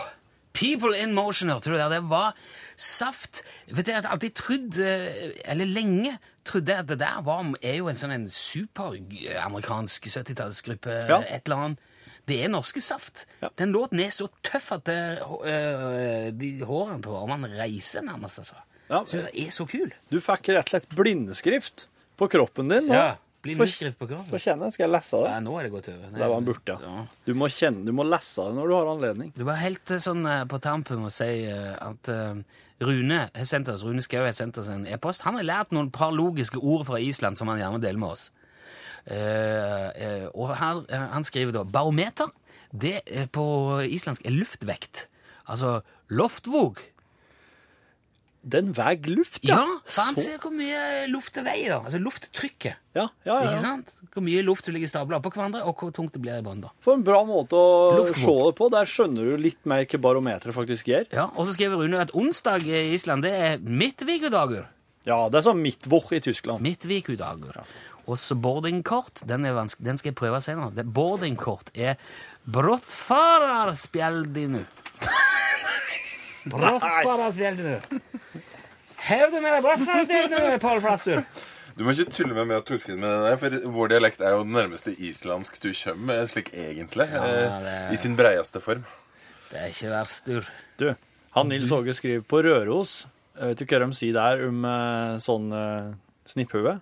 People 0.55 0.95
in 0.95 1.11
Motion, 1.11 1.51
tror 1.59 1.75
du 1.75 1.81
det? 1.91 1.99
Var 2.07 2.37
saft. 2.79 3.43
Vet 3.67 3.85
du, 3.85 3.91
Jeg 3.91 3.99
har 3.99 4.15
alltid 4.15 4.35
trodd, 4.39 4.79
eh, 4.79 5.35
eller 5.43 5.65
lenge 5.65 6.15
trodde 6.47 6.71
jeg 6.71 6.85
at 6.85 6.87
det 6.87 6.99
der 7.03 7.21
var, 7.27 7.51
er 7.59 7.75
jo 7.81 7.91
en 7.91 7.99
sånn 7.99 8.15
en 8.15 8.29
superamerikansk 8.31 10.07
70-tallsgruppe. 10.07 10.97
Ja. 11.11 11.19
Et 11.27 11.43
eller 11.43 11.67
annet. 11.67 11.87
Det 12.31 12.39
er 12.45 12.47
norske 12.47 12.79
Saft. 12.79 13.25
Ja. 13.41 13.51
Den 13.59 13.75
låten 13.75 13.99
er 13.99 14.15
så 14.15 14.29
tøff 14.39 14.71
at 14.71 14.87
det, 14.87 15.19
øh, 15.19 16.31
de 16.31 16.57
hårene 16.63 17.03
på 17.03 17.19
armene 17.25 17.57
reiser 17.59 18.07
nærmest. 18.07 18.39
altså. 18.39 18.55
Ja. 18.87 19.03
Syns 19.03 19.27
jeg 19.33 19.49
er 19.49 19.51
så 19.51 19.67
kul. 19.67 19.91
Du 20.07 20.21
fikk 20.23 20.53
rett 20.55 20.69
og 20.69 20.77
slett 20.77 20.95
blindeskrift 20.95 21.89
på 22.19 22.29
kroppen 22.31 22.71
din. 22.71 22.89
nå. 22.89 22.97
Ja, 22.97 23.15
blindeskrift 23.43 23.99
på 23.99 24.07
kroppen. 24.07 24.27
Få 24.31 24.39
kjenne. 24.41 24.69
Skal 24.73 24.85
jeg 24.85 24.93
lese 24.93 25.19
det? 25.23 25.31
Ja, 25.33 25.39
nå 25.43 25.55
er 25.59 25.67
det 25.67 25.71
gått 25.73 25.89
over. 25.91 26.11
Det 26.15 26.29
var 26.31 26.35
en 26.37 26.47
burde, 26.47 26.77
ja. 26.85 27.05
Du 27.27 27.33
må, 27.37 27.49
kjenne, 27.51 27.83
du 27.87 27.91
må 27.95 28.05
lese 28.07 28.45
det 28.47 28.57
når 28.57 28.69
du 28.71 28.75
har 28.77 28.91
anledning. 28.93 29.33
Du 29.35 29.43
var 29.47 29.59
helt 29.61 29.91
eh, 29.91 30.03
sånn 30.03 30.23
eh, 30.29 30.43
på 30.49 30.59
tampen 30.63 31.03
å 31.07 31.11
si 31.13 31.31
eh, 31.49 31.73
at 31.75 32.11
Rune 32.83 33.19
har 33.25 33.47
sendt 33.47 33.71
oss, 33.71 33.83
Rune 33.87 34.03
Skau 34.03 34.23
har 34.23 34.35
sendt 34.35 34.59
oss 34.59 34.69
en 34.71 34.87
e-post. 34.89 35.25
Han 35.27 35.37
har 35.39 35.47
lært 35.47 35.75
noen 35.75 35.91
par 35.93 36.15
logiske 36.15 36.59
ord 36.59 36.87
fra 36.87 36.99
Island 37.03 37.39
som 37.39 37.51
han 37.51 37.61
gjerne 37.61 37.83
deler 37.83 38.01
med 38.01 38.15
oss. 38.15 38.29
Og 40.33 40.51
her, 40.57 40.81
han 41.13 41.25
skriver 41.27 41.55
da 41.55 41.63
barometer. 41.67 42.31
Det 42.71 43.27
på 43.35 43.45
islandsk 43.85 44.25
er 44.27 44.35
luftvekt. 44.35 45.05
Altså 45.47 45.81
loftvåg. 46.11 46.79
Den 48.43 48.73
veier 48.75 49.07
luft, 49.15 49.39
Ja, 49.47 49.61
ja. 49.63 49.77
faen, 49.87 50.17
ser 50.19 50.37
hvor 50.43 50.51
mye 50.51 51.05
luft 51.07 51.33
det 51.37 51.45
veier. 51.45 51.77
Altså 51.79 51.99
lufttrykket. 52.03 52.75
ja, 52.93 53.05
ja, 53.23 53.37
ja. 53.37 53.37
Ikke 53.47 53.61
sant? 53.63 53.93
Hvor 54.13 54.21
mye 54.25 54.43
luft 54.43 54.65
som 54.67 54.75
ligger 54.75 54.91
stabla 54.91 55.17
oppå 55.21 55.31
hverandre, 55.31 55.61
og 55.63 55.79
hvor 55.79 55.93
tungt 55.95 56.11
det 56.13 56.21
blir 56.21 56.41
i 56.41 56.43
bånn. 56.43 56.65
For 56.83 56.93
en 56.97 57.05
bra 57.07 57.21
måte 57.25 57.55
å 57.55 58.03
se 58.11 58.19
det 58.27 58.55
på. 58.59 58.67
Der 58.73 58.85
skjønner 58.85 59.31
du 59.31 59.37
litt 59.41 59.63
mer 59.65 59.85
hva 59.87 60.01
barometeret 60.03 60.53
faktisk 60.53 60.91
gjør. 60.91 61.07
Ja, 61.15 61.29
Og 61.37 61.47
så 61.47 61.55
skriver 61.55 61.79
Rune 61.79 62.01
at 62.03 62.11
onsdag 62.13 62.67
i 62.67 62.83
Island 62.93 63.23
det 63.23 63.31
er 63.31 63.57
midtvikudager. 63.63 64.67
Ja, 65.07 65.21
det 65.31 65.39
er 65.39 65.47
sånn 65.47 65.63
midtvoch 65.63 66.11
i 66.15 66.19
Tyskland. 66.23 66.61
Midtvikudager. 66.63 67.63
Og 68.03 68.17
så 68.19 68.35
boardingkort, 68.35 69.23
den, 69.25 69.45
er 69.47 69.55
den 69.79 69.97
skal 69.97 70.11
jeg 70.11 70.19
prøve 70.19 70.41
senere. 70.43 70.83
Boardingkort 70.83 71.71
er 71.75 71.95
brottfararspjeldinu. 76.45 77.79
Hev 79.03 79.31
det 79.33 79.41
med 79.43 79.51
deg 79.57 79.65
brottfararspjeldinu, 79.65 80.59
Pål 80.63 80.81
Plassur. 80.83 81.23
Du 81.73 81.81
må 81.85 81.93
ikke 81.95 82.11
tulle 82.13 82.35
med 82.37 82.45
meg 82.51 82.59
og 82.59 82.67
Torfinn 82.67 82.99
med 83.01 83.09
det 83.09 83.21
der, 83.25 83.37
for 83.41 83.71
vår 83.73 83.93
dialekt 83.95 84.21
er 84.21 84.35
jo 84.35 84.43
den 84.45 84.53
nærmeste 84.53 84.93
islandsk 84.93 85.57
du 85.63 85.71
kommer 85.73 86.05
med, 86.11 86.27
slik 86.29 86.51
egentlig. 86.53 87.07
Ja, 87.09 87.23
eh, 87.25 87.63
det- 87.63 87.93
I 87.93 87.97
sin 87.97 88.15
breieste 88.15 88.61
form. 88.61 88.85
Det 89.49 89.59
er 89.59 89.67
ikke 89.73 89.89
verst, 89.89 90.25
du. 90.25 90.41
Du, 90.77 90.95
han 91.33 91.49
Nils 91.49 91.71
Åge 91.71 91.93
skriver 91.93 92.21
på 92.21 92.43
Røros. 92.45 93.07
Jeg 93.33 93.47
Vet 93.49 93.57
du 93.57 93.65
hva 93.65 93.79
de 93.87 93.93
sier 93.97 94.13
der 94.13 94.47
om 94.47 94.65
eh, 94.65 95.17
sånn 95.17 95.49
uh, 95.51 95.93
snipphue? 96.29 96.79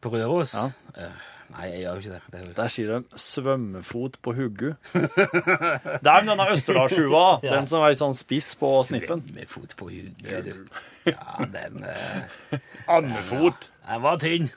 På 0.00 0.12
Røros? 0.14 0.54
Ja. 0.54 1.08
Eh, 1.50 1.56
nei, 1.56 1.66
jeg 1.72 1.82
gjør 1.82 1.92
jo 1.92 2.00
ikke 2.00 2.12
det. 2.12 2.22
det 2.32 2.40
er 2.40 2.46
jo... 2.46 2.52
Der 2.56 2.68
sier 2.68 2.90
de 2.92 3.18
'svømmefot 3.18 4.18
på 4.22 4.32
huggu'. 4.32 4.74
Det 6.04 6.12
er 6.12 6.24
denne 6.26 6.46
Østerdalshua, 6.54 7.40
den 7.56 7.66
som 7.66 7.82
er 7.82 7.94
sånn 7.98 8.14
spiss 8.14 8.54
på 8.60 8.70
snippen. 8.86 9.24
Svømmefot 9.26 9.76
på 9.76 9.90
hugget, 9.90 10.44
du. 10.46 10.66
Ja, 11.10 11.46
den 11.50 11.84
eh, 11.84 12.58
Andefot. 12.96 13.70
Den 13.88 14.02
var 14.02 14.20
tynn. 14.22 14.50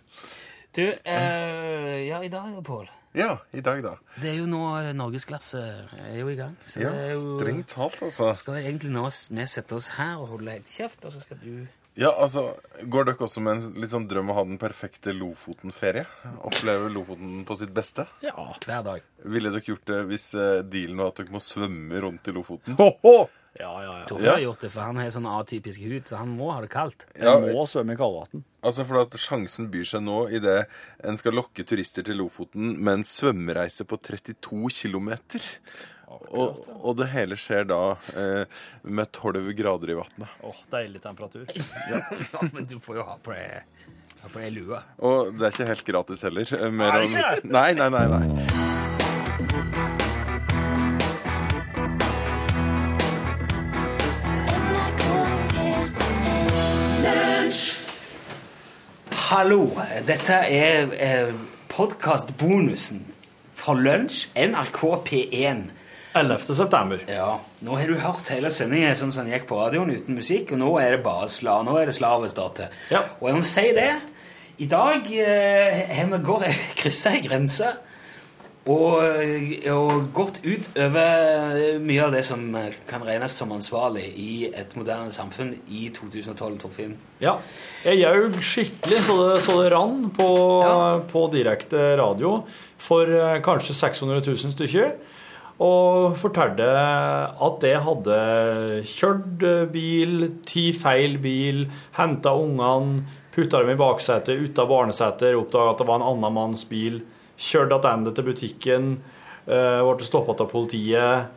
Du, 0.75 0.85
eh, 1.05 2.07
ja, 2.07 2.21
i 2.23 2.29
dag, 2.29 2.53
Pål. 2.65 2.89
Ja, 3.13 3.37
i 3.53 3.61
dag, 3.61 3.83
da. 3.85 3.97
Det 4.17 4.31
er 4.31 4.39
jo 4.39 4.47
nå 4.49 4.61
eh, 4.79 4.89
norgesklasse 4.97 5.61
er 6.09 6.17
jo 6.17 6.31
i 6.31 6.37
gang. 6.37 6.55
Så 6.65 6.81
Ja, 6.81 6.89
det 6.89 7.03
er 7.11 7.13
jo... 7.13 7.37
Strengt 7.37 7.69
talt, 7.69 8.01
altså. 8.01 8.31
Skal 8.33 8.63
egentlig 8.63 8.89
nå 8.93 9.05
vi 9.05 9.45
sette 9.49 9.77
oss 9.77 9.91
her 9.99 10.17
og 10.17 10.31
holde 10.33 10.55
helt 10.55 10.69
kjeft, 10.73 11.05
og 11.05 11.13
så 11.13 11.21
skal 11.21 11.37
du 11.43 11.67
Ja, 11.95 12.09
altså, 12.17 12.55
Går 12.89 13.05
dere 13.05 13.21
også 13.27 13.41
med 13.45 13.59
en 13.59 13.75
litt 13.83 13.91
sånn 13.91 14.07
drøm 14.09 14.31
å 14.33 14.37
ha 14.39 14.43
den 14.47 14.57
perfekte 14.57 15.13
Lofoten-ferie? 15.13 16.07
Oppleve 16.41 16.89
Lofoten 16.89 17.43
på 17.45 17.57
sitt 17.59 17.73
beste? 17.75 18.07
Ja. 18.25 18.47
hver 18.65 18.81
dag. 18.87 19.01
Ville 19.23 19.51
dere 19.53 19.61
gjort 19.67 19.85
det 19.91 19.99
hvis 20.09 20.31
eh, 20.33 20.63
dealen 20.65 20.97
var 21.03 21.11
at 21.13 21.21
dere 21.21 21.35
må 21.35 21.41
svømme 21.43 22.01
rundt 22.01 22.27
i 22.27 22.33
Lofoten? 22.33 22.73
Ho, 22.81 22.89
ho. 23.03 23.15
Ja, 23.53 23.69
ja, 23.83 23.91
ja. 23.99 24.05
Torfinn 24.09 24.25
Ja. 24.25 24.31
har 24.33 24.41
gjort 24.47 24.63
det, 24.65 24.71
for 24.73 24.81
han 24.81 24.97
har 24.97 25.11
sånn 25.13 25.27
atypisk 25.29 25.83
hud, 25.85 26.07
så 26.09 26.17
han 26.17 26.31
må 26.33 26.47
ha 26.55 26.61
det 26.65 26.71
kaldt. 26.73 27.03
Ja, 27.13 27.35
Jeg 27.37 27.53
må 27.53 27.67
svømme 27.69 27.93
i 27.93 27.99
kaldvann. 27.99 28.41
altså 28.65 28.85
for 28.89 29.01
at 29.03 29.13
Sjansen 29.21 29.69
byr 29.69 29.85
seg 29.85 30.01
nå 30.01 30.23
idet 30.33 30.65
en 31.03 31.17
skal 31.21 31.33
lokke 31.37 31.61
turister 31.63 32.01
til 32.03 32.17
Lofoten 32.17 32.79
med 32.81 32.93
en 32.93 33.03
svømmereise 33.05 33.85
på 33.85 34.01
32 34.01 34.73
km. 34.73 35.13
Og, 36.33 36.59
og 36.83 36.95
det 36.99 37.07
hele 37.13 37.37
skjer 37.39 37.65
da 37.69 37.79
eh, 38.17 38.45
med 38.83 39.11
12 39.15 39.51
grader 39.57 39.93
i 39.93 39.97
vannet. 39.99 40.37
Åh, 40.45 40.61
deilig 40.73 41.01
temperatur. 41.03 41.45
Ja, 41.91 42.01
men 42.53 42.65
du 42.69 42.77
får 42.83 43.01
jo 43.01 43.07
ha 43.09 43.17
på 43.23 43.33
deg 43.35 43.63
Ha 44.23 44.29
på 44.31 44.39
deg 44.39 44.53
lua. 44.55 44.79
Og 45.03 45.33
det 45.35 45.49
er 45.49 45.55
ikke 45.57 45.69
helt 45.73 45.85
gratis 45.89 46.23
heller. 46.27 46.53
Eh, 46.59 46.69
Mer 46.71 46.93
Er 46.95 47.01
det 47.01 47.11
ikke 47.11 47.33
om- 47.43 47.55
Nei, 47.57 47.69
nei, 47.79 47.89
nei. 47.89 48.07
nei. 48.13 49.73
Hallo, 59.29 59.67
dette 60.07 60.33
er 60.49 60.93
eh, 60.97 61.33
podkastbonusen 61.71 63.03
fra 63.53 63.75
Lunsj, 63.77 64.27
NRK 64.37 64.79
P1. 65.07 65.63
11. 66.13 66.43
september. 66.55 66.99
Ja, 67.09 67.39
Nå 67.65 67.77
har 67.79 67.87
du 67.89 67.95
hørt 67.97 68.27
hele 68.33 68.51
sendingen 68.53 68.95
sånn 68.95 69.11
som 69.15 69.25
den 69.25 69.33
gikk 69.33 69.47
på 69.49 69.57
radioen 69.57 69.89
uten 69.95 70.17
musikk, 70.19 70.51
og 70.53 70.59
nå 70.61 70.73
er 70.81 70.97
det 70.97 71.03
bare 71.05 71.29
sla, 71.31 71.59
nå 71.65 71.77
er 71.79 71.89
det 71.89 71.95
slavestart 71.97 72.59
til. 72.59 72.75
Ja. 72.93 73.01
Og 73.19 73.29
jeg 73.31 73.39
må 73.39 73.47
si 73.49 73.65
det, 73.77 73.89
i 74.61 74.67
dag 74.69 75.09
eh, 75.09 75.87
har 75.97 76.11
vi 76.13 76.19
går 76.27 76.45
kryssa 76.79 77.15
ei 77.17 77.23
grense 77.25 77.71
og, 78.63 79.01
og 79.73 80.05
gått 80.15 80.37
ut 80.45 80.69
over 80.79 81.79
mye 81.83 82.03
av 82.05 82.13
det 82.15 82.21
som 82.23 82.45
kan 82.87 83.03
regnes 83.03 83.33
som 83.35 83.51
ansvarlig 83.51 84.05
i 84.15 84.35
et 84.55 84.75
moderne 84.79 85.11
samfunn 85.11 85.49
i 85.67 85.89
2012, 85.91 86.53
Torfinn. 86.61 86.93
Ja. 87.19 87.33
Jeg 87.83 87.99
jaug 88.05 88.37
skikkelig 88.39 89.01
så 89.09 89.17
det, 89.19 89.41
så 89.43 89.57
det 89.59 89.73
rann 89.73 90.05
på, 90.15 90.29
Ja. 90.63 90.77
på 91.11 91.25
direkte 91.33 91.89
radio 91.99 92.37
for 92.79 93.09
eh, 93.11 93.41
kanskje 93.43 93.75
600 93.81 94.21
000 94.29 94.55
stykker. 94.55 94.93
Og 95.61 96.15
fortalte 96.17 96.65
at 96.65 97.65
jeg 97.67 97.81
hadde 97.85 98.15
kjørt 98.89 99.43
bil, 99.73 100.15
ti 100.47 100.71
feil 100.73 101.19
bil, 101.21 101.67
henta 101.99 102.33
ungene, 102.33 103.03
putta 103.33 103.61
dem 103.61 103.73
i 103.73 103.77
baksetet, 103.77 104.41
ut 104.41 104.59
av 104.61 104.69
barnesetet, 104.69 105.37
oppdaga 105.37 105.73
at 105.73 105.81
det 105.81 105.87
var 105.89 106.01
en 106.01 106.07
annen 106.09 106.35
manns 106.35 106.65
bil, 106.69 106.99
kjørt 107.37 107.73
tilbake 107.73 108.15
til 108.17 108.27
butikken, 108.27 108.91
eh, 109.45 109.81
ble 109.81 110.05
stoppa 110.05 110.35
av 110.37 110.49
politiet, 110.49 111.29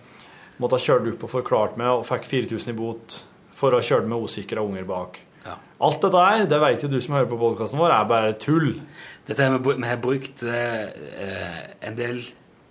måtte 0.61 0.77
ha 0.77 0.85
kjørt 0.87 1.13
opp 1.13 1.25
og 1.25 1.35
forklart 1.39 1.77
meg, 1.77 1.93
og 1.93 2.07
fikk 2.09 2.25
4000 2.25 2.73
i 2.73 2.77
bot 2.77 3.21
for 3.57 3.73
å 3.73 3.81
ha 3.81 3.85
kjørt 3.85 4.09
med 4.09 4.25
usikra 4.25 4.65
unger 4.65 4.85
bak. 4.89 5.21
Ja. 5.47 5.57
Alt 5.81 6.01
dette 6.03 6.25
her, 6.25 6.47
det 6.49 6.61
vet 6.61 6.83
jo 6.83 6.89
du 6.89 6.99
som 7.01 7.15
hører 7.17 7.31
på 7.31 7.39
podkasten 7.41 7.81
vår, 7.81 7.93
er 7.93 8.09
bare 8.11 8.33
tull. 8.41 8.81
Dette 9.29 9.49
vi, 9.57 9.77
vi 9.77 9.89
har 9.89 10.03
brukt 10.03 10.43
eh, 10.43 10.89
eh, 11.21 11.63
en 11.87 11.97
del 11.97 12.21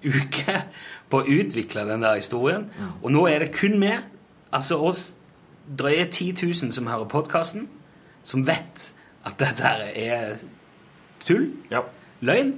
uker 0.06 0.62
på 1.10 1.22
å 1.22 1.28
utvikle 1.40 1.86
den 1.90 2.02
der 2.06 2.20
historien. 2.20 2.68
Og 3.02 3.12
nå 3.12 3.26
er 3.30 3.40
det 3.46 3.52
kun 3.56 3.80
vi, 3.82 3.92
altså 4.54 4.78
oss 4.86 5.08
drøye 5.66 6.06
10 6.12 6.36
000 6.46 6.72
som 6.76 6.88
hører 6.88 7.10
podkasten, 7.10 7.68
som 8.26 8.46
vet 8.48 8.90
at 9.26 9.40
dette 9.42 9.74
er 9.98 10.38
tull, 11.26 11.50
Ja. 11.72 11.82
løgn. 12.22 12.56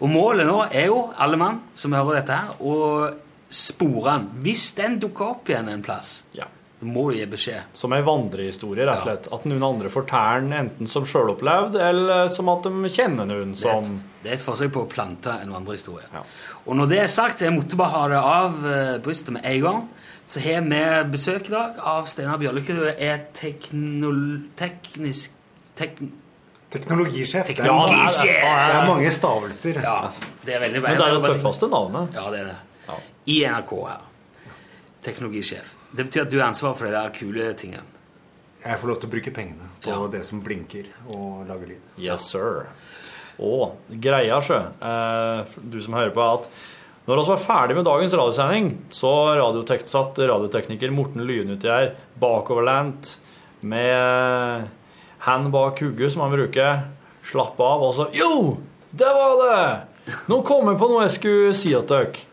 Og 0.00 0.10
målet 0.10 0.46
nå 0.46 0.60
er 0.70 0.86
jo, 0.86 1.12
alle 1.18 1.36
mann 1.36 1.60
som 1.74 1.92
hører 1.92 2.20
dette 2.20 2.32
her, 2.36 2.54
å 2.60 3.10
spore 3.50 4.12
den. 4.18 4.28
Hvis 4.44 4.72
den 4.76 4.98
dukker 5.02 5.32
opp 5.32 5.48
igjen 5.50 5.68
en 5.72 5.82
plass, 5.82 6.22
ja. 6.34 6.44
Så 6.78 6.86
må 6.86 7.08
gi 7.14 7.24
beskjed. 7.26 7.62
Som 7.74 7.92
ei 7.96 8.02
vandrehistorie, 8.06 8.84
rett 8.86 9.00
og 9.00 9.06
Ja. 9.06 9.16
slett. 9.16 9.28
At 9.34 9.44
noen 9.50 9.62
andre 9.66 9.88
forteller 9.90 10.40
den 10.40 10.52
enten 10.52 10.86
som 10.88 11.04
sjølopplevd, 11.04 11.74
eller 11.76 12.28
som 12.28 12.48
at 12.48 12.62
de 12.62 12.70
kjenner 12.88 13.26
noen 13.26 13.52
Det 13.54 13.64
er, 13.66 13.72
som 13.72 13.84
et, 13.84 14.22
det 14.22 14.30
er 14.30 14.34
et 14.34 14.40
forsøk 14.46 14.72
på 14.72 14.84
å 14.86 14.88
plante 14.88 15.30
en 15.42 15.50
vandrehistorie. 15.52 16.06
Ja. 16.12 16.22
Og 16.66 16.76
når 16.76 16.86
det 16.88 16.98
er 17.02 17.06
sagt, 17.06 17.40
jeg 17.40 17.52
måtte 17.52 17.76
bare 17.76 17.90
ha 17.90 18.08
det 18.08 18.16
av 18.22 18.66
eh, 18.66 18.98
brystet 18.98 19.30
med 19.34 19.42
en 19.44 19.60
gang, 19.60 19.88
så 20.26 20.40
har 20.44 20.60
vi 20.60 21.10
besøk 21.10 21.48
i 21.48 21.50
dag 21.50 21.74
av 21.82 22.06
Steinar 22.06 22.38
Bjørlykke. 22.38 22.74
Du 22.76 22.84
er 22.86 23.24
teknisk... 23.32 25.32
Tek, 25.74 25.98
Teknologisjef. 26.70 27.46
Det 27.46 27.54
er, 27.54 27.62
teknologisjef! 27.62 28.42
det 28.44 28.76
er 28.76 28.86
mange 28.86 29.10
stavelser. 29.10 29.80
Ja, 29.82 30.10
det 30.44 30.54
er 30.54 30.60
veldig 30.66 30.82
Men 30.82 30.98
det 30.98 31.06
er 31.06 31.14
det 31.16 31.30
tøffeste 31.32 31.68
navnet. 31.72 32.12
Ja, 32.12 32.30
det 32.30 32.40
er 32.42 32.44
det. 32.50 32.56
Ja. 32.86 32.94
I 33.26 33.38
NRK 33.48 33.72
her. 33.88 34.02
Teknologisjef. 35.02 35.77
Det 35.94 36.04
betyr 36.04 36.22
at 36.26 36.30
du 36.30 36.38
har 36.40 36.48
ansvar 36.50 36.74
for 36.76 36.84
de 36.88 36.92
der 36.92 37.10
kule 37.16 37.52
tingene. 37.58 37.84
Jeg 38.64 38.78
får 38.80 38.88
lov 38.90 38.98
til 39.00 39.08
å 39.08 39.12
bruke 39.12 39.30
pengene 39.34 39.68
på 39.82 39.88
Ja. 39.94 40.06
det 40.10 40.24
som 40.26 40.40
blinker 40.42 40.86
og 41.14 41.46
lager 41.48 41.66
lyd. 41.70 41.84
Yes, 41.98 42.26
sir. 42.30 42.66
Og 43.38 43.76
greia, 43.88 44.40
sjø, 44.42 44.58
eh, 44.82 45.44
du 45.62 45.80
som 45.80 45.94
hører 45.94 46.10
på, 46.10 46.20
er 46.20 46.40
at 46.40 46.48
når 47.06 47.22
vi 47.22 47.28
var 47.30 47.36
ferdig 47.38 47.76
med 47.76 47.84
dagens 47.86 48.12
radiosending, 48.12 48.66
så 48.90 49.12
radiotek 49.38 49.86
satt 49.88 50.18
radiotekniker 50.18 50.90
Morten 50.92 51.24
Lyen 51.24 51.50
uti 51.54 51.68
her, 51.70 51.94
bakoverlent, 52.20 53.18
med 53.62 54.68
hand 55.20 55.50
bak 55.52 55.80
hodet, 55.80 56.12
som 56.12 56.22
han 56.26 56.34
bruker, 56.34 56.82
slappe 57.24 57.60
av, 57.64 57.82
og 57.82 57.94
så 57.94 58.08
Jo, 58.12 58.58
det 58.92 59.06
var 59.06 59.38
det! 59.44 60.14
Nå 60.28 60.42
kom 60.44 60.66
jeg 60.68 60.78
på 60.80 60.88
noe 60.88 61.02
jeg 61.06 61.14
skulle 61.16 61.54
si 61.54 61.68
til 61.70 61.82
dere. 61.86 62.24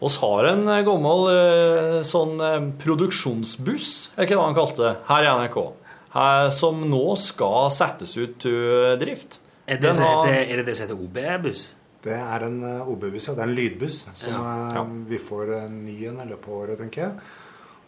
Vi 0.00 0.08
har 0.22 0.44
en 0.52 0.68
eh, 0.68 0.82
gammel 0.86 1.24
eh, 1.32 1.96
sånn 2.06 2.36
eh, 2.40 2.58
produksjonsbuss, 2.78 3.88
er 4.16 4.26
ikke 4.28 4.36
det 4.38 4.44
han 4.44 4.54
kalte 4.58 4.84
det, 4.84 4.92
her 5.08 5.24
i 5.26 5.32
NRK, 5.40 5.58
her, 6.14 6.50
som 6.54 6.84
nå 6.90 7.02
skal 7.18 7.70
settes 7.74 8.14
ut 8.20 8.36
til 8.44 8.94
drift. 9.00 9.40
Er 9.68 9.76
det, 9.82 9.96
har- 9.98 10.28
er 10.30 10.56
det 10.62 10.66
det 10.70 10.76
som 10.78 10.86
heter 10.86 11.02
OB-buss? 11.02 11.64
Det 12.06 12.14
er 12.14 12.44
en 12.46 12.60
OB-buss, 12.88 13.26
ja. 13.28 13.34
Det 13.34 13.42
er 13.42 13.48
en 13.50 13.56
lydbuss 13.58 13.98
som 14.14 14.32
Ja. 14.32 14.68
Ja. 14.78 14.84
vi 15.10 15.18
får 15.18 15.50
en 15.64 15.84
ny 15.84 15.96
en 16.08 16.20
i 16.22 16.28
løpet 16.30 16.48
av 16.48 16.54
året, 16.62 16.78
tenker 16.78 17.02
jeg. 17.02 17.18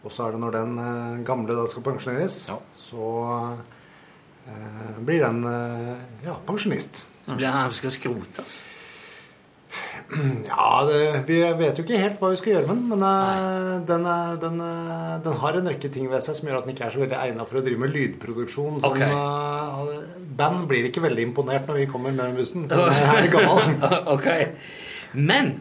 Og 0.03 0.11
så 0.11 0.27
er 0.27 0.31
det 0.35 0.41
når 0.43 0.51
den 0.51 1.23
gamle 1.23 1.55
da 1.55 1.63
skal 1.71 1.83
pensjoneres, 1.87 2.47
Ja. 2.51 2.57
så 2.77 3.07
eh, 4.47 4.99
blir 4.99 5.23
den 5.23 5.41
ja, 6.25 6.35
pensjonist. 6.45 7.05
Blir 7.25 7.47
han 7.53 7.71
skal 7.71 7.93
skrotes? 7.93 8.59
Ja, 10.51 10.69
det, 10.89 10.97
vi 11.27 11.37
vet 11.61 11.77
jo 11.79 11.83
ikke 11.85 11.99
helt 12.01 12.19
hva 12.19 12.29
vi 12.33 12.39
skal 12.41 12.53
gjøre 12.57 12.67
med 12.67 12.75
den, 12.81 12.87
men 12.91 13.03
eh, 13.07 13.79
den, 13.87 14.05
er, 14.11 14.35
den, 14.41 14.57
eh, 14.65 15.13
den 15.23 15.37
har 15.39 15.57
en 15.59 15.69
rekke 15.71 15.91
ting 15.93 16.09
ved 16.11 16.23
seg 16.25 16.35
som 16.35 16.49
gjør 16.49 16.57
at 16.59 16.67
den 16.67 16.73
ikke 16.75 16.85
er 16.89 16.95
så 16.97 17.01
veldig 17.05 17.17
egnet 17.21 17.47
for 17.49 17.61
å 17.61 17.63
drive 17.65 17.79
med 17.85 17.93
lydproduksjon. 17.95 18.81
Sånn, 18.83 18.91
Ok. 18.91 19.01
eh, 19.07 20.27
band 20.41 20.65
blir 20.71 20.89
ikke 20.89 21.03
veldig 21.07 21.25
imponert 21.29 21.67
når 21.71 21.79
vi 21.81 21.87
kommer 21.93 22.11
med 22.17 22.35
bussen, 22.41 22.67
for 22.67 22.91
den 22.91 23.11
er 23.15 23.29
gammel. 23.37 23.97
okay. 24.17 24.47
Men 25.15 25.53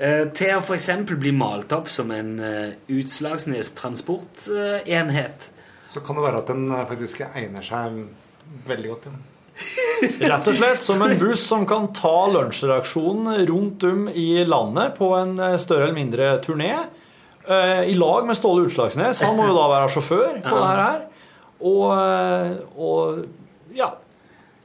eh, 0.00 0.24
til 0.36 0.54
å 0.56 0.62
f.eks. 0.64 0.88
bli 1.12 1.32
malt 1.36 1.72
opp 1.76 1.92
som 1.92 2.10
en 2.16 2.34
Utslagsnes 2.88 3.74
transportenhet 3.78 5.50
Så 5.92 6.00
kan 6.04 6.16
det 6.18 6.24
være 6.24 6.40
at 6.44 6.50
den 6.52 6.70
eh, 6.72 6.86
faktisk 6.88 7.20
egner 7.34 7.64
seg 7.64 8.06
veldig 8.68 8.94
godt. 8.94 9.10
Ja. 9.12 9.18
Rett 10.20 10.48
og 10.50 10.54
slett 10.58 10.82
som 10.84 11.02
en 11.02 11.16
buss 11.18 11.42
som 11.48 11.64
kan 11.66 11.88
ta 11.96 12.28
lunsjreaksjonen 12.30 13.46
rundt 13.48 13.86
om 13.88 14.08
i 14.08 14.44
landet 14.46 14.94
på 14.98 15.12
en 15.18 15.34
eh, 15.38 15.56
større 15.58 15.88
eller 15.88 15.96
mindre 15.98 16.32
turné. 16.44 16.74
eh, 17.48 17.82
I 17.90 17.94
lag 17.98 18.26
med 18.26 18.38
Ståle 18.38 18.66
Utslagsnes. 18.68 19.22
Han 19.26 19.36
må 19.38 19.48
jo 19.48 19.56
da 19.56 19.68
være 19.72 19.88
sjåfør 19.96 20.36
på 20.44 20.60
det 20.60 20.74
her. 20.82 21.00
Og, 21.58 21.86
eh, 21.98 22.52
og 22.78 23.74
ja 23.74 23.90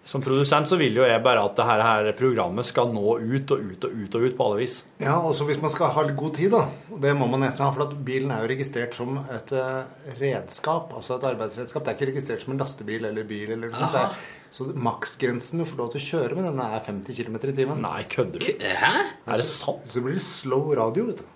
Som 0.04 0.20
produsent 0.20 0.68
så 0.68 0.76
vil 0.76 0.98
jo 1.00 1.06
jeg 1.08 1.22
bare 1.24 1.46
at 1.48 1.56
det 1.56 1.64
her, 1.64 1.82
her 1.88 2.08
programmet 2.20 2.68
skal 2.68 2.90
nå 2.92 3.16
ut 3.22 3.52
og 3.56 3.62
ut 3.64 3.86
og 3.88 3.94
ut 3.96 4.16
og 4.18 4.26
ut 4.28 4.34
på 4.36 4.48
alle 4.48 4.58
vis. 4.60 4.74
Ja, 5.00 5.14
også 5.16 5.46
hvis 5.48 5.62
man 5.64 5.72
skal 5.72 5.94
ha 5.96 6.04
god 6.12 6.34
tid, 6.36 6.52
da. 6.52 6.66
Det 7.06 7.14
må 7.16 7.30
man 7.32 7.46
nesten 7.46 7.64
ha, 7.64 7.70
for 7.72 7.86
at 7.86 7.94
bilen 8.04 8.34
er 8.36 8.44
jo 8.44 8.50
registrert 8.52 8.98
som 8.98 9.22
et 9.24 9.54
eh, 9.56 9.94
redskap, 10.20 10.92
altså 10.98 11.16
et 11.16 11.28
arbeidsredskap. 11.32 11.86
Det 11.86 11.94
er 11.94 12.00
ikke 12.00 12.10
registrert 12.12 12.44
som 12.44 12.52
en 12.52 12.60
lastebil 12.60 13.08
eller 13.08 13.30
bil 13.30 13.54
eller 13.56 13.72
noe 13.72 13.92
sånt. 13.94 14.26
Så 14.54 14.68
maksgrensen 14.76 15.64
du 15.64 15.68
får 15.70 15.80
lov 15.80 15.94
til 15.94 16.04
å 16.04 16.10
kjøre 16.10 16.38
med 16.38 16.50
denne, 16.50 16.68
er 16.76 16.84
50 16.84 17.18
km 17.22 17.40
i 17.40 17.56
timen. 17.62 17.82
Nei, 17.88 18.04
kødder 18.12 18.44
du? 18.44 18.68
Hæ? 18.84 18.92
Er 19.24 19.40
det 19.40 19.48
sant? 19.48 19.88
Så 19.88 20.02
det 20.02 20.06
blir 20.10 20.20
slow 20.28 20.68
radio, 20.82 21.08
vet 21.14 21.24
du. 21.24 21.32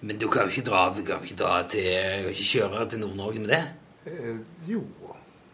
Men 0.00 0.16
du 0.20 0.26
kan 0.32 0.48
jo 0.48 0.56
ikke 0.56 0.64
dra, 0.70 0.88
kan 0.96 1.28
ikke 1.28 1.38
dra 1.44 1.60
til 1.68 1.92
kan 1.92 2.32
ikke 2.32 2.48
kjøre 2.54 2.88
til 2.88 3.04
Nord-Norge 3.04 3.44
med 3.44 3.52
det. 3.52 3.62
Eh, 4.08 4.42
jo. 4.72 4.80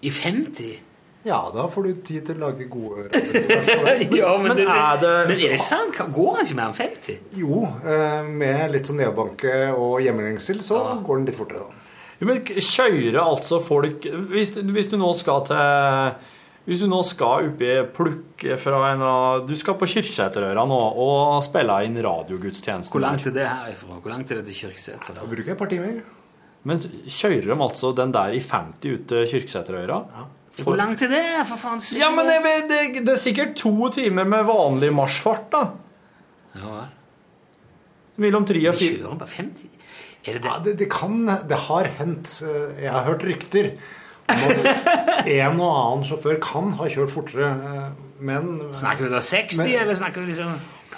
I 0.06 0.14
50? 0.14 0.91
Ja, 1.24 1.38
da 1.54 1.68
får 1.70 1.84
du 1.86 1.92
tid 2.02 2.24
til 2.26 2.34
å 2.40 2.48
lage 2.48 2.64
gode 2.70 3.04
ører. 3.04 3.12
ja, 4.22 4.32
Men 4.42 4.58
er 4.58 4.98
det- 4.98 5.28
Men 5.28 5.36
er 5.38 5.52
det 5.54 5.60
sant? 5.62 5.94
Går 6.12 6.36
han 6.36 6.44
ikke 6.48 6.56
mer 6.58 6.72
enn 6.72 6.74
50? 6.74 7.18
Jo, 7.38 7.60
eh, 7.86 8.22
med 8.26 8.72
litt 8.74 8.90
sånn 8.90 8.98
neobanke 8.98 9.54
og 9.76 10.00
hjemmelengsel, 10.02 10.62
så 10.66 10.82
går 11.06 11.20
den 11.22 11.26
litt 11.30 11.38
fortere, 11.38 11.62
da. 11.62 11.78
Jo, 12.22 12.26
men 12.26 12.42
kjøre 12.46 13.22
altså 13.22 13.58
folk 13.62 14.04
hvis, 14.30 14.52
hvis 14.62 14.90
du 14.90 14.96
nå 14.98 15.10
skal 15.18 15.40
til 15.46 16.14
hvis 16.62 16.78
du 16.78 16.86
nå 16.86 17.00
skal 17.02 17.48
oppi 17.48 17.70
plukk 17.90 18.44
fra 18.62 18.82
en 18.92 19.00
av 19.02 19.40
Du 19.48 19.56
skal 19.58 19.74
på 19.74 19.88
Kyrksæterøra 19.90 20.62
nå 20.70 20.76
og 21.02 21.40
spille 21.42 21.80
inn 21.88 21.96
radiogudstjenesten 21.98 22.94
Hvor 22.94 23.02
langt 23.02 23.26
er 23.26 23.34
det 23.34 23.48
herifra? 23.50 23.96
Hvor 23.98 24.12
langt 24.14 24.30
er 24.30 24.38
det 24.38 24.44
til 24.46 24.68
Kyrksæter? 24.68 25.16
Da 25.18 25.26
bruker 25.26 25.50
jeg 25.50 25.56
et 25.56 25.58
par 25.58 25.66
timer. 25.72 25.96
Men 26.62 26.78
kjører 26.78 27.48
de 27.50 27.56
altså 27.66 27.90
den 27.98 28.14
der 28.14 28.36
i 28.38 28.38
50 28.38 28.94
ut 28.94 29.08
til 29.10 29.26
Kyrksæterøra? 29.32 29.98
Hvor 30.60 30.76
langt 30.76 31.00
er 31.02 31.08
det, 31.08 31.22
for 31.48 31.56
faen? 31.56 31.80
Ja, 31.96 32.10
men 32.12 32.26
det. 32.28 32.40
det, 32.44 32.56
det, 32.68 33.04
det 33.06 33.14
er 33.14 33.20
sikkert 33.20 33.54
to 33.56 33.88
timer 33.94 34.26
med 34.28 34.44
vanlig 34.44 34.90
marsjfart, 34.92 35.46
da. 35.54 35.62
Ja, 36.58 36.66
vel. 36.68 36.90
Mellom 38.20 38.44
tre 38.44 38.60
og 38.68 38.76
fire. 38.76 38.98
kjører 39.00 39.18
bare 39.22 39.28
50? 39.32 39.68
Er 40.28 40.36
det 40.38 40.44
Ja, 40.44 40.58
det? 40.62 40.88
kan 40.92 41.24
Det 41.48 41.56
har 41.68 41.88
hendt. 41.98 42.42
Jeg 42.78 42.90
har 42.92 43.04
hørt 43.08 43.24
rykter 43.24 43.70
om 44.28 44.44
at, 44.52 44.68
en 45.26 45.60
og 45.60 45.72
annen 45.72 46.04
sjåfør 46.06 46.36
kan 46.44 46.70
ha 46.78 46.86
kjørt 46.92 47.10
fortere, 47.10 47.48
eh, 47.48 47.88
men 48.22 48.52
Snakker 48.76 49.08
vi 49.08 49.10
da 49.10 49.20
60, 49.24 49.58
Men- 49.58 49.72
eller 49.80 49.94
snakker 49.98 50.20
vi 50.22 50.30
liksom 50.34 50.52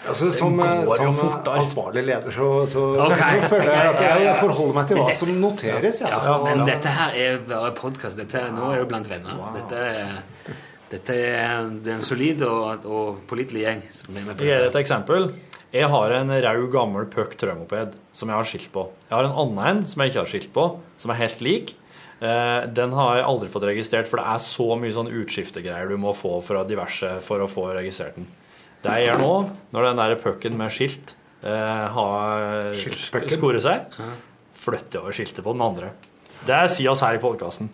Altså, 0.04 0.28
som 0.36 0.58
eh, 0.60 0.82
jo 0.84 0.96
som 0.98 1.48
ansvarlig 1.54 2.04
leder 2.04 2.34
så, 2.34 2.48
så, 2.70 2.82
okay. 3.06 3.40
så 3.40 3.48
føler 3.54 3.70
jeg 3.72 3.92
at 3.94 4.02
jeg, 4.04 4.34
forholder 4.42 4.76
meg 4.76 4.90
til 4.90 4.98
hva 5.00 5.06
dette, 5.08 5.18
som 5.22 5.32
noteres. 5.40 6.02
Ja, 6.02 6.10
Ja, 6.10 6.18
altså. 6.18 6.36
men 6.44 6.62
dette 6.68 6.92
her 6.98 7.16
er 7.24 7.40
bare 7.48 7.72
podkast. 7.78 8.20
Nå 8.20 8.68
er 8.72 8.84
du 8.84 8.90
blant 8.90 9.10
venner. 9.10 9.40
Dette 9.56 9.80
er, 9.88 10.54
dette 10.92 11.16
er, 11.16 11.70
det 11.80 11.94
er 11.94 11.98
en 11.98 12.06
solid 12.06 12.44
og, 12.46 12.84
og 12.84 13.24
pålitelig 13.30 13.64
gjeng 13.64 13.84
som 13.96 14.12
er 14.14 14.28
med 14.28 14.36
på 14.38 14.46
Jeg 14.46 14.52
gir 14.52 14.68
et 14.68 14.80
eksempel. 14.84 15.30
Jeg 15.74 15.88
har 15.90 16.12
en 16.20 16.30
rau, 16.44 16.66
gammel 16.70 17.08
puck 17.10 17.32
trømoped 17.40 17.96
som 18.14 18.30
jeg 18.30 18.38
har 18.38 18.46
skilt 18.46 18.68
på. 18.76 18.84
Jeg 19.08 19.16
har 19.16 19.26
en 19.26 19.40
annen 19.42 19.64
en 19.70 19.82
som 19.90 20.04
jeg 20.04 20.12
ikke 20.12 20.22
har 20.22 20.30
skilt 20.30 20.52
på, 20.54 20.68
som 21.02 21.10
er 21.10 21.18
helt 21.24 21.40
lik. 21.42 21.74
Eh, 22.20 22.60
Den 22.76 22.94
har 22.94 23.18
jeg 23.18 23.26
aldri 23.26 23.48
fått 23.50 23.66
registrert, 23.66 24.06
for 24.06 24.20
det 24.20 24.28
er 24.36 24.44
så 24.44 24.68
mye 24.78 24.94
sånn 24.94 25.10
utskiftegreier 25.10 25.90
du 25.90 25.96
må 25.98 26.12
få 26.14 26.36
fra 26.46 26.62
diverse 26.68 27.16
for 27.26 27.42
å 27.42 27.50
få 27.50 27.72
registrert 27.74 28.20
den. 28.20 28.28
Det 28.84 28.96
jeg 29.00 29.08
gjør 29.08 29.22
nå, 29.22 29.32
når 29.72 29.88
den 29.90 30.00
der 30.02 30.16
pucken 30.20 30.58
med 30.60 30.72
skilt 30.74 31.14
eh, 31.44 31.86
har 31.96 32.74
skoret 33.32 33.64
seg, 33.64 33.96
flytter 34.64 35.00
over 35.02 35.16
skiltet 35.16 35.44
på 35.44 35.54
den 35.56 35.64
andre. 35.64 35.92
Det 36.44 36.58
sier 36.72 36.92
oss 36.92 37.00
her 37.04 37.16
i 37.16 37.22
podkasten. 37.22 37.70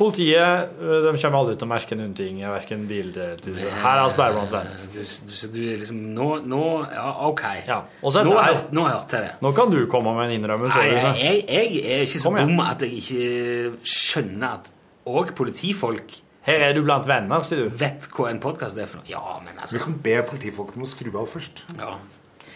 Politiet 0.00 0.70
øh, 0.80 1.02
de 1.04 1.10
kommer 1.20 1.42
aldri 1.42 1.56
til 1.60 1.66
å 1.66 1.68
merke 1.68 1.96
noen 1.98 2.14
ting. 2.16 2.38
Verken 2.40 2.86
bil 2.88 3.10
Her 3.12 3.98
er 4.00 4.06
vi 4.08 4.16
bare 4.16 4.32
blant 4.32 4.54
venner. 4.54 4.78
Du, 4.94 5.00
du, 5.02 5.34
du 5.52 5.58
liksom 5.76 5.98
Nå, 6.16 6.28
nå 6.48 6.60
Ja, 6.88 7.10
OK. 7.28 7.42
Ja, 7.68 7.82
og 8.00 8.14
så 8.14 8.22
er 8.22 8.30
nå, 8.30 8.38
hør- 8.40 8.64
nå 8.78 8.86
hørte 8.88 9.18
jeg 9.18 9.26
det. 9.26 9.34
Nå 9.44 9.52
kan 9.58 9.74
du 9.74 9.76
komme 9.92 10.14
med 10.16 10.30
en 10.30 10.38
innrømmelse. 10.38 10.80
Nei, 10.80 11.12
jeg, 11.20 11.42
jeg 11.50 11.82
er 11.98 12.06
ikke 12.06 12.22
så 12.24 12.32
dum 12.38 12.62
at 12.64 12.86
jeg 12.86 13.02
ikke 13.02 13.92
skjønner 13.92 14.56
at 14.62 14.72
òg 15.10 15.34
politifolk 15.36 16.16
Her 16.50 16.68
er 16.70 16.76
du 16.76 16.82
blant 16.86 17.06
venner, 17.08 17.42
sier 17.46 17.64
du. 17.64 17.76
vet 17.80 18.10
hva 18.14 18.30
en 18.34 18.40
podkast 18.42 18.78
er 18.82 18.90
for 18.90 19.00
noe. 19.00 19.08
Ja, 19.10 19.38
men 19.44 19.56
altså. 19.58 19.78
Vi 19.78 19.84
kan 19.86 19.98
be 20.04 20.18
politifolk 20.30 20.74
om 20.76 20.84
å 20.88 20.90
skru 20.90 21.12
av 21.16 21.28
først. 21.32 21.66
ja. 21.78 21.94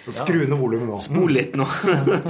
Skru 0.04 0.42
ned 0.44 0.58
volumet 0.60 0.84
nå. 0.84 0.98
Spol 1.00 1.30
litt 1.32 1.54
nå. 1.56 1.64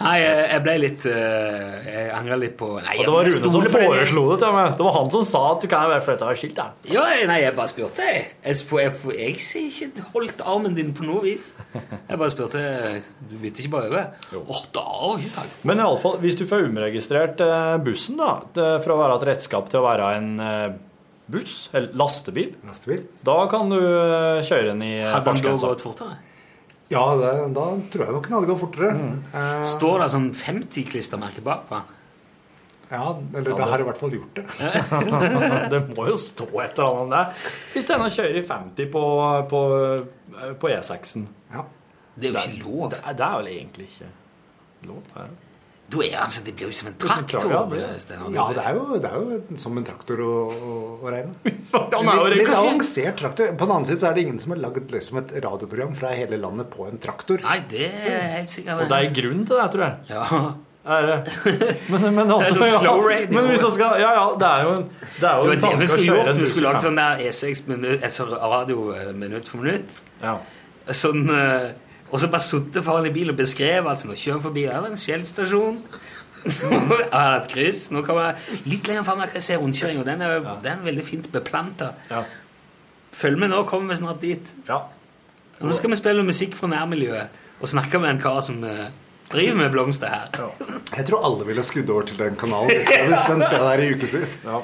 Nei, 0.00 0.12
jeg 0.22 0.60
ble 0.62 0.74
litt 0.78 1.02
eh, 1.10 1.72
Jeg 1.84 2.04
angra 2.14 2.36
litt 2.38 2.52
på 2.60 2.68
Nei, 2.78 2.94
Og 3.00 3.08
det 3.08 3.14
var 3.16 3.26
Rune 3.26 3.50
som 3.50 3.64
foreslo 3.72 4.22
det 4.30 4.36
til 4.44 4.52
meg. 4.54 4.68
Det 4.78 4.84
var 4.86 4.94
han 4.94 5.08
som 5.12 5.24
sa 5.26 5.40
at 5.56 5.64
du 5.64 5.66
kan 5.72 5.88
være 5.90 6.04
flytta 6.06 6.28
av 6.30 6.38
skilt. 6.38 6.60
Ja, 6.88 7.02
nei, 7.28 7.40
jeg 7.42 7.56
bare 7.58 7.72
spurte. 7.72 8.06
Jeg, 8.06 8.28
jeg, 8.46 8.60
får- 8.68 8.82
jeg, 9.18 9.34
jeg 9.42 9.72
ikke 9.90 10.06
holdt 10.14 10.44
armen 10.54 10.76
din 10.78 10.92
på 10.96 11.02
noe 11.08 11.24
vis. 11.26 11.50
Jeg 11.74 12.14
bare 12.22 12.30
spurte 12.32 12.62
Du 13.26 13.34
bytter 13.42 13.66
ikke 13.66 13.72
bare 13.74 13.90
over? 13.90 14.06
Åh, 14.44 14.62
da 14.78 14.86
ikke. 15.18 15.46
Men 15.66 15.82
i 15.82 15.86
alle 15.88 16.00
fall, 16.04 16.14
hvis 16.22 16.38
du 16.38 16.44
får 16.46 16.68
omregistrert 16.70 17.42
eh, 17.44 17.74
bussen 17.90 18.22
da, 18.22 18.36
fra 18.54 18.94
å 18.96 19.02
være 19.02 19.18
et 19.18 19.26
redskap 19.32 19.66
til 19.74 19.82
å 19.82 19.88
være 19.88 20.12
en 20.20 20.30
eh, 20.46 20.68
buss, 21.30 21.54
eller 21.72 21.92
lastebil, 22.00 22.54
Lastebil. 22.66 23.04
da 23.26 23.36
kan 23.52 23.70
du 23.72 23.78
eh, 23.78 24.40
kjøre 24.46 24.72
den 24.72 24.82
i 24.86 24.92
eh, 25.02 25.14
fartsgrensa. 25.24 25.70
gått 25.74 25.84
fortere? 25.86 26.18
Ja, 26.90 27.04
det, 27.20 27.30
da 27.54 27.64
tror 27.92 28.02
jeg 28.08 28.14
nok 28.16 28.24
den 28.26 28.34
hadde 28.38 28.48
gått 28.50 28.60
fortere. 28.64 28.92
Eh, 29.30 29.62
Står 29.70 30.02
det 30.02 30.08
sånn 30.14 30.30
50-klistremerke 30.34 31.44
bak 31.46 31.66
på 31.70 31.78
han? 31.80 31.96
ja, 32.90 33.04
eller 33.38 33.52
det 33.54 33.66
har 33.70 33.78
i 33.78 33.84
hvert 33.86 33.98
fall 34.00 34.14
gjort 34.16 34.34
det. 34.40 34.44
det 35.70 35.78
må 35.94 36.08
jo 36.08 36.16
stå 36.18 36.48
et 36.64 36.72
eller 36.74 36.88
annet 36.88 37.04
om 37.04 37.12
det. 37.12 37.20
Hvis 37.76 37.86
denne 37.86 38.08
kjører 38.10 38.38
i 38.40 38.42
50 38.48 38.88
på, 38.90 39.02
på, 39.52 39.60
eh, 40.34 40.56
på 40.58 40.72
E6-en. 40.74 41.28
Ja. 41.54 41.62
Det 42.16 42.32
er 42.32 42.34
jo 42.34 42.40
ikke 42.42 42.64
lov. 42.64 42.88
Det, 42.90 42.98
er- 43.06 43.14
det 43.20 43.28
er 43.28 43.36
vel 43.38 43.52
egentlig 43.52 43.86
ikke 43.92 44.10
lov? 44.90 45.04
Er 45.14 45.30
det? 45.30 45.38
Da 45.90 46.02
er 46.06 46.16
altså, 46.24 46.44
Det 46.46 46.54
blir 46.54 46.70
jo 46.70 46.76
som 46.76 46.90
en 46.90 46.96
traktor. 47.00 47.42
traktor, 47.42 47.76
ja. 47.76 47.88
Ja, 48.36 48.46
det 48.54 48.64
er 48.64 48.78
jo, 48.78 48.98
det 49.02 49.10
er 49.10 49.16
jo 49.18 49.58
som 49.58 49.78
en 49.80 49.86
traktor 49.86 50.22
å, 50.22 50.34
å, 50.54 50.78
å 51.02 51.12
regne. 51.12 51.34
Litt, 51.44 52.36
litt 52.36 52.54
avansert 52.54 53.18
traktor. 53.18 53.52
På 53.58 53.66
den 53.66 53.76
annen 53.76 53.90
side 53.90 54.02
så 54.02 54.10
er 54.10 54.18
det 54.18 54.26
ingen 54.28 54.40
som 54.42 54.54
har 54.54 54.62
lagd 54.62 54.94
liksom 54.94 55.22
et 55.24 55.36
radioprogram 55.42 55.94
fra 55.98 56.14
hele 56.14 56.38
landet 56.40 56.70
på 56.72 56.86
en 56.86 57.00
traktor. 57.02 57.42
Nei, 57.46 57.60
det 57.70 57.90
er 57.90 58.26
helt 58.36 58.52
sikkert 58.52 58.84
Og 58.84 58.92
det 58.92 59.00
er 59.00 59.14
grunn 59.20 59.46
til 59.48 59.62
det, 59.62 59.68
tror 59.74 59.86
jeg. 59.88 59.96
Ja. 60.14 60.42
Er 60.90 61.06
det? 61.06 61.16
Men, 61.92 62.14
men 62.16 62.30
også, 62.32 62.54
Det 62.56 62.62
er 62.64 62.70
sånn 62.72 62.84
slow 62.86 63.02
ja, 63.02 63.08
radio. 63.10 63.34
Men 63.36 63.50
hvis 63.50 63.64
man 63.66 63.72
skal 63.74 63.98
Ja, 64.00 64.12
ja, 64.16 64.22
det 64.40 64.48
er 64.48 64.62
jo 64.64 64.70
en, 64.78 64.86
det 65.20 65.26
er 65.28 65.34
jo 65.34 65.42
en 65.42 65.50
det 65.50 65.60
tanke 65.60 65.84
å 65.84 65.88
skulle 65.90 66.06
kjøre 66.06 66.32
i 66.32 66.48
skulle 66.48 66.70
lagd 66.70 66.86
sånn 66.86 66.96
der 67.00 67.20
E6 67.26 67.62
minutt, 67.68 68.06
altså 68.08 68.26
radio 68.30 68.86
eh, 68.96 69.10
minutt 69.12 69.50
for 69.50 69.60
minutt. 69.60 69.98
Ja. 70.22 70.38
Sånn, 70.96 71.28
eh, 71.34 71.66
og 72.10 72.20
så 72.20 72.28
bare 72.30 72.42
sittet 72.44 72.84
foran 72.86 73.06
i 73.06 73.12
bil 73.14 73.30
og 73.32 73.38
beskrevet 73.38 73.86
altså, 73.90 74.08
nå 74.10 74.16
kjører 74.18 74.42
forbi 74.44 74.64
her 74.66 74.80
er 74.82 74.90
en 74.90 74.98
Shell-stasjon. 74.98 75.78
Her 76.40 77.12
er 77.12 77.34
det 77.34 77.40
et 77.42 77.50
kryss. 77.52 77.82
Nå 77.92 78.00
kommer 78.06 78.30
jeg 78.30 78.62
litt 78.66 78.88
lenger 78.88 79.04
frem. 79.04 79.20
Jeg 79.34 79.42
ser 79.44 79.60
rundkjøringa. 79.60 80.04
Den 80.08 80.22
er, 80.24 80.38
den 80.64 80.78
er 80.78 80.86
veldig 80.86 81.04
fint 81.04 81.28
beplanta. 81.34 81.90
Ja. 82.10 82.22
Følg 83.20 83.38
med 83.42 83.52
nå, 83.52 83.62
kommer 83.68 83.92
vi 83.92 84.00
snart 84.00 84.22
dit. 84.24 84.54
ja. 84.68 84.80
Og 85.60 85.68
nå 85.68 85.74
skal 85.76 85.92
vi 85.92 85.96
spille 85.98 86.22
musikk 86.24 86.54
fra 86.56 86.70
nærmiljøet 86.72 87.34
og 87.60 87.68
snakke 87.68 87.98
med 88.00 88.14
en 88.14 88.20
kar 88.22 88.38
som 88.40 88.62
eh, 88.64 88.86
driver 89.28 89.58
med 89.58 89.74
blomster 89.74 90.08
her. 90.08 90.30
Jeg 90.96 91.04
tror 91.10 91.26
alle 91.28 91.44
ville 91.50 91.64
skrudd 91.68 91.90
over 91.92 92.06
til 92.08 92.16
den 92.16 92.38
kanalen 92.40 92.72
hvis 92.72 92.88
jeg 92.88 93.02
hadde 93.10 93.18
sendt 93.26 93.44
det 93.52 93.58
der 93.60 93.82
i 93.84 93.90
ukevis. 93.92 94.38
ja. 94.46 94.62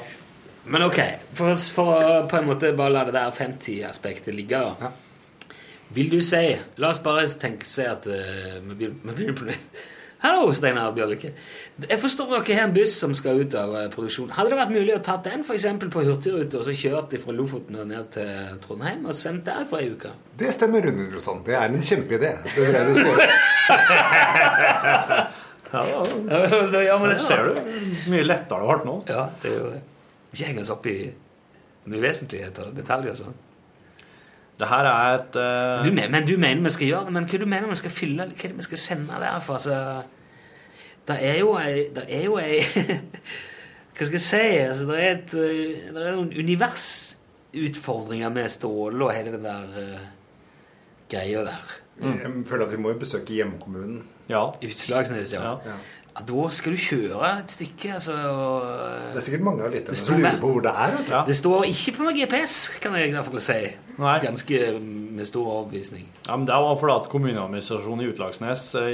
Men 0.73 0.83
ok, 0.83 0.97
for, 1.37 1.53
for 1.71 1.91
å 1.93 2.15
på 2.27 2.39
en 2.41 2.49
måte 2.49 2.73
bare 2.75 2.91
la 2.91 3.03
det 3.07 3.13
der 3.15 3.29
50-aspektet 3.37 4.33
ligge 4.35 4.57
da. 4.57 4.89
Vil 5.95 6.09
du 6.11 6.17
si 6.25 6.41
La 6.81 6.89
oss 6.91 6.99
bare 7.03 7.27
tenke 7.39 7.67
seg 7.69 7.87
at 7.93 8.07
eh, 8.11 8.57
vi 8.63 8.73
begynner 8.75 8.99
vi 9.03 9.13
begynner 9.21 9.37
på 9.37 9.47
nytt. 9.47 9.85
Hallo, 10.17 10.47
Steinar 10.51 10.95
Bjørlikke. 10.95 11.29
Jeg 11.85 11.99
forstår 12.01 12.31
dere 12.31 12.55
har 12.57 12.63
en 12.65 12.73
buss 12.73 12.95
som 12.97 13.11
skal 13.15 13.37
ut 13.43 13.53
av 13.55 13.75
eh, 13.77 13.85
produksjon. 13.93 14.31
Hadde 14.33 14.49
det 14.49 14.57
vært 14.57 14.73
mulig 14.73 14.95
å 14.95 15.01
ta 15.05 15.19
den 15.23 15.43
for 15.45 15.53
eksempel 15.53 15.91
på 15.93 16.01
Hurtigrute 16.07 16.57
og 16.57 16.65
så 16.65 16.73
kjørt 16.75 17.13
fra 17.21 17.35
Lofoten 17.37 17.77
og 17.77 17.85
ned 17.91 18.09
til 18.15 18.57
Trondheim 18.63 19.05
og 19.05 19.13
sendt 19.15 19.45
der 19.45 19.67
for 19.69 19.77
ei 19.79 19.91
uke? 19.93 20.09
Det 20.41 20.49
stemmer, 20.57 20.81
Rune 20.87 21.05
Nilsson. 21.05 21.43
Det 21.45 21.53
er 21.55 21.69
en 21.69 21.85
kjempeidé. 21.85 22.33
Det 22.43 22.49
tror 22.55 22.65
jeg 22.73 22.83
det. 27.07 27.19
Ser 27.27 27.41
du? 27.45 27.61
Mye 28.09 28.25
lettere 28.25 28.61
det 28.63 28.69
vært 28.73 28.85
nå. 28.89 28.95
Ja, 29.11 29.27
det 29.43 29.53
er 29.53 29.57
jo 29.61 29.69
det. 29.75 29.81
Vi 30.33 30.45
henger 30.49 30.65
oss 30.65 30.73
opp 30.73 30.85
i 30.89 30.97
noen 31.87 32.03
vesentligheter 32.03 32.71
og 32.71 32.77
detaljer 32.77 33.13
og 33.13 33.21
sånn. 33.21 33.37
Det 34.57 34.67
her 34.67 34.89
er 34.89 35.15
et 35.15 35.35
uh... 35.37 35.85
Du, 35.85 35.91
men, 35.93 36.11
men 36.11 36.27
du 36.27 36.37
mener 36.37 36.63
vi 36.63 36.69
skal 36.73 36.87
gjøre 36.87 37.05
det, 37.05 37.13
men 37.13 37.27
hva 37.29 37.39
du 37.39 37.45
mener 37.45 37.69
vi 37.69 37.77
skal 37.77 37.93
fylle 37.93 38.25
Hva 38.25 38.33
er 38.33 38.53
det 38.53 38.57
vi 38.57 38.65
skal 38.65 38.81
sende 38.81 39.19
der 39.21 39.39
for? 39.45 39.59
Altså, 39.59 40.01
det 41.07 41.17
er 41.21 41.39
jo 41.39 41.53
ei 41.61 41.87
Det 41.95 42.05
er 42.09 42.23
jo 42.25 42.39
ei 42.41 42.61
Hva 43.97 44.05
skal 44.05 44.17
jeg 44.17 44.25
si? 44.25 44.45
Altså, 44.65 44.89
det 44.89 44.97
er 45.01 45.11
et 45.11 45.33
eh, 45.33 45.87
Det 45.93 46.03
er 46.03 46.17
noen 46.17 46.33
universutfordringer 46.37 48.33
med 48.33 48.49
Ståle 48.53 49.05
og 49.05 49.13
hele 49.13 49.33
den 49.33 49.45
der 49.45 49.77
uh, 49.77 50.07
greia 51.09 51.45
der. 51.47 51.71
Jeg 52.03 52.31
føler 52.45 52.65
at 52.65 52.71
vi 52.71 52.81
må 52.81 52.91
jo 52.91 52.99
besøke 53.01 53.33
hjemkommunen. 53.33 54.03
Ja. 54.29 54.43
Utslagsnes, 54.63 55.33
ja. 55.33 55.55
Ja. 55.65 55.77
Ja. 56.17 56.23
Da 56.25 56.47
skal 56.57 56.73
du 56.73 56.79
kjøre 56.81 57.29
et 57.43 57.51
stykke, 57.53 57.91
altså. 57.93 58.13
og, 58.17 58.63
Det 59.13 59.19
er 59.21 59.25
sikkert 59.27 59.43
mange 59.45 59.63
av 59.67 59.71
lytterne 59.75 59.93
Det 59.93 59.99
som 60.01 60.17
lurer 60.17 60.39
på 60.41 60.49
hvor 60.55 60.63
det 60.65 60.71
er. 60.73 60.95
Altså. 60.97 61.13
Ja. 61.13 61.21
Det 61.27 61.35
står 61.37 61.67
ikke 61.69 61.93
på 61.97 62.07
noe 62.07 62.15
GPS, 62.17 62.55
kan 62.81 62.97
jeg 62.97 63.11
i 63.11 63.13
hvert 63.13 63.29
fall 63.29 63.43
si. 63.45 63.59
Nei. 64.01 64.15
Ganske 64.25 64.61
med 64.81 65.25
stor 65.29 65.45
overbevisning. 65.53 66.07
Ja, 66.27 66.35
men 66.37 66.45
Det 66.49 66.57
var 66.65 66.75
fordi 66.81 66.95
at 66.97 67.09
kommuneadministrasjonen 67.13 68.03
i 68.05 68.09
Utslagsnes 68.11 68.65
eh, 68.81 68.89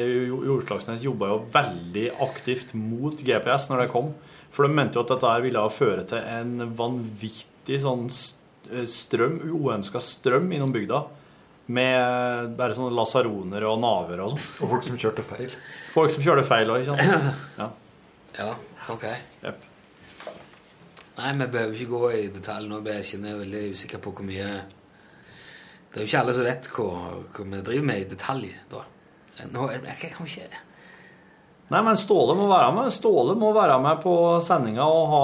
i 0.99 1.07
jobba 1.07 1.32
jo 1.34 1.39
veldig 1.55 2.05
aktivt 2.28 2.74
mot 2.76 3.15
GPS 3.24 3.69
når 3.71 3.86
det 3.86 3.89
kom. 3.95 4.13
For 4.53 4.67
de 4.67 4.76
mente 4.76 4.99
jo 4.99 5.03
at 5.03 5.09
dette 5.15 5.34
ville 5.47 5.63
føre 5.74 6.03
til 6.07 6.17
en 6.19 6.69
vanvittig 6.78 7.80
sånn 7.82 8.05
st- 8.11 8.39
strøm, 8.88 9.39
uønska 9.49 9.99
strøm 9.99 10.51
innom 10.53 10.71
bygda. 10.71 11.01
Med 11.72 12.55
bare 12.57 12.76
sånne 12.76 12.91
lasaroner 12.97 13.64
og 13.70 13.78
naver 13.80 14.20
og 14.26 14.34
sånn. 14.34 14.47
Og 14.66 14.74
folk 14.74 14.88
som 14.88 14.97
kjørte 14.99 15.24
feil. 15.24 15.53
Folk 15.93 16.11
som 16.11 16.26
kjørte 16.26 16.43
feil 16.47 16.74
òg, 16.74 16.84
ikke 16.84 16.97
sant. 16.97 17.38
Ja. 17.61 17.70
Ja, 18.34 18.49
ok. 18.89 19.05
Yep. 19.45 19.70
Nei, 21.20 21.32
vi 21.38 21.45
behøver 21.53 21.76
ikke 21.78 21.91
gå 21.93 22.11
i 22.18 22.22
detalj 22.34 22.68
nå. 22.68 22.82
Jeg 22.89 23.05
kjenner 23.11 23.32
jeg 23.32 23.41
veldig 23.43 23.64
usikker 23.78 24.01
på 24.01 24.16
hvor 24.18 24.26
mye 24.26 24.47
Det 25.93 26.01
er 26.01 26.03
jo 26.03 26.09
ikke 26.09 26.22
alle 26.24 26.34
som 26.34 26.47
vet 26.49 26.70
hva, 26.74 26.88
hva 27.38 27.45
vi 27.51 27.64
driver 27.70 27.89
med 27.91 28.01
i 28.01 28.07
detalj. 28.16 28.47
da. 28.72 28.82
Nå, 29.53 29.68
jeg, 29.72 29.84
jeg 29.88 30.14
kan 30.18 30.30
ikke 30.30 30.64
Nei, 31.74 31.80
men 31.82 31.97
Ståle 31.97 32.36
må 32.38 32.47
være 32.51 32.74
med. 32.76 32.91
Ståle 32.93 33.34
må 33.39 33.53
være 33.55 33.80
med 33.82 34.01
på 34.03 34.14
sendinga 34.45 34.84
og 34.86 35.05
ha, 35.14 35.22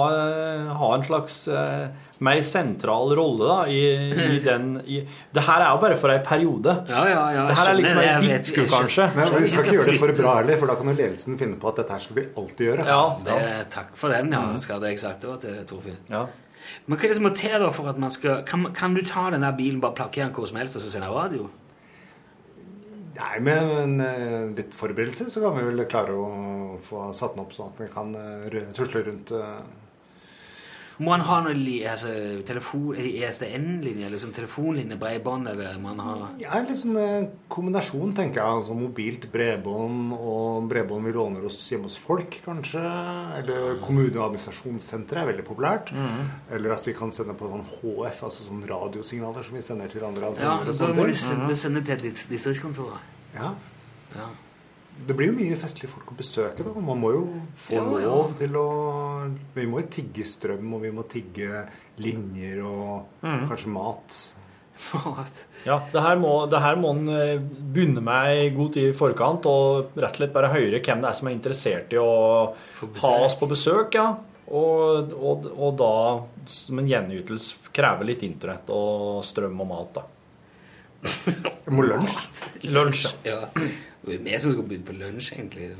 ha 0.80 0.88
en 0.96 1.04
slags 1.06 1.42
eh, 1.52 2.06
mer 2.20 2.40
sentral 2.44 3.14
rolle 3.16 3.46
da, 3.48 3.58
i, 3.72 3.80
i 4.36 4.38
den 4.50 4.74
i, 4.84 4.98
Det 5.32 5.44
her 5.46 5.62
er 5.64 5.70
jo 5.72 5.80
bare 5.82 5.96
for 5.96 6.12
ei 6.12 6.18
periode. 6.26 6.74
Ja, 6.90 7.04
ja, 7.08 7.22
ja. 7.38 7.46
Det 7.48 7.56
her 7.58 7.70
er 7.72 7.78
liksom 7.80 8.00
ei 8.02 8.10
det, 8.26 8.40
skjønner- 8.50 8.74
kanskje. 8.74 9.06
Men 9.16 9.32
vi 9.40 9.48
skal 9.52 9.64
ikke 9.64 9.76
gjøre 9.78 9.86
det 9.94 9.98
for 10.02 10.14
bra 10.22 10.34
heller, 10.42 10.60
for 10.60 10.72
da 10.72 10.76
kan 10.80 10.92
jo 10.92 10.96
ledelsen 10.98 11.38
finne 11.40 11.56
på 11.62 11.72
at 11.72 11.80
dette 11.80 11.96
her 11.96 12.04
skal 12.04 12.20
vi 12.20 12.26
alltid 12.42 12.66
gjøre. 12.68 12.86
Ja, 12.90 13.00
Det, 13.30 13.40
takk 13.76 13.96
for 13.96 14.12
den, 14.12 14.32
ja. 14.36 14.42
Skal 14.60 14.80
det 14.84 14.92
jeg 14.94 15.02
sagt 15.06 15.24
òg 15.24 15.40
til 15.46 15.58
Torfinn. 15.70 15.98
ja. 16.12 16.26
Men 16.86 16.98
hva 17.00 17.06
er 17.06 17.10
det 17.10 17.16
som 17.16 17.24
må 17.24 17.30
til 17.34 17.54
da 17.58 17.70
for 17.74 17.88
at 17.90 17.96
man 17.98 18.12
skal 18.14 18.42
Kan, 18.46 18.66
kan 18.76 18.92
du 18.94 19.00
ta 19.02 19.30
den 19.32 19.40
der 19.42 19.56
bilen, 19.56 19.80
bare 19.82 19.96
plakkere 19.96 20.26
den 20.28 20.34
hvor 20.36 20.46
som 20.46 20.58
helst 20.60 20.76
og 20.76 20.82
så 20.84 20.90
sende 20.92 21.08
radio? 21.10 21.48
Nei, 23.16 23.40
med 23.44 23.72
en, 23.82 23.94
eh, 24.00 24.44
litt 24.56 24.72
forberedelse 24.76 25.26
så 25.32 25.42
kan 25.42 25.56
vi 25.58 25.64
vel 25.66 25.82
klare 25.90 26.14
å 26.14 26.78
få 26.84 27.08
satt 27.16 27.34
den 27.34 27.42
opp 27.42 27.52
sånn 27.56 27.72
at 27.72 27.80
den 27.82 27.90
kan 27.92 28.12
eh, 28.16 28.70
tusle 28.76 29.02
rundt 29.08 29.32
eh, 29.36 29.58
Må 31.00 31.14
han 31.14 31.22
ha 31.24 31.38
noe 31.40 31.54
li, 31.56 31.78
altså, 31.88 32.10
telefon, 32.44 32.90
ESDN-linje, 33.00 34.04
eller 34.06 34.20
sånn 34.20 34.34
telefonlinje, 34.36 34.98
bredbånd, 35.00 35.48
eller 35.48 35.78
må 35.80 35.94
han 35.94 36.02
ha 36.04 36.16
Ja, 36.42 36.50
en 36.58 36.66
litt 36.68 36.76
sånn 36.82 36.96
eh, 37.00 37.28
kombinasjon, 37.48 38.12
tenker 38.18 38.42
jeg. 38.42 38.58
Altså 38.60 38.76
mobilt 38.76 39.24
bredbånd 39.32 40.12
og 40.18 40.68
bredbånd 40.68 41.08
vi 41.08 41.14
låner 41.16 41.46
oss 41.48 41.56
hjemme 41.72 41.88
hos 41.88 41.96
folk, 41.96 42.36
kanskje. 42.44 42.82
Eller 43.38 43.80
kommune- 43.80 44.18
og 44.20 44.26
administrasjonssenteret 44.28 45.22
er 45.24 45.30
veldig 45.32 45.46
populært. 45.48 45.94
Eller 46.52 46.76
at 46.76 46.84
vi 46.86 46.92
kan 46.92 47.12
sende 47.16 47.32
på 47.38 47.48
sånn 47.48 47.64
HF, 47.64 48.20
altså 48.28 48.44
sånn 48.50 48.60
radiosignaler 48.68 49.42
som 49.48 49.56
vi 49.56 49.62
sender 49.64 49.88
til 49.88 50.04
andre 50.04 50.34
Ja, 50.36 50.58
da 50.68 50.92
må 50.92 51.06
vi 51.08 51.16
sende, 51.16 51.56
sende 51.56 51.82
til 51.86 51.96
dis- 52.10 52.28
distriktskontoret. 52.28 53.00
Ja. 53.34 53.54
Ja. 54.14 54.28
Det 55.06 55.14
blir 55.16 55.30
jo 55.30 55.36
mye 55.38 55.56
festlige 55.56 55.90
folk 55.92 56.10
å 56.12 56.16
besøke, 56.18 56.64
da. 56.66 56.72
Man 56.80 57.00
må 57.00 57.12
jo 57.14 57.22
få 57.56 57.72
Ja, 57.78 57.84
ja. 58.02 58.08
lov 58.10 58.34
til 58.38 58.52
å 58.60 58.66
Vi 59.54 59.64
må 59.66 59.80
jo 59.80 59.88
tigge 59.88 60.24
strøm, 60.28 60.74
og 60.76 60.82
vi 60.82 60.90
må 60.92 61.06
tigge 61.08 61.64
linjer 61.98 62.60
og 62.64 63.06
Mm. 63.22 63.46
kanskje 63.48 63.72
mat. 63.72 64.20
Ja, 65.66 65.74
det 65.92 66.00
her 66.00 66.16
må, 66.16 66.48
det 66.48 66.60
her 66.62 66.76
må 66.80 66.90
en 66.94 67.08
eh, 67.12 67.36
begynne 67.38 68.00
med 68.00 68.38
i 68.46 68.50
god 68.56 68.72
tid 68.72 68.88
i 68.90 68.96
forkant, 68.96 69.44
og 69.46 69.90
rett 69.94 70.14
og 70.14 70.16
slett 70.16 70.32
bare 70.32 70.48
høre 70.54 70.80
hvem 70.80 71.02
det 71.02 71.10
er 71.10 71.18
som 71.18 71.28
er 71.28 71.34
interessert 71.36 71.92
i 71.92 71.98
å 72.00 72.54
ha 73.02 73.10
oss 73.26 73.34
på 73.36 73.48
besøk. 73.50 73.94
ja. 73.94 74.16
Og, 74.50 75.12
og, 75.14 75.44
og 75.54 75.76
da, 75.78 75.90
som 76.50 76.80
en 76.80 76.88
gjenytelse, 76.90 77.68
kreve 77.76 78.02
litt 78.08 78.24
internett 78.26 78.66
og 78.74 79.20
strøm 79.22 79.60
og 79.62 79.68
mat. 79.68 79.92
da. 80.00 80.02
Jeg 81.04 81.70
Må 81.76 81.84
lunsj. 81.86 82.16
Lunsj, 82.72 83.06
ja. 83.28 83.44
Ja. 84.12 84.18
var 84.22 84.32
er 84.34 84.38
vi 84.38 84.40
som 84.44 84.52
skal 84.52 84.62
begynne 84.68 84.86
på 84.88 84.96
lunsj, 84.98 85.32
egentlig. 85.38 85.70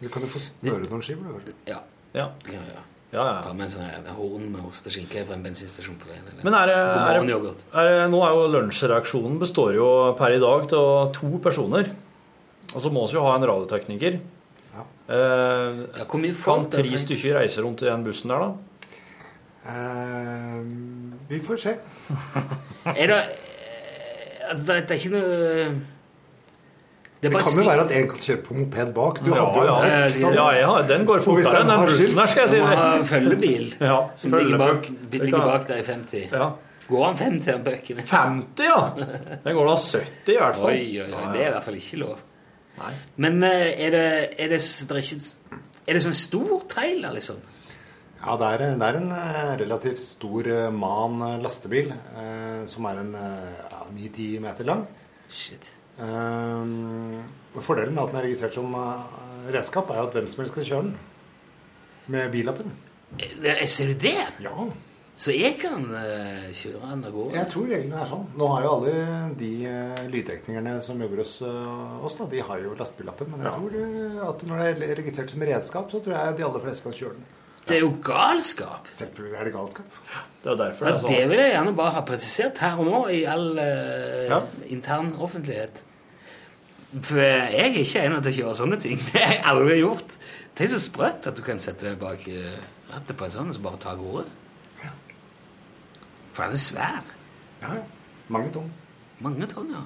Du 0.00 0.08
kan 0.12 0.22
jo 0.22 0.28
få 0.28 0.40
smøre 0.42 0.88
noen 0.90 1.02
skiver. 1.02 1.40
du. 1.46 1.52
Ja. 1.66 1.80
Ja. 2.14 2.30
ja, 2.52 2.60
ja. 2.74 2.82
Ja, 3.12 3.22
ja. 3.24 3.42
Ta 3.42 3.52
med 3.54 3.66
en 3.68 3.70
sånn 3.72 4.08
horn 4.16 4.48
med 4.52 4.64
osteskinke 4.66 5.22
fra 5.26 5.34
en 5.36 5.42
bensinstasjon 5.44 5.96
på 6.00 6.08
veien. 6.10 6.24
eller- 6.30 6.44
Men 6.44 6.54
er 6.54 6.66
det, 6.66 6.74
er 6.74 7.22
det, 7.22 7.52
er 7.72 7.84
det, 7.86 8.10
nå 8.10 8.18
er 8.26 8.34
jo 8.34 8.48
lunsjreaksjonen 8.56 9.38
består 9.40 9.74
jo 9.74 10.14
per 10.18 10.32
i 10.34 10.40
dag 10.42 10.66
av 10.74 11.12
to 11.14 11.38
personer. 11.38 11.90
Og 12.74 12.82
så 12.82 12.90
må 12.92 13.06
vi 13.06 13.14
jo 13.14 13.22
ha 13.22 13.36
en 13.36 13.46
radiotekniker. 13.46 14.18
Ja. 14.74 14.84
Eh, 15.08 15.86
Ja, 15.98 16.04
kan 16.04 16.68
tre 16.68 16.82
stykker 16.98 17.38
reise 17.38 17.62
rundt 17.62 17.80
i 17.82 17.86
den 17.86 18.04
bussen 18.04 18.28
der, 18.28 18.38
da? 18.38 18.54
Eh, 19.66 20.62
vi 21.30 21.38
får 21.40 21.58
se. 21.62 21.76
Er 22.86 23.06
det 23.06 23.16
eh, 23.18 24.50
Altså, 24.50 24.62
det 24.66 24.90
er 24.90 24.98
ikke 25.00 25.10
noe 25.14 25.95
Det 27.20 27.30
Det 27.32 27.40
kan 27.40 27.56
jo 27.56 27.64
være 27.64 27.84
at 27.86 27.92
en 27.96 28.08
kan 28.10 28.18
kjøre 28.26 28.42
på 28.44 28.54
moped 28.54 28.92
bak. 28.94 29.18
Du 29.24 29.30
Ja, 29.32 29.44
hadde 29.46 29.62
jo 29.64 29.64
ja. 29.66 30.04
Eh. 30.06 30.18
Ja, 30.36 30.46
ja, 30.52 30.82
den 30.86 31.06
går 31.08 31.22
fortere 31.24 31.62
enn 31.62 31.70
den 31.72 31.84
bussen 31.88 32.18
her, 32.20 32.26
skal 32.26 32.42
jeg 32.44 32.50
si 32.50 32.58
Du 32.60 32.66
må 32.66 32.76
ha 32.76 33.02
følgebil 33.08 33.66
Ja, 33.80 33.96
som 34.20 34.36
ligger 34.36 34.58
bak, 34.60 34.88
ligger 35.12 35.46
bak 35.48 35.66
deg 35.70 35.80
i 35.80 35.86
50. 35.86 36.28
Ja. 36.32 36.50
Går 36.86 37.04
han 37.06 37.16
50 37.18 37.54
av 37.54 37.64
bøkene? 37.66 38.04
50, 38.06 38.68
ja! 38.68 38.76
Den 39.42 39.56
går 39.56 39.66
da 39.72 39.76
70 39.80 40.34
i 40.34 40.38
hvert 40.38 40.60
fall. 40.60 40.70
Oi, 40.70 40.84
oi, 41.02 41.08
oi. 41.08 41.24
Det 41.32 41.40
er 41.40 41.48
i 41.48 41.54
hvert 41.56 41.64
fall 41.66 41.78
ikke 41.80 41.98
lov. 42.04 42.20
Nei. 42.76 42.92
Men 43.24 43.42
eh, 43.48 43.72
er 43.86 43.96
det, 43.96 44.06
er 44.38 44.52
det, 44.52 44.60
det 44.60 44.94
er 44.94 45.00
ikke, 45.02 45.62
er 45.88 45.98
det 45.98 46.02
sånn 46.04 46.18
stor 46.20 46.52
trailer, 46.70 47.16
liksom? 47.16 47.40
Ja, 48.20 48.36
det 48.40 48.52
er, 48.52 48.62
det 48.78 48.86
er 48.90 49.00
en 49.00 49.10
eh, 49.16 49.50
relativt 49.64 50.00
stor 50.04 50.46
MAN 50.74 51.24
lastebil 51.42 51.90
eh, 51.90 52.62
som 52.70 52.86
er 52.92 53.02
en 53.02 53.12
eh, 53.18 53.58
ja, 53.72 53.82
9-10 53.96 54.40
meter 54.46 54.68
lang. 54.68 54.86
Shit. 55.32 55.72
Eh, 55.96 57.60
fordelen 57.64 57.94
med 57.94 58.02
at 58.02 58.10
den 58.12 58.20
er 58.20 58.26
registrert 58.28 58.56
som 58.56 58.74
eh, 58.76 59.14
redskap, 59.54 59.90
er 59.90 60.02
jo 60.02 60.08
at 60.10 60.18
hvem 60.18 60.26
som 60.28 60.42
helst 60.42 60.56
kan 60.56 60.68
kjøre 60.68 60.88
den. 60.88 60.98
Med 62.12 62.28
billappen. 62.34 62.74
Eh, 63.18 63.64
Ser 63.66 63.92
du 63.92 63.96
det? 64.06 64.18
Ja. 64.44 64.68
Så 65.16 65.32
jeg 65.32 65.54
kan 65.56 65.86
uh, 65.88 66.48
kjøre 66.52 66.90
den 66.90 67.04
av 67.08 67.14
gårde? 67.14 67.36
Jeg 67.38 67.48
tror 67.48 67.70
reglene 67.72 68.00
er 68.02 68.08
sånn. 68.10 68.26
Nå 68.36 68.48
har 68.52 68.66
jo 68.66 68.72
alle 68.74 68.90
de 69.40 69.48
uh, 69.64 70.02
lydteknikerne 70.12 70.74
som 70.84 71.00
jobber 71.00 71.22
hos 71.22 71.38
uh, 71.40 72.04
oss, 72.04 72.18
da, 72.18 72.26
de 72.28 72.42
har 72.44 72.60
jo 72.60 72.74
lastebillappen. 72.76 73.30
Men 73.32 73.46
jeg 73.46 73.54
tror 73.54 73.72
det, 73.72 73.86
at 74.26 74.44
når 74.50 74.60
det 74.60 74.90
er 74.90 74.92
registrert 75.00 75.32
som 75.32 75.46
redskap, 75.48 75.88
så 75.88 76.02
tror 76.04 76.18
jeg 76.18 76.36
de 76.36 76.44
aller 76.50 76.64
fleste 76.66 76.84
kan 76.84 76.98
kjøre 77.00 77.16
den. 77.16 77.24
Det 77.66 77.76
er 77.76 77.80
jo 77.82 77.96
galskap. 78.04 78.86
Selvfølgelig 78.88 79.38
er 79.40 79.48
det 79.48 79.52
galskap. 79.56 79.96
Det 80.42 80.52
er 80.52 80.56
derfor 80.60 80.86
Ja, 80.86 80.92
det 81.00 81.08
det 81.08 81.28
vil 81.30 81.38
jeg 81.42 81.50
gjerne 81.56 81.72
bare 81.76 81.90
ha 81.96 82.00
presisert 82.06 82.58
her 82.62 82.78
og 82.78 82.86
nå, 82.86 83.00
i 83.10 83.24
all 83.26 83.58
eh, 83.58 84.28
Ja. 84.30 84.40
intern 84.70 85.12
offentlighet. 85.18 85.82
For 87.02 87.18
jeg 87.18 87.58
er 87.58 87.80
ikke 87.82 88.04
en 88.06 88.22
til 88.22 88.32
å 88.32 88.36
kjøre 88.36 88.54
sånne 88.60 88.78
ting. 88.80 88.98
Det 89.12 89.20
har 89.20 89.34
jeg 89.34 89.42
aldri 89.50 89.80
gjort. 89.80 90.14
Det 90.56 90.64
er 90.64 90.72
så 90.76 90.78
sprøtt 90.80 91.26
at 91.26 91.36
du 91.36 91.42
kan 91.42 91.58
sette 91.60 91.88
deg 91.88 91.98
bak 92.00 92.22
eh, 92.30 92.54
rattet 92.92 93.16
på 93.18 93.26
en 93.26 93.34
sånn 93.34 93.50
og 93.50 93.58
så 93.58 93.64
bare 93.66 93.82
ta 93.82 93.90
av 93.96 94.00
gårde. 94.00 94.24
For 96.36 96.44
den 96.44 96.52
er 96.54 96.60
svær. 96.62 97.12
Ja, 97.64 97.74
ja. 97.80 97.84
Mange 98.28 98.50
tonn. 98.54 98.70
Mange 99.24 99.46
tonn, 99.50 99.70
ja. 99.72 99.82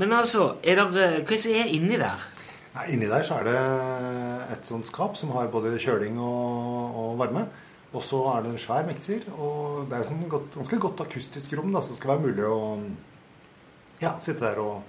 Men 0.00 0.12
altså, 0.16 0.54
er 0.64 0.78
det, 0.80 0.84
eh, 0.96 1.16
hva 1.20 1.26
er 1.26 1.36
det 1.36 1.40
som 1.44 1.52
er 1.60 1.72
inni 1.76 1.98
der? 2.00 2.26
Nei, 2.70 2.84
inni 2.94 3.08
der 3.10 3.24
så 3.26 3.40
er 3.40 3.48
det 3.48 3.56
et 4.54 4.68
sånt 4.68 4.86
skap 4.86 5.16
som 5.18 5.32
har 5.34 5.50
både 5.50 5.72
kjøling 5.82 6.20
og, 6.22 6.98
og 7.00 7.18
varme. 7.18 7.48
Og 7.90 8.04
så 8.06 8.20
er 8.30 8.44
det 8.44 8.52
en 8.52 8.60
svær 8.62 8.84
mekser, 8.86 9.24
og 9.34 9.88
det 9.90 9.96
er 9.96 10.04
et 10.04 10.10
sånn 10.12 10.28
godt, 10.30 10.52
ganske 10.54 10.78
godt 10.84 11.00
akustisk 11.02 11.56
rom, 11.58 11.72
da, 11.74 11.82
så 11.82 11.90
det 11.90 11.98
skal 11.98 12.12
være 12.12 12.28
mulig 12.28 12.44
å 12.46 12.60
ja, 13.98 14.12
sitte 14.22 14.44
der 14.44 14.60
og, 14.62 14.84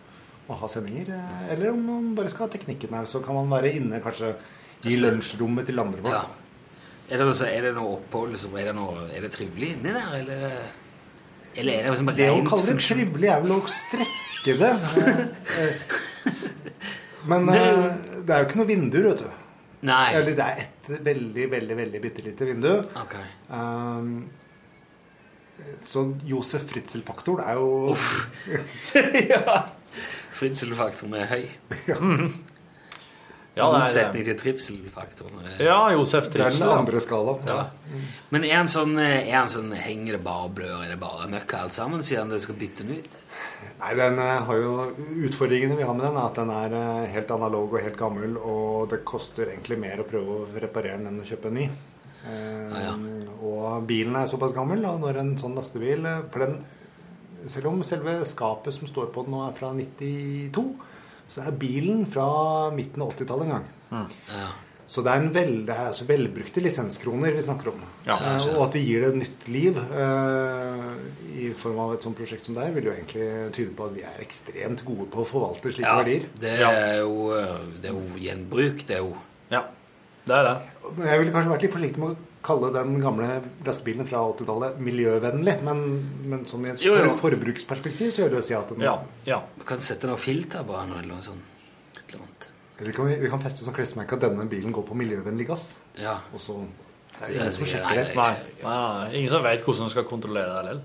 og 0.45 0.59
ha 0.61 0.69
sendinger. 0.69 1.09
Eller 1.49 1.71
om 1.71 1.81
man 1.87 2.11
bare 2.17 2.29
skal 2.29 2.45
ha 2.45 2.53
teknikken 2.53 2.93
her, 2.93 3.09
så 3.09 3.23
kan 3.25 3.39
man 3.39 3.49
være 3.49 3.73
inne 3.79 4.03
kanskje 4.05 4.35
i 4.85 4.99
lunsjrommet 5.01 5.65
til 5.69 5.81
andre 5.81 6.05
folk. 6.05 6.13
Ja. 6.13 6.77
Er 7.11 7.19
det, 7.19 7.27
altså, 7.27 7.49
er 7.49 7.65
det 7.65 7.73
noe 7.75 7.97
opphold? 7.97 8.29
Liksom, 8.35 8.53
Er 8.61 8.69
det, 8.69 8.75
noe, 8.77 9.09
er 9.09 9.25
det 9.25 9.33
trivelig 9.33 9.73
inni 9.73 9.91
der, 9.97 10.13
eller, 10.21 10.53
eller 11.55 11.73
er 11.73 11.83
det 11.83 11.95
liksom 11.95 12.13
Det 12.15 12.29
å 12.29 12.37
rent 12.37 12.53
kalle 12.53 12.69
det 12.69 12.77
trivelig 12.85 13.33
er 13.33 13.43
vel 13.43 13.57
å 13.57 13.59
strekke 13.81 14.57
det. 14.61 14.71
Eh, 17.21 17.27
det, 17.27 17.29
Men 17.29 17.49
eh, 17.49 17.95
det 18.25 18.35
er 18.35 18.43
jo 18.43 18.49
ikke 18.49 18.59
noe 18.61 18.69
vinduer, 18.69 19.07
vet 19.11 19.23
du. 19.23 19.31
Nei. 19.89 20.13
Eller 20.13 20.37
det 20.37 20.45
er 20.45 20.61
et 20.65 20.91
veldig, 21.05 21.47
veldig 21.51 21.77
veldig 21.77 22.01
bitte 22.03 22.21
lite 22.25 22.45
vindu. 22.45 22.69
Ok. 23.01 23.15
Um, 23.49 24.29
så 25.85 26.03
Josef 26.25 26.67
Fritzel-faktoren 26.69 27.45
er 27.45 27.57
jo 27.57 27.91
Uff. 27.93 28.27
ja. 29.33 29.59
Fritzel-faktoren 30.37 31.17
er 31.21 31.29
høy. 31.29 31.43
Ja, 31.89 31.97
Ja, 33.51 33.65
det 33.67 33.79
motsetning 33.81 34.23
til 34.23 34.37
trivselfaktoren. 34.39 35.41
Ja, 35.59 35.91
Josef 35.91 36.29
Det 36.31 36.39
er 36.39 36.45
den 36.45 36.53
Trivsel. 36.53 36.69
ja. 36.69 36.77
andre 36.79 37.01
skalaen. 37.03 37.49
Ja. 37.51 37.65
Men 38.31 38.45
er 38.47 38.55
han 38.61 38.69
sånn, 38.71 38.93
er 38.95 39.33
han 39.35 39.51
sånn 39.51 39.73
Henger 39.75 40.15
det 40.15 40.21
bare 40.23 40.47
blør? 40.55 40.77
Er 40.85 40.93
det 40.93 40.99
bare 41.01 41.27
møkk 41.27 41.57
alt 41.59 41.75
sammen? 41.75 41.99
siden 42.05 42.31
det 42.31 42.39
skal 42.45 42.55
bytte 42.55 42.85
den 42.87 43.01
ut? 43.01 43.17
Nei, 43.81 43.93
den 43.97 44.19
eh, 44.21 44.41
har 44.45 44.59
jo 44.61 44.73
Utfordringene 45.25 45.77
vi 45.79 45.85
har 45.87 45.95
med 45.97 46.05
den, 46.05 46.17
er 46.19 46.27
at 46.27 46.37
den 46.37 46.51
er 46.53 46.75
eh, 46.77 47.07
helt 47.15 47.31
analog 47.33 47.73
og 47.73 47.81
helt 47.81 47.97
gammel, 47.97 48.35
og 48.37 48.91
det 48.91 48.99
koster 49.09 49.49
egentlig 49.49 49.79
mer 49.81 50.03
å 50.03 50.05
prøve 50.09 50.35
å 50.35 50.49
reparere 50.61 50.99
den 50.99 51.09
enn 51.09 51.23
å 51.23 51.25
kjøpe 51.25 51.49
en 51.49 51.57
ny. 51.57 51.65
Eh, 52.21 52.57
Ah, 52.71 52.83
ja. 52.85 52.91
Og 53.41 53.87
bilen 53.89 54.15
er 54.15 54.27
såpass 54.29 54.53
gammel, 54.53 54.85
og 54.85 55.01
når 55.01 55.17
en 55.23 55.31
sånn 55.41 55.55
lastebil 55.57 56.05
eh, 56.05 56.19
For 56.31 56.45
den 56.45 56.59
Selv 57.49 57.71
om 57.71 57.79
selve 57.83 58.19
skapet 58.29 58.75
som 58.75 58.85
står 58.85 59.07
på 59.15 59.23
den 59.25 59.33
nå 59.33 59.39
er 59.47 59.55
fra 59.57 59.71
92, 59.73 60.61
så 61.33 61.41
er 61.47 61.55
bilen 61.57 62.03
fra 62.05 62.69
midten 62.75 63.01
av 63.01 63.15
80-tallet 63.15 63.47
en 63.47 63.53
gang. 63.55 63.65
Ja. 64.29 64.51
Så 64.91 64.99
det 65.05 65.11
er, 65.13 65.21
en 65.21 65.31
vel, 65.31 65.51
det 65.67 65.71
er 65.71 65.85
altså 65.87 66.03
velbrukte 66.09 66.59
lisenskroner 66.65 67.31
vi 67.37 67.43
snakker 67.45 67.69
om. 67.71 67.83
Ja, 68.03 68.17
Eh, 68.19 68.47
og 68.57 68.65
at 68.65 68.73
vi 68.75 68.81
gir 68.83 69.05
det 69.05 69.11
et 69.13 69.19
nytt 69.21 69.45
liv 69.47 69.77
eh, 69.79 70.89
i 71.39 71.51
form 71.57 71.79
av 71.79 71.93
et 71.95 72.03
sånt 72.03 72.17
prosjekt 72.19 72.47
som 72.47 72.57
det 72.57 72.65
er, 72.65 72.73
vil 72.75 72.89
jo 72.89 72.95
egentlig 72.97 73.27
tyde 73.55 73.75
på 73.77 73.87
at 73.87 73.95
vi 73.95 74.03
er 74.03 74.17
ekstremt 74.23 74.83
gode 74.87 75.07
på 75.13 75.23
å 75.23 75.27
forvalte 75.29 75.71
slike 75.71 75.87
ja. 75.87 75.95
verdier. 76.01 76.25
Det 76.41 76.57
er, 76.57 76.97
jo, 77.05 77.29
det 77.79 77.87
er 77.87 77.95
jo 77.95 78.19
gjenbruk. 78.25 78.83
Det 78.89 78.97
er 78.97 79.05
jo 79.05 79.15
Ja, 79.53 79.63
det 80.27 80.35
er 80.41 80.49
det. 80.49 80.57
Men 80.97 81.07
Jeg 81.07 81.23
ville 81.23 81.33
kanskje 81.37 81.55
vært 81.55 81.65
litt 81.65 81.75
forsiktig 81.77 82.03
med 82.03 82.11
å 82.11 82.19
kalle 82.45 82.73
den 82.73 82.99
gamle 83.01 83.29
lastebilen 83.65 84.07
fra 84.09 84.25
80-tallet 84.33 84.79
miljøvennlig, 84.81 85.55
men, 85.65 85.83
men 86.27 86.45
sånn 86.49 86.65
i 86.67 86.73
et 86.73 86.83
Jo, 86.83 86.97
jo. 86.97 87.15
forbruksperspektiv 87.21 88.11
så 88.11 88.25
gjør 88.25 88.35
det 88.35 88.41
å 88.41 88.47
si 88.51 88.57
at 88.57 88.73
den 88.73 88.85
Ja, 88.85 88.97
ja. 89.29 89.39
Du 89.55 89.63
kan 89.67 89.79
sette 89.79 90.09
noe 90.09 90.19
filter 90.19 90.65
på 90.67 90.75
den 90.75 90.95
eller 90.97 91.13
noe 91.13 91.23
sånt. 91.25 91.47
Et 91.95 92.01
eller 92.09 92.25
annet. 92.25 92.41
Eller 92.41 92.70
kan 92.95 93.05
vi, 93.05 93.17
vi 93.21 93.29
kan 93.29 93.41
feste 93.43 93.65
som 93.65 93.75
klesmerke 93.75 94.17
at 94.17 94.23
denne 94.23 94.47
bilen 94.49 94.73
går 94.73 94.85
på 94.87 94.97
miljøvennlig 94.97 95.45
gass. 95.51 95.75
Ja. 95.99 96.17
Og 96.33 96.41
så 96.41 96.57
Det 97.19 97.27
er 97.27 97.35
ingen 97.35 97.53
som 97.53 97.67
sjekker 97.69 97.99
det. 97.99 98.05
Nei, 98.17 98.31
nei, 98.63 98.77
nei. 98.77 99.09
Ingen 99.19 99.33
som 99.33 99.43
vet 99.45 99.61
hvordan 99.65 99.89
du 99.89 99.93
skal 99.93 100.07
kontrollere 100.09 100.49
det 100.49 100.71
heller. 100.71 100.81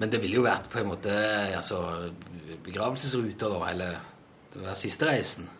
Men 0.00 0.12
det 0.12 0.22
ville 0.22 0.38
jo 0.40 0.44
vært 0.46 0.70
på 0.72 0.80
en 0.80 0.88
måte 0.88 1.12
altså, 1.52 1.82
begravelsesruter, 2.64 3.52
da, 3.52 3.66
eller 3.68 3.98
det 4.54 4.62
være 4.64 4.78
siste 4.78 5.08
reisen. 5.08 5.50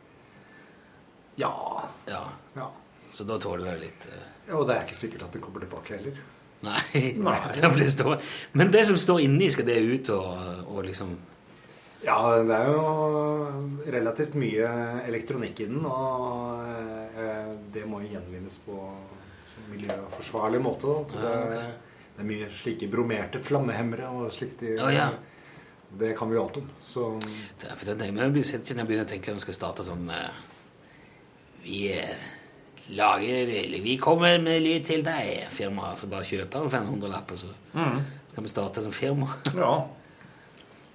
Ja. 1.37 1.53
Ja. 2.09 2.23
ja. 2.57 2.71
Så 3.13 3.25
da 3.29 3.39
tåler 3.41 3.75
det 3.75 3.81
litt 3.87 4.07
Ja, 4.49 4.57
Og 4.57 4.67
det 4.69 4.77
er 4.77 4.87
ikke 4.87 4.97
sikkert 4.97 5.27
at 5.29 5.37
den 5.37 5.45
kommer 5.45 5.65
tilbake 5.65 5.97
heller. 5.97 6.17
Nei. 6.63 7.13
det 7.61 7.71
blir 7.75 7.91
stå. 7.91 8.17
Men 8.57 8.73
det 8.73 8.87
som 8.89 8.99
står 9.01 9.25
inni, 9.27 9.51
skal 9.51 9.69
det 9.69 9.79
ut 9.83 10.13
og, 10.15 10.67
og 10.69 10.85
liksom 10.87 11.15
Ja, 12.03 12.19
det 12.43 12.57
er 12.57 12.69
jo 12.73 13.91
relativt 13.95 14.35
mye 14.35 14.69
elektronikk 15.07 15.61
i 15.63 15.67
den, 15.71 15.85
og 15.87 16.65
eh, 17.15 17.53
det 17.75 17.85
må 17.87 18.01
jo 18.03 18.11
gjenvinnes 18.17 18.57
på 18.67 18.79
miljøforsvarlig 19.71 20.61
måte. 20.65 20.91
Da. 20.91 21.05
Så 21.13 21.21
det, 21.23 21.61
det 22.17 22.25
er 22.25 22.29
mye 22.29 22.49
slike 22.53 22.89
bromerte 22.93 23.41
flammehemmere 23.43 24.09
og 24.11 24.33
slikt. 24.35 24.63
i- 24.67 24.79
oh, 24.83 24.91
ja. 24.93 25.11
Det 25.93 26.15
kan 26.17 26.29
vi 26.31 26.37
jo 26.39 26.43
alt 26.47 26.57
om. 26.57 26.69
Så 26.89 27.07
Det 27.61 27.69
er 27.71 27.77
for 27.77 27.85
det, 27.93 28.13
men 28.15 28.25
jeg 28.25 28.33
blir 28.33 28.45
sitter 28.49 28.75
når 28.75 28.81
jeg 28.83 28.89
begynner 28.89 29.05
å 29.07 29.13
tenke 29.13 29.31
om 29.31 29.37
vi 29.37 29.45
skal 29.47 29.55
starte 29.61 29.85
sånn 29.85 30.07
eh, 30.11 30.39
Vi 31.63 31.81
eh, 31.93 32.23
lager 32.97 33.47
eller 33.63 33.83
Vi 33.85 33.97
kommer 34.01 34.39
med 34.43 34.63
lyd 34.65 34.87
til 34.89 35.05
deg, 35.07 35.45
firma. 35.53 35.93
Så 35.97 36.09
bare 36.11 36.25
kjøper 36.27 36.65
en 36.65 36.71
500-lapp, 36.73 37.31
og 37.31 37.39
så 37.39 37.53
kan 38.35 38.43
vi 38.43 38.49
starte 38.49 38.83
som 38.83 38.93
firma. 38.93 39.29
Ja. 39.55 39.75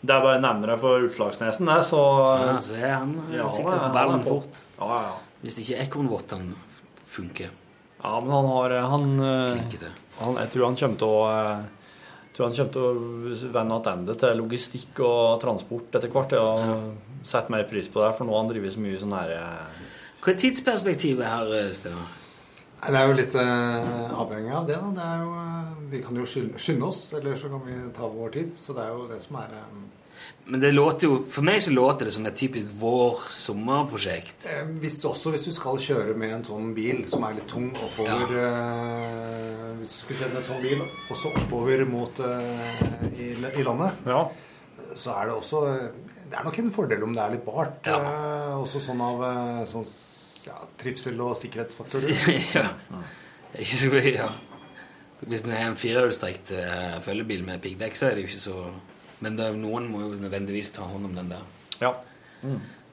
Det 0.07 0.15
er 0.15 0.23
bare 0.23 0.39
å 0.39 0.43
nevne 0.43 0.69
det 0.71 0.77
for 0.81 1.05
Utslagsnesen, 1.07 1.67
det, 1.67 1.77
så 1.85 2.01
Ja, 2.39 2.57
så 2.63 2.75
er 2.79 2.93
han 2.95 3.15
eh, 3.27 3.37
Ja, 3.39 3.47
sikkert 3.51 3.81
på 3.83 3.93
ballen 3.95 4.21
er 4.23 4.27
fort. 4.27 4.59
Ja, 4.79 4.99
ja. 5.07 5.15
Hvis 5.43 5.59
ikke 5.61 5.81
ekornvottene 5.83 6.55
funker. 7.07 7.51
Ja, 7.97 8.13
men 8.21 8.31
han 8.31 8.47
har 8.53 8.77
Han, 8.93 9.09
eh, 9.19 9.81
han 10.21 10.39
Jeg 10.43 10.53
tror 10.53 10.69
han 10.69 10.79
kommer 10.79 11.01
til 11.03 11.17
å 11.17 11.25
eh, 11.31 11.65
jeg 12.37 12.43
tror 12.43 12.51
han 12.51 12.57
kommer 12.57 12.73
til 12.75 12.83
å 12.85 13.51
vende 13.55 13.77
tilbake 13.81 14.15
til 14.21 14.35
logistikk 14.37 14.99
og 15.01 15.39
transport 15.41 15.95
etter 15.97 16.11
hvert. 16.13 16.35
Og 16.37 17.25
sette 17.25 17.49
mer 17.49 17.65
pris 17.65 17.89
på 17.89 18.03
det, 18.03 18.11
for 18.13 18.27
nå 18.27 18.35
har 18.35 18.43
han 18.43 18.51
drevet 18.51 18.75
så 18.75 18.83
mye 18.83 18.99
sånn 19.01 19.15
her 19.17 19.33
eh, 19.33 19.85
Hva 20.21 20.33
er 20.33 20.39
tidsperspektivet 20.43 21.25
her, 21.25 21.53
eh, 21.57 21.71
Steinar? 21.73 22.11
Det 22.79 22.95
er 22.95 23.07
jo 23.09 23.13
litt 23.17 23.35
eh, 23.35 24.11
avhengig 24.21 24.51
av 24.53 24.67
det. 24.69 24.75
da. 24.77 24.89
Det 24.95 25.05
er 25.09 25.21
jo, 25.25 25.31
eh, 25.41 25.69
vi 25.91 26.01
kan 26.05 26.15
jo 26.21 26.25
skynde, 26.29 26.59
skynde 26.61 26.85
oss, 26.87 27.07
eller 27.17 27.35
så 27.35 27.49
kan 27.49 27.63
vi 27.65 27.77
ta 27.97 28.07
vår 28.07 28.29
tid. 28.35 28.51
Så 28.61 28.75
det 28.77 28.83
er 28.85 28.91
jo 28.93 29.07
det 29.09 29.21
som 29.23 29.39
er 29.41 29.55
eh, 29.57 29.77
Men 30.47 30.61
det 30.63 30.71
låter 30.73 31.07
jo, 31.09 31.17
for 31.29 31.41
meg 31.45 31.59
så 31.61 31.73
låter 31.73 32.05
det 32.07 32.13
som 32.15 32.25
et 32.29 32.35
typisk 32.37 32.69
vår-sommerprosjekt. 32.79 34.45
eh, 34.49 34.63
hvis, 34.81 34.99
Også 35.05 35.33
hvis 35.33 35.45
du 35.45 35.51
skal 35.57 35.77
kjøre 35.81 36.15
med 36.17 36.31
en 36.37 36.43
sånn 36.47 36.73
bil 36.77 37.03
som 37.11 37.23
er 37.27 37.35
litt 37.39 37.47
tung 37.51 37.67
oppover 37.75 38.33
eh, 38.39 39.75
Hvis 39.81 39.91
du 39.93 39.99
skulle 40.03 40.19
kjøre 40.21 40.33
med 40.33 40.41
en 40.43 40.49
sånn 40.51 40.63
bil 40.63 40.83
også 41.13 41.33
oppover 41.41 41.83
mot 41.89 42.19
eh, 42.19 42.75
i, 43.17 43.31
i 43.61 43.63
landet, 43.67 44.05
Ja. 44.07 44.21
så 44.97 45.17
er 45.17 45.27
det 45.31 45.35
også 45.37 45.63
Det 46.29 46.37
er 46.39 46.43
nok 46.47 46.59
en 46.59 46.71
fordel 46.75 47.03
om 47.03 47.13
det 47.17 47.23
er 47.23 47.31
litt 47.35 47.45
bart. 47.45 47.81
Ja. 47.85 47.97
eh, 48.01 48.53
også 48.61 48.81
sånn 48.83 49.01
av 49.01 49.21
sånn, 49.69 49.85
ja, 50.47 50.57
trivsel 50.81 51.19
og 51.23 51.35
sikkerhetsfaktorer. 51.39 52.31
ja. 52.57 52.67
Ikke 53.57 53.79
så 53.79 53.91
mye, 53.93 54.13
ja. 54.15 54.29
Hvis 55.27 55.41
vi 55.45 55.51
har 55.51 55.71
en 55.71 55.77
firehjulstrekt 55.79 56.51
uh, 56.53 56.97
følgebil 57.01 57.41
med 57.45 57.61
piggdekk, 57.63 57.95
så 57.97 58.09
er 58.09 58.17
det 58.17 58.25
jo 58.25 58.31
ikke 58.31 58.41
så 58.43 58.57
Men 59.25 59.39
er- 59.41 59.55
noen 59.57 59.87
må 59.89 60.03
jo 60.03 60.09
nødvendigvis 60.21 60.69
ta 60.75 60.85
hånd 60.85 61.07
om 61.07 61.15
den 61.17 61.31
der 61.31 61.41
ja. 61.81 61.89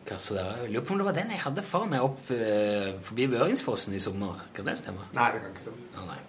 kassa 0.09 0.39
der. 0.39 0.63
Jeg 0.63 0.73
lurer 0.73 0.87
på 0.89 0.95
om 0.95 1.03
det 1.03 1.07
var 1.11 1.17
den 1.19 1.35
jeg 1.35 1.43
hadde 1.43 1.65
for 1.69 1.85
meg 1.91 2.01
opp 2.01 2.23
uh, 2.33 2.95
forbi 3.05 3.27
Børingsfossen 3.35 3.93
i 3.95 4.01
sommer. 4.01 4.41
Kan 4.57 4.65
det 4.71 4.79
stemme? 4.81 5.05
Nei, 5.13 5.27
det 5.35 5.43
kan 5.43 5.53
ikke 5.53 5.67
stemme. 5.67 5.85
Ah, 5.93 6.07
nei. 6.09 6.21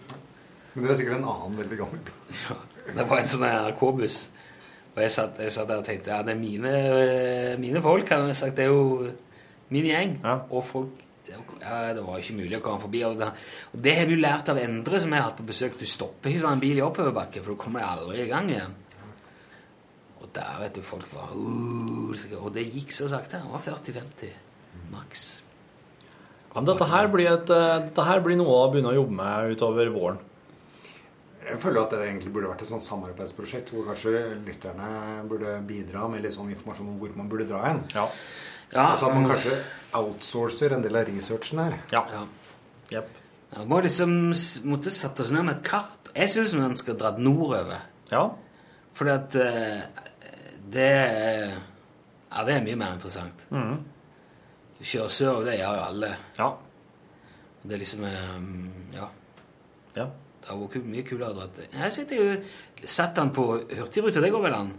Men 0.74 0.84
det 0.84 0.92
er 0.92 1.00
sikkert 1.00 1.22
en 1.22 1.30
annen 1.32 1.60
veldig 1.62 1.78
gammel 1.80 2.02
bil. 2.04 2.18
Ja, 2.50 2.58
det 3.00 3.08
var 3.10 3.22
en 3.22 3.30
sånn 3.32 3.48
NRK-buss. 3.48 4.18
Og 4.96 5.00
jeg 5.04 5.12
satt, 5.16 5.40
jeg 5.42 5.52
satt 5.56 5.72
der 5.72 5.80
og 5.80 5.88
tenkte 5.88 6.12
ja, 6.12 6.20
det 6.24 6.36
er 6.36 6.40
mine, 6.40 6.72
eh, 7.00 7.56
mine 7.60 7.82
folk. 7.84 8.06
kan 8.08 8.28
jeg 8.28 8.36
sagt. 8.40 8.56
Det 8.60 8.68
er 8.68 8.76
jo 8.76 9.10
min 9.72 9.88
gjeng. 9.88 10.20
Ja. 10.24 10.36
Og 10.52 10.64
folk 10.68 11.05
ja, 11.66 11.94
Det 11.98 12.04
var 12.06 12.22
ikke 12.22 12.38
mulig 12.38 12.58
å 12.60 12.64
komme 12.64 12.84
forbi. 12.84 13.04
Og 13.08 13.20
det, 13.20 13.30
og 13.74 13.86
det 13.86 13.96
har 13.98 14.10
vi 14.10 14.18
jo 14.18 14.24
lært 14.24 14.52
av 14.54 14.60
Endre, 14.62 15.02
som 15.02 15.14
jeg 15.14 15.24
har 15.24 15.30
hatt 15.32 15.40
på 15.40 15.48
besøk. 15.50 15.78
Du 15.80 15.86
stopper 15.90 16.32
ikke 16.32 16.44
sånn 16.46 16.60
en 16.60 16.64
bil 16.64 16.82
i 16.82 16.86
oppoverbakke, 16.86 17.42
for 17.42 17.56
du 17.56 17.62
kommer 17.62 17.86
aldri 17.88 18.22
i 18.24 18.30
gang 18.30 18.52
igjen. 18.52 18.76
Og 20.22 20.30
der, 20.36 20.54
vet 20.62 20.78
du, 20.78 20.84
folk 20.86 21.10
var 21.14 21.34
uh, 21.36 22.22
Og 22.42 22.52
det 22.56 22.68
gikk 22.70 22.94
så 22.94 23.10
sakte. 23.12 23.42
Det 23.42 23.52
var 23.52 23.66
40-50 23.66 24.38
maks. 24.94 25.26
Men 26.56 26.70
dette 26.70 26.88
her, 26.88 27.10
blir 27.12 27.28
et, 27.28 27.50
eh, 27.52 27.82
dette 27.84 28.04
her 28.08 28.22
blir 28.24 28.38
noe 28.40 28.54
å 28.62 28.70
begynne 28.72 28.94
å 28.94 28.96
jobbe 28.96 29.18
med 29.18 29.58
utover 29.58 29.90
våren. 29.92 30.22
Jeg 31.46 31.60
føler 31.62 31.82
at 31.84 31.92
det 31.94 32.06
egentlig 32.08 32.32
burde 32.34 32.48
vært 32.50 32.64
et 32.64 32.70
sånt 32.72 32.86
samarbeidsprosjekt 32.86 33.74
hvor 33.74 33.84
kanskje 33.90 34.22
lytterne 34.48 34.88
burde 35.30 35.58
bidra 35.68 36.08
med 36.10 36.24
litt 36.24 36.34
sånn 36.34 36.50
informasjon 36.56 36.94
om 36.94 36.96
hvor 37.02 37.12
man 37.20 37.28
burde 37.30 37.50
dra 37.50 37.60
hen. 37.68 37.84
Ja. 37.94 38.08
Ja, 38.72 38.88
Altså 38.92 39.12
at 39.12 39.18
man 39.18 39.28
kanskje 39.30 39.60
outsourcer 40.00 40.76
en 40.76 40.84
del 40.84 40.98
av 41.00 41.08
researchen 41.10 41.62
her. 41.64 41.78
Ja. 41.94 42.04
ja. 42.14 42.24
Yep. 42.94 43.14
Ja, 43.56 43.64
må 43.70 43.80
liksom 43.84 44.16
måtte 44.70 44.92
sette 44.94 45.24
oss 45.24 45.32
ned 45.34 45.46
med 45.48 45.58
et 45.58 45.68
kart. 45.68 46.12
Jeg 46.16 46.32
syns 46.32 46.56
man 46.58 46.76
skal 46.80 46.98
dra 47.00 47.14
nordover. 47.18 47.88
Ja. 48.12 48.28
Fordi 48.96 49.12
at 49.16 49.38
uh, 49.40 50.06
det 50.72 50.92
Ja, 52.36 52.44
det 52.44 52.56
er 52.56 52.64
mye 52.66 52.80
mer 52.80 52.96
interessant. 52.98 53.46
Mm. 53.50 53.78
Du 54.76 54.84
kjører 54.84 55.12
sørover, 55.12 55.46
det 55.48 55.60
gjør 55.62 55.78
jo 55.78 55.84
alle. 55.86 56.12
Ja. 56.38 56.50
Det 57.64 57.76
er 57.76 57.84
liksom 57.84 58.04
um, 58.04 58.72
Ja. 58.94 59.08
Ja. 59.96 60.10
Det 60.46 60.52
hadde 60.52 60.62
vært 60.62 60.90
mye 60.92 61.06
kulere 61.08 61.32
å 61.32 61.38
dra 61.40 61.46
til 61.56 61.72
Jeg 61.72 61.94
sitter 61.96 62.20
jo 62.20 62.34
Sett 62.86 63.18
han 63.18 63.32
på 63.34 63.46
Hurtigruta, 63.56 64.22
det 64.22 64.30
går 64.34 64.44
vel 64.44 64.58
an? 64.58 64.74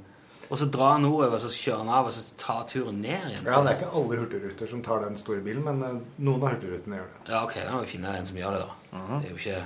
Og 0.51 0.59
så 0.61 0.67
drar 0.71 0.93
han 0.95 1.03
nordover, 1.03 1.39
så 1.43 1.49
kjører 1.51 1.81
han 1.83 1.89
av, 1.91 2.07
og 2.07 2.13
så 2.15 2.23
tar 2.39 2.61
turen 2.71 3.01
ned 3.03 3.31
igjen. 3.33 3.47
Ja, 3.49 3.63
Det 3.65 3.73
er 3.73 3.79
ikke 3.81 3.93
alle 3.99 4.19
hurtigruter 4.21 4.69
som 4.71 4.83
tar 4.87 5.01
den 5.03 5.17
store 5.19 5.41
bilen, 5.43 5.65
men 5.67 5.83
eh, 5.83 5.97
noen 6.23 6.43
av 6.45 6.53
hurtigrutene 6.55 7.01
gjør 7.01 7.09
det. 7.15 7.23
Ja, 7.33 7.41
ok, 7.43 7.57
da 7.65 7.73
må 7.75 7.81
vi 7.83 7.91
finne 7.97 8.13
en 8.19 8.29
som 8.29 8.39
gjør 8.39 8.55
det, 8.59 8.61
da. 8.67 9.01
Det 9.19 9.27
er 9.27 9.33
jo 9.33 9.41
ikke 9.41 9.65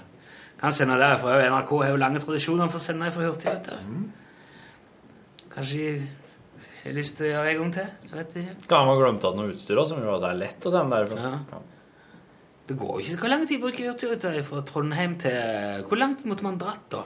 Kan 0.60 0.72
sende 0.76 0.96
derfra. 1.00 1.36
NRK 1.48 1.70
har 1.80 1.90
jo 1.94 2.00
lange 2.00 2.20
tradisjoner 2.20 2.68
for 2.68 2.76
å 2.76 2.84
sende 2.84 3.06
fra 3.14 3.28
Hurtigruta. 3.30 3.78
Kanskje 5.54 5.78
de 5.80 6.08
har 6.84 6.96
lyst 6.96 7.16
til 7.18 7.26
å 7.26 7.30
gjøre 7.30 7.44
det 7.46 7.52
en 7.54 7.60
gang 7.62 7.70
til? 7.76 7.86
Jeg 8.10 8.18
vet 8.18 8.34
ikke. 8.42 8.56
Kan 8.68 8.84
man 8.84 8.90
ha 8.92 8.98
glemt 9.00 9.24
at 9.28 9.38
noe 9.38 9.52
utstyr 9.54 9.80
også, 9.80 9.94
som 9.94 10.02
gjør 10.04 10.18
at 10.18 10.24
det 10.26 10.30
er 10.34 10.40
lett 10.42 10.66
å 10.68 10.72
sende 10.74 10.98
derfra. 11.00 11.30
Ja. 11.54 11.62
Det 12.70 12.76
går 12.78 12.92
jo 12.92 13.04
ikke. 13.06 13.16
så 13.24 13.30
lang 13.32 13.46
tid 13.48 13.56
å 13.58 13.64
bruke 13.64 13.86
Hurtigruta 13.88 14.34
fra 14.46 14.60
Trondheim 14.68 15.16
til 15.20 15.86
Hvor 15.88 15.98
langt 15.98 16.26
måtte 16.28 16.46
man 16.46 16.60
dratt, 16.60 16.84
da? 16.92 17.02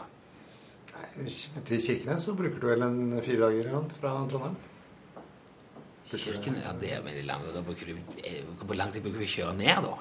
Til 1.14 1.82
Kirkenes 1.82 2.24
så 2.26 2.34
bruker 2.34 2.58
du 2.58 2.66
vel 2.66 2.82
en 2.82 3.20
fire 3.22 3.44
dager 3.46 3.60
eller 3.60 3.76
noe 3.76 3.98
fra 4.00 4.14
Trondheim. 4.30 4.56
Kirken, 6.14 6.58
ja, 6.60 6.72
det 6.78 6.90
er 6.94 7.04
veldig 7.04 7.22
langt. 7.26 7.46
Da 7.54 7.62
bruker 7.64 7.90
du, 7.90 7.94
eh, 8.22 8.42
hvor 8.60 8.76
lang 8.76 8.90
tid 8.92 9.02
bruker 9.02 9.22
vi 9.22 9.28
å 9.28 9.34
kjøre 9.34 9.56
ned, 9.58 9.86
da? 9.86 9.94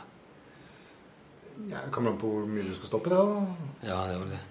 Ja, 1.70 1.84
det 1.86 1.92
kommer 1.94 2.12
an 2.12 2.20
på 2.22 2.30
hvor 2.34 2.48
mye 2.50 2.66
du 2.66 2.74
skal 2.76 2.90
stoppe. 2.90 3.10
da. 3.10 3.22
Ja, 3.86 4.00
det 4.10 4.20
var 4.20 4.32
det. 4.34 4.42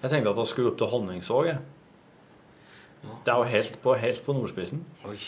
Jeg 0.00 0.10
tenkte 0.10 0.30
at 0.32 0.40
vi 0.40 0.46
skulle 0.48 0.72
opp 0.72 0.78
til 0.80 0.90
Honningsvåg. 0.92 1.50
Ja. 1.50 1.58
Det 3.24 3.32
er 3.32 3.36
jo 3.36 3.50
helt 3.54 3.82
på, 3.82 3.94
helt 3.96 4.24
på 4.24 4.36
nordspissen. 4.36 4.84
Oi. 5.08 5.18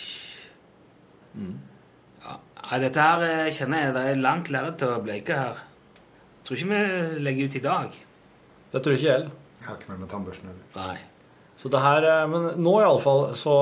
Ja. 2.22 2.38
Nei, 2.62 2.80
dette 2.80 3.04
her 3.04 3.26
eh, 3.28 3.52
kjenner 3.52 3.86
jeg 3.86 3.94
det 3.96 4.06
er 4.08 4.24
langt 4.24 4.50
lerret 4.52 4.84
å 4.88 4.96
bleike 5.04 5.36
her. 5.36 5.62
Tror 6.44 6.58
ikke 6.58 6.72
vi 6.72 7.22
legger 7.22 7.48
ut 7.48 7.56
i 7.60 7.64
dag. 7.64 8.02
Det 8.72 8.82
tror 8.82 8.96
ikke 8.96 9.06
jeg 9.06 9.16
heller. 9.18 9.41
Jeg 9.62 9.68
har 9.70 9.78
ikke 9.78 9.92
med 9.94 10.02
meg 10.02 10.10
tannbørsten 10.10 10.50
heller. 10.50 10.68
Nei. 10.76 10.98
Så 11.56 11.70
det 11.70 11.78
her, 11.84 12.02
eh, 12.10 12.26
Men 12.32 12.46
nå 12.64 12.72
iallfall 12.82 13.28
så 13.38 13.52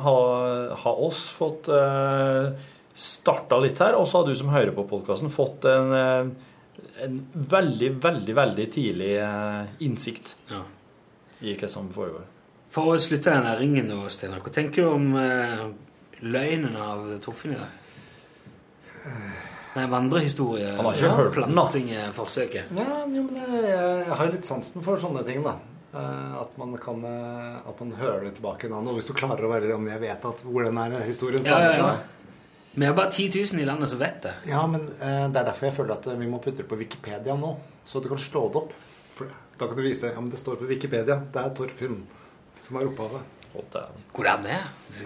har, 0.00 0.70
har 0.82 1.00
oss 1.04 1.20
fått 1.36 1.68
eh, 1.68 2.54
starta 2.96 3.58
litt 3.60 3.78
her, 3.78 3.94
og 4.00 4.06
så 4.08 4.20
har 4.22 4.30
du 4.30 4.34
som 4.38 4.48
hører 4.54 4.72
på 4.76 4.86
podkasten, 4.88 5.28
fått 5.32 5.64
en, 5.68 5.92
eh, 5.92 6.30
en 7.04 7.18
veldig, 7.34 7.90
veldig, 8.00 8.34
veldig 8.40 8.66
tidlig 8.72 9.12
eh, 9.20 9.66
innsikt 9.84 10.34
Ja. 10.50 10.62
i 11.44 11.54
hva 11.60 11.68
som 11.68 11.90
foregår. 11.92 12.24
For 12.70 12.94
å 12.94 12.98
slutte 13.02 13.32
denne 13.34 13.56
ringen 13.58 13.88
nå, 13.90 14.00
Steinar, 14.08 14.40
hva 14.40 14.52
tenker 14.54 14.86
du 14.86 14.90
om 14.94 15.14
eh, 15.20 15.66
løgnen 16.22 16.76
av 16.80 17.06
Torfinn 17.24 17.56
i 17.56 17.60
dag? 17.60 17.76
Nei, 19.76 19.84
vandrehistorie. 19.86 20.70
Han 20.76 20.84
har 20.88 20.96
ikke 20.98 21.10
hørt 21.14 21.34
den, 21.38 21.42
da. 21.54 21.66
Planting-forsøket. 21.70 22.70
Ja, 22.76 23.02
jo, 23.06 23.22
men 23.26 23.36
jeg, 23.38 23.60
jeg 23.70 24.16
har 24.18 24.32
litt 24.32 24.46
sansen 24.48 24.82
for 24.82 24.98
sånne 25.02 25.22
ting, 25.26 25.44
da. 25.46 25.56
Eh, 25.94 26.34
At 26.40 26.56
man 26.58 26.76
kan 26.78 27.02
eh, 27.02 27.56
At 27.66 27.80
man 27.82 27.92
hører 27.98 28.24
det 28.28 28.36
tilbake 28.36 28.68
en 28.68 28.76
annen. 28.78 28.92
Og 28.92 29.00
hvis 29.00 29.08
du 29.10 29.14
klarer 29.18 29.42
å 29.46 29.50
være 29.50 29.72
om 29.74 29.88
jeg 29.90 30.02
vet 30.04 30.26
at 30.28 30.42
hvor 30.46 30.62
den 30.66 30.78
er 30.78 30.94
historien 31.02 31.42
Ja, 31.42 31.56
ja, 31.58 31.72
stammer 31.74 31.96
ja. 31.96 32.18
Vi 32.78 32.86
har 32.86 32.94
bare 32.94 33.10
10 33.10 33.32
000 33.34 33.62
i 33.62 33.66
landet 33.66 33.90
som 33.90 33.98
vet 33.98 34.20
det. 34.22 34.34
Ja, 34.46 34.60
men 34.70 34.84
eh, 35.02 35.24
det 35.26 35.40
er 35.40 35.48
derfor 35.48 35.66
jeg 35.66 35.74
føler 35.80 35.96
at 35.96 36.06
vi 36.20 36.28
må 36.30 36.38
putte 36.38 36.62
det 36.62 36.68
på 36.70 36.78
Wikipedia 36.78 37.34
nå. 37.34 37.56
Så 37.90 37.98
du 38.02 38.06
kan 38.12 38.20
slå 38.22 38.44
det 38.54 38.60
opp. 38.62 38.74
For 39.16 39.26
da 39.58 39.66
kan 39.66 39.74
du 39.76 39.82
vise 39.82 40.12
ja, 40.14 40.20
men 40.22 40.30
det 40.30 40.38
står 40.38 40.60
på 40.62 40.68
Wikipedia. 40.70 41.16
Det 41.34 41.42
er 41.42 41.54
Torfinn 41.58 42.04
som 42.62 42.78
er 42.78 42.86
opphavet. 42.86 43.36
Og 43.58 43.66
det, 43.74 43.82
Hvor 44.14 44.28
er 44.30 44.44
det? 44.46 44.60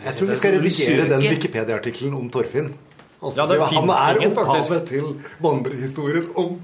Jeg 0.05 0.17
tror 0.19 0.29
vi 0.29 0.37
skal 0.37 0.59
redigere 0.59 1.07
den 1.15 1.25
Wikipedia-artikkelen 1.25 2.17
om 2.19 2.29
Torfinn. 2.29 2.75
Og 3.23 3.33
så 3.33 3.39
Ja, 3.41 3.47
det 3.47 3.61
han 3.61 3.91
er 3.91 4.21
opphavet 4.29 4.87
til 4.91 5.15
vandrehistorien 5.41 6.31
om 6.37 6.61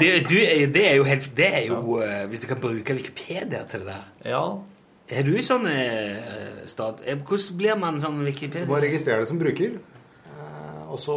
Det, 0.00 0.10
du, 0.28 0.36
det 0.74 0.82
er 0.86 0.96
jo 1.00 1.04
helt 1.08 1.30
Det 1.36 1.46
er 1.54 1.64
jo 1.66 1.98
ja. 2.00 2.26
Hvis 2.30 2.40
du 2.44 2.46
kan 2.50 2.60
bruke 2.62 2.94
Wikipedia 2.94 3.64
til 3.70 3.80
det 3.80 3.88
der. 3.94 4.04
ja. 4.30 4.44
Er 5.10 5.24
du 5.26 5.32
sånn 5.42 5.64
eh, 5.66 6.66
stat... 6.70 7.00
eh, 7.02 7.16
Hvordan 7.26 7.56
blir 7.58 7.74
man 7.80 7.96
sånn 7.98 8.20
Wikipedia? 8.22 8.62
Du 8.62 8.70
må 8.70 8.78
registrere 8.78 9.24
det 9.24 9.26
som 9.32 9.40
bruker. 9.40 9.72
eh, 10.30 10.84
Og 10.86 11.00
så 11.02 11.16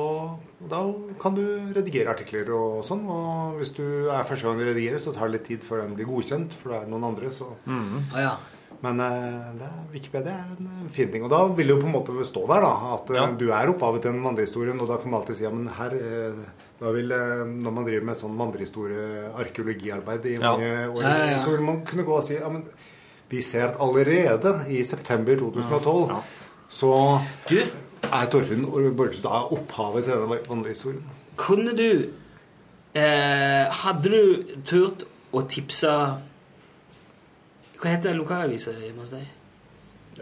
Da 0.70 0.80
kan 1.22 1.36
du 1.38 1.44
redigere 1.76 2.10
artikler 2.16 2.50
og 2.58 2.80
sånn. 2.88 3.04
Og 3.06 3.60
hvis 3.60 3.76
du 3.78 3.84
er 4.10 4.24
første 4.26 4.48
gang 4.48 4.58
du 4.58 4.66
redigerer, 4.66 4.98
så 5.04 5.14
tar 5.14 5.30
det 5.30 5.36
litt 5.38 5.46
tid 5.52 5.62
før 5.68 5.84
den 5.84 5.94
blir 6.00 6.10
godkjent, 6.10 6.54
for 6.58 6.74
det 6.74 6.80
er 6.82 6.90
noen 6.90 7.04
andre, 7.12 7.30
så 7.38 7.52
Å 7.70 8.18
ja. 8.26 8.34
Men 8.84 9.00
eh, 9.00 9.44
det 9.62 9.68
Wikipedia 9.94 10.34
er 10.42 10.50
en 10.58 10.68
eh, 10.68 10.90
fin 10.92 11.12
ting. 11.14 11.24
Og 11.24 11.30
da 11.32 11.40
vil 11.56 11.68
det 11.70 11.76
jo 11.78 11.82
på 11.82 11.88
en 11.88 11.96
måte 11.96 12.26
stå 12.28 12.42
der, 12.50 12.62
da. 12.66 12.74
At 12.98 13.10
eh, 13.14 13.16
Ja. 13.22 13.28
du 13.40 13.46
er 13.56 13.72
opphavet 13.72 14.02
til 14.04 14.12
den 14.12 14.24
vandrehistorien. 14.26 14.82
Og 14.84 14.88
da 14.90 14.98
kan 15.00 15.10
man 15.14 15.22
alltid 15.22 15.38
si 15.40 15.44
ja, 15.48 15.52
men 15.56 15.68
her 15.78 15.90
da 16.84 16.92
vil, 16.92 17.08
Når 17.64 17.72
man 17.72 17.86
driver 17.88 18.04
med 18.10 18.18
sånn 18.20 18.36
vandrehistorie-arkeologiarbeid 18.42 20.26
i 20.26 20.34
Ja. 20.36 20.52
mange 20.52 20.72
år, 20.90 21.02
Ja, 21.02 21.18
ja, 21.18 21.26
ja. 21.32 21.40
så 21.40 21.52
vil 21.52 21.62
man 21.62 21.86
kunne 21.86 22.04
gå 22.04 22.18
og 22.18 22.24
si 22.26 22.34
ja, 22.36 22.50
men 22.50 22.66
vi 23.30 23.42
ser 23.42 23.68
at 23.70 23.78
allerede 23.80 24.66
i 24.70 24.84
september 24.84 25.36
2012 25.36 26.10
Ja. 26.10 26.22
så 26.70 27.22
Du, 27.50 27.58
er 28.12 28.26
Torfinn 28.30 28.66
Borchhus 28.96 29.24
opphavet 29.26 30.04
til 30.06 30.14
denne 30.14 30.40
vandrehistorien. 30.50 31.04
kunne 31.38 31.74
du 31.78 32.10
eh, 32.96 33.66
Hadde 33.72 34.10
du 34.10 34.44
turt 34.66 35.06
å 35.34 35.42
tipse 35.48 36.18
Hva 37.84 37.92
heter 37.92 38.16
lokalavisa 38.16 38.72
hjemme 38.78 39.04
hos 39.04 39.12
deg? 39.12 39.28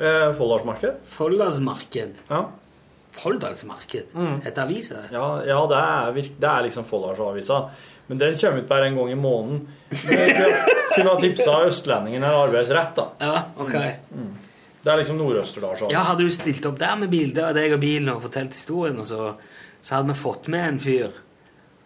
Eh, 0.02 0.32
Folldalsmarked? 0.34 1.02
Folldalsmarked. 1.14 2.16
Ja. 2.32 2.40
Folldalsmarked? 3.12 4.14
Heter 4.46 4.64
avisa? 4.64 5.02
Ja, 5.12 5.26
ja 5.46 5.60
det, 5.70 5.80
er, 5.82 6.12
virk- 6.16 6.38
det 6.42 6.50
er 6.50 6.66
liksom 6.68 6.86
Folldalsavisa. 6.88 7.58
Men 8.08 8.18
den 8.20 8.36
kommer 8.40 8.64
ut 8.64 8.68
bare 8.72 8.88
en 8.90 8.96
gang 8.98 9.12
i 9.14 9.18
måneden. 9.20 9.68
Kunne- 9.92 11.10
ha 11.10 11.16
tipsa 11.22 11.58
Østlendingen 11.68 12.24
en 12.24 12.34
Arbeidsrett, 12.36 12.96
da. 12.98 13.06
Ja, 13.20 13.44
ok. 13.58 13.76
Det 14.82 14.90
er 14.92 14.98
liksom 15.00 15.20
Nord-Østerdalsavisa. 15.22 15.92
Ja, 15.94 16.02
Hadde 16.08 16.26
du 16.26 16.32
stilt 16.34 16.66
opp 16.68 16.80
der 16.82 16.96
med 17.00 17.12
bilde 17.14 17.44
av 17.46 17.54
deg 17.56 17.76
og 17.76 17.80
bilen 17.84 18.10
og 18.16 18.24
fortalt 18.26 18.56
historien, 18.58 18.98
og 19.00 19.06
så, 19.08 19.34
så 19.86 20.00
hadde 20.00 20.10
vi 20.12 20.18
fått 20.20 20.50
med 20.52 20.66
en 20.74 20.80
fyr 20.82 21.20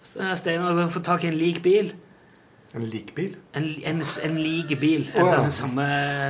Steinar, 0.06 0.88
få 0.94 1.02
tak 1.04 1.24
i 1.26 1.28
en 1.32 1.38
lik 1.38 1.62
bil. 1.66 1.92
En 2.76 2.84
likbil. 2.92 3.36
En, 3.56 3.66
en, 3.88 4.02
en 4.04 4.38
likebil. 4.42 5.06
Å, 5.16 5.26
ja. 5.32 5.42
samme, 5.56 5.86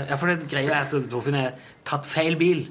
ja, 0.09 0.17
for 0.21 0.29
det 0.29 0.49
greia 0.51 0.75
er 0.75 0.83
at 0.85 0.93
Torfinn 1.09 1.37
har 1.39 1.55
tatt 1.87 2.05
feil 2.09 2.37
bil. 2.37 2.67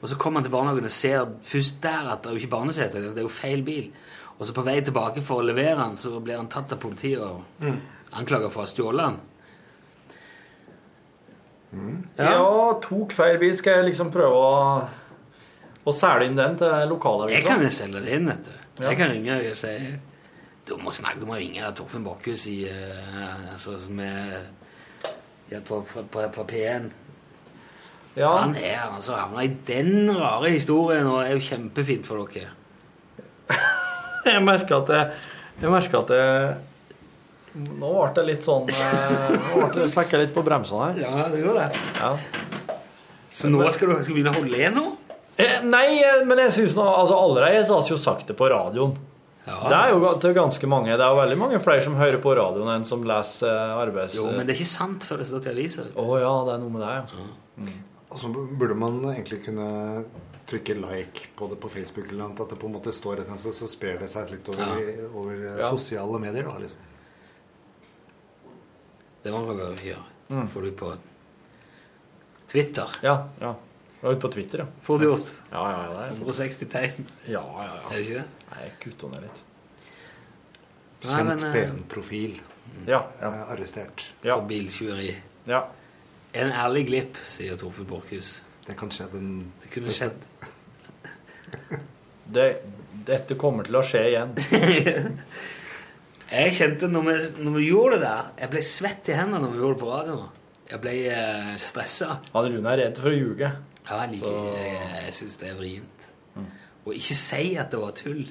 Og 0.00 0.08
så 0.08 0.16
kommer 0.16 0.40
han 0.40 0.46
til 0.46 0.54
barnehagen 0.54 0.86
og 0.88 0.94
ser 0.94 1.26
først 1.46 1.80
der 1.84 2.06
at 2.14 2.22
det 2.22 2.30
er 2.30 2.36
jo 2.36 2.40
ikke 2.44 2.54
barnesete, 2.54 3.02
det 3.02 3.18
er 3.20 3.26
jo 3.26 3.32
feil 3.32 3.62
bil. 3.66 3.90
Og 4.38 4.46
så 4.48 4.54
på 4.56 4.62
vei 4.64 4.78
tilbake 4.80 5.20
for 5.26 5.42
å 5.42 5.44
levere 5.50 5.76
han, 5.82 5.98
så 6.00 6.14
blir 6.24 6.38
han 6.40 6.48
tatt 6.48 6.72
av 6.72 6.80
politiet 6.80 7.20
og 7.20 7.42
Mm. 7.60 7.76
anklaget 8.16 8.50
for 8.54 8.62
å 8.62 8.64
ha 8.64 8.70
stjålet 8.70 9.04
den. 9.04 9.18
Ja, 12.18 12.78
tok 12.82 13.12
feil 13.14 13.38
bil. 13.38 13.52
Skal 13.58 13.78
jeg 13.80 13.90
liksom 13.92 14.10
prøve 14.10 14.38
å, 14.40 14.88
å 15.84 15.92
selge 15.94 16.26
inn 16.26 16.38
den 16.38 16.56
til 16.58 16.72
Jeg 17.30 17.44
kan 17.46 17.66
selge 17.70 18.02
det 18.02 18.16
inn, 18.16 18.26
vet 18.26 18.48
du. 18.48 18.54
Ja. 18.80 18.88
Jeg 18.90 18.96
kan 18.98 19.12
ringe 19.12 19.36
og 19.50 19.56
si 19.60 19.74
Du 20.70 20.76
må 20.78 20.92
snakke, 20.94 21.18
du 21.18 21.26
må 21.26 21.34
ringe 21.34 21.66
Torfinn 21.74 22.04
Borchhus 22.06 22.46
i 22.46 22.60
uh, 22.70 23.52
altså, 23.56 23.74
med 23.90 24.46
på, 25.66 25.80
på, 25.82 26.04
på, 26.06 26.26
på 26.30 26.44
P1. 26.46 26.90
Ja, 28.14 28.30
Han 28.36 28.54
er 28.54 28.84
altså 28.84 29.16
havna 29.18 29.42
i 29.46 29.50
den 29.66 30.10
rare 30.14 30.50
historien, 30.50 31.06
og 31.06 31.20
det 31.20 31.28
er 31.30 31.38
jo 31.38 31.44
kjempefint 31.46 32.06
for 32.06 32.22
dere. 32.30 32.54
jeg 34.30 34.42
merker 34.46 34.76
at 34.78 34.92
jeg, 34.94 35.20
jeg 35.62 35.72
merker 35.72 36.04
at 36.04 36.12
jeg 36.14 36.58
Nå 37.50 37.88
ble 37.90 38.10
det 38.14 38.22
litt 38.28 38.44
sånn 38.46 38.68
eh, 38.70 39.32
Nå 39.34 39.64
det, 39.74 39.88
fikk 39.90 40.12
jeg 40.14 40.20
litt 40.22 40.34
på 40.36 40.44
bremsene 40.46 40.92
her. 40.92 41.00
Ja, 41.02 41.24
det 41.32 41.40
gjorde 41.40 41.64
det. 41.64 41.80
Ja. 41.98 42.76
Så 43.34 43.50
nå 43.50 43.64
skal 43.74 43.90
du, 43.90 43.96
skal 44.04 44.12
du 44.12 44.18
begynne 44.20 44.30
å 44.30 44.38
holde 44.38 44.54
igjen 44.54 44.76
nå? 44.78 44.84
Eh, 45.34 45.56
nei, 45.66 45.86
eh, 45.98 46.22
men 46.28 46.44
jeg 46.44 46.54
syns 46.60 46.76
nå 46.78 46.86
altså, 46.86 47.18
Allerede 47.18 47.64
så 47.66 47.80
har 47.80 47.88
vi 47.88 47.94
jo 47.96 47.98
sagt 47.98 48.30
det 48.30 48.36
på 48.38 48.46
radioen. 48.52 48.94
Ja. 49.46 49.56
Det 49.68 49.76
er 49.76 49.92
jo 49.94 50.10
til 50.20 50.34
ganske 50.36 50.68
mange. 50.68 50.92
Det 50.92 51.04
er 51.04 51.14
jo 51.14 51.20
veldig 51.20 51.38
mange 51.40 51.60
flere 51.64 51.82
som 51.84 51.96
hører 51.98 52.20
på 52.22 52.34
radioen 52.36 52.68
enn 52.74 52.84
som 52.86 53.04
leser 53.08 53.48
eh, 53.48 53.76
arbeids... 53.80 54.18
Jo, 54.18 54.26
men 54.34 54.44
det 54.44 54.54
er 54.54 54.60
ikke 54.60 54.72
sant 54.72 55.06
før 55.08 55.22
det 55.22 55.30
står 55.30 55.46
til 55.46 55.54
avisa. 55.56 55.86
Å 55.94 56.04
oh, 56.04 56.16
ja, 56.20 56.32
det 56.46 56.56
er 56.56 56.60
noe 56.64 56.74
med 56.74 56.84
det, 56.84 56.90
ja. 56.98 57.70
Og 58.10 58.18
så 58.18 58.28
burde 58.34 58.76
man 58.78 58.98
egentlig 59.12 59.40
kunne 59.46 59.70
trykke 60.50 60.74
like 60.82 61.28
på 61.38 61.46
det 61.50 61.60
på 61.62 61.70
Facebook 61.70 62.08
eller 62.08 62.24
noe, 62.24 62.34
at 62.34 62.52
det 62.52 62.58
på 62.60 62.68
en 62.68 62.74
måte 62.74 62.92
står 62.94 63.20
et 63.20 63.24
eller 63.24 63.36
annet, 63.36 63.58
så, 63.62 63.68
sprer 63.70 64.00
det 64.02 64.10
seg 64.12 64.32
litt 64.34 64.50
over, 64.50 64.84
over 65.08 65.34
eh, 65.38 65.60
Ja. 65.62 65.70
sosiale 65.70 66.20
medier. 66.22 66.50
Da, 66.50 66.58
liksom. 66.60 66.86
Det 69.24 69.32
må 69.32 69.44
man 69.46 69.56
bare 69.56 69.72
gjøre. 69.84 70.04
Får 70.52 70.66
du 70.66 70.70
på 70.78 70.92
Twitter. 72.50 72.98
Ja, 73.02 73.16
ja. 73.40 73.54
Du 74.00 74.06
var 74.06 74.14
ute 74.16 74.20
på 74.20 74.32
Twitter, 74.32 74.58
ja. 74.64 74.66
Får 74.82 74.98
du 74.98 75.04
gjort. 75.04 75.32
Ja, 75.50 75.64
ja, 75.70 75.80
ja. 75.84 75.90
Det 75.92 76.04
er, 76.06 76.20
160 76.24 76.70
tegn. 76.72 77.10
ja, 77.28 77.42
ja, 77.44 77.66
Er 77.90 77.96
det 77.96 78.04
ikke 78.06 78.22
det? 78.22 78.39
Nei, 78.50 78.62
jeg 78.66 78.72
kutter 78.84 79.12
ned 79.14 79.22
litt. 79.26 79.42
Kjent 81.00 81.44
eh, 81.46 81.52
PN-profil 81.54 82.34
Ja, 82.86 83.00
ja. 83.20 83.28
eh, 83.30 83.52
arrestert. 83.54 84.04
Ja. 84.24 84.36
For 84.36 84.46
biltyveri. 84.50 85.12
ja. 85.50 85.64
En 86.32 86.52
ærlig 86.54 86.84
glipp, 86.86 87.16
sier 87.26 87.56
Torfinn 87.58 87.88
Borchhus. 87.90 88.44
Det 88.66 88.76
kan 88.78 88.90
skje 88.94 89.08
den 89.16 89.30
Det 89.64 89.70
kunne 89.74 89.90
skjedd. 89.90 90.20
Det, 92.30 92.44
dette 93.08 93.34
kommer 93.40 93.66
til 93.66 93.78
å 93.80 93.82
skje 93.82 94.02
igjen. 94.12 94.36
Jeg 96.30 96.52
kjente 96.54 96.86
når 96.86 97.02
vi, 97.08 97.14
når 97.42 97.56
vi 97.56 97.64
gjorde 97.66 97.96
det 97.98 98.04
der 98.04 98.28
Jeg 98.44 98.50
ble 98.52 98.60
svett 98.62 99.08
i 99.10 99.16
hendene 99.18 99.40
når 99.42 99.50
vi 99.56 99.58
gjorde 99.64 99.74
det 99.74 99.82
på 99.82 99.88
radioen. 99.90 100.28
Jeg 100.70 100.78
ble 100.84 100.92
eh, 101.10 101.48
stressa. 101.58 102.20
Han 102.36 102.46
Rune 102.52 102.70
er 102.76 102.78
redd 102.84 103.00
for 103.02 103.10
å 103.10 103.16
ljuge. 103.16 103.48
Ja, 103.88 103.96
jeg, 104.04 104.12
liker, 104.12 104.36
Så- 104.36 104.52
jeg, 104.60 104.84
jeg 105.08 105.14
syns 105.18 105.40
det 105.42 105.48
er 105.50 105.56
vrient. 105.58 106.06
Og 106.86 106.94
ikke 106.94 107.16
si 107.18 107.42
at 107.58 107.74
det 107.74 107.80
var 107.82 107.96
tull. 107.98 108.22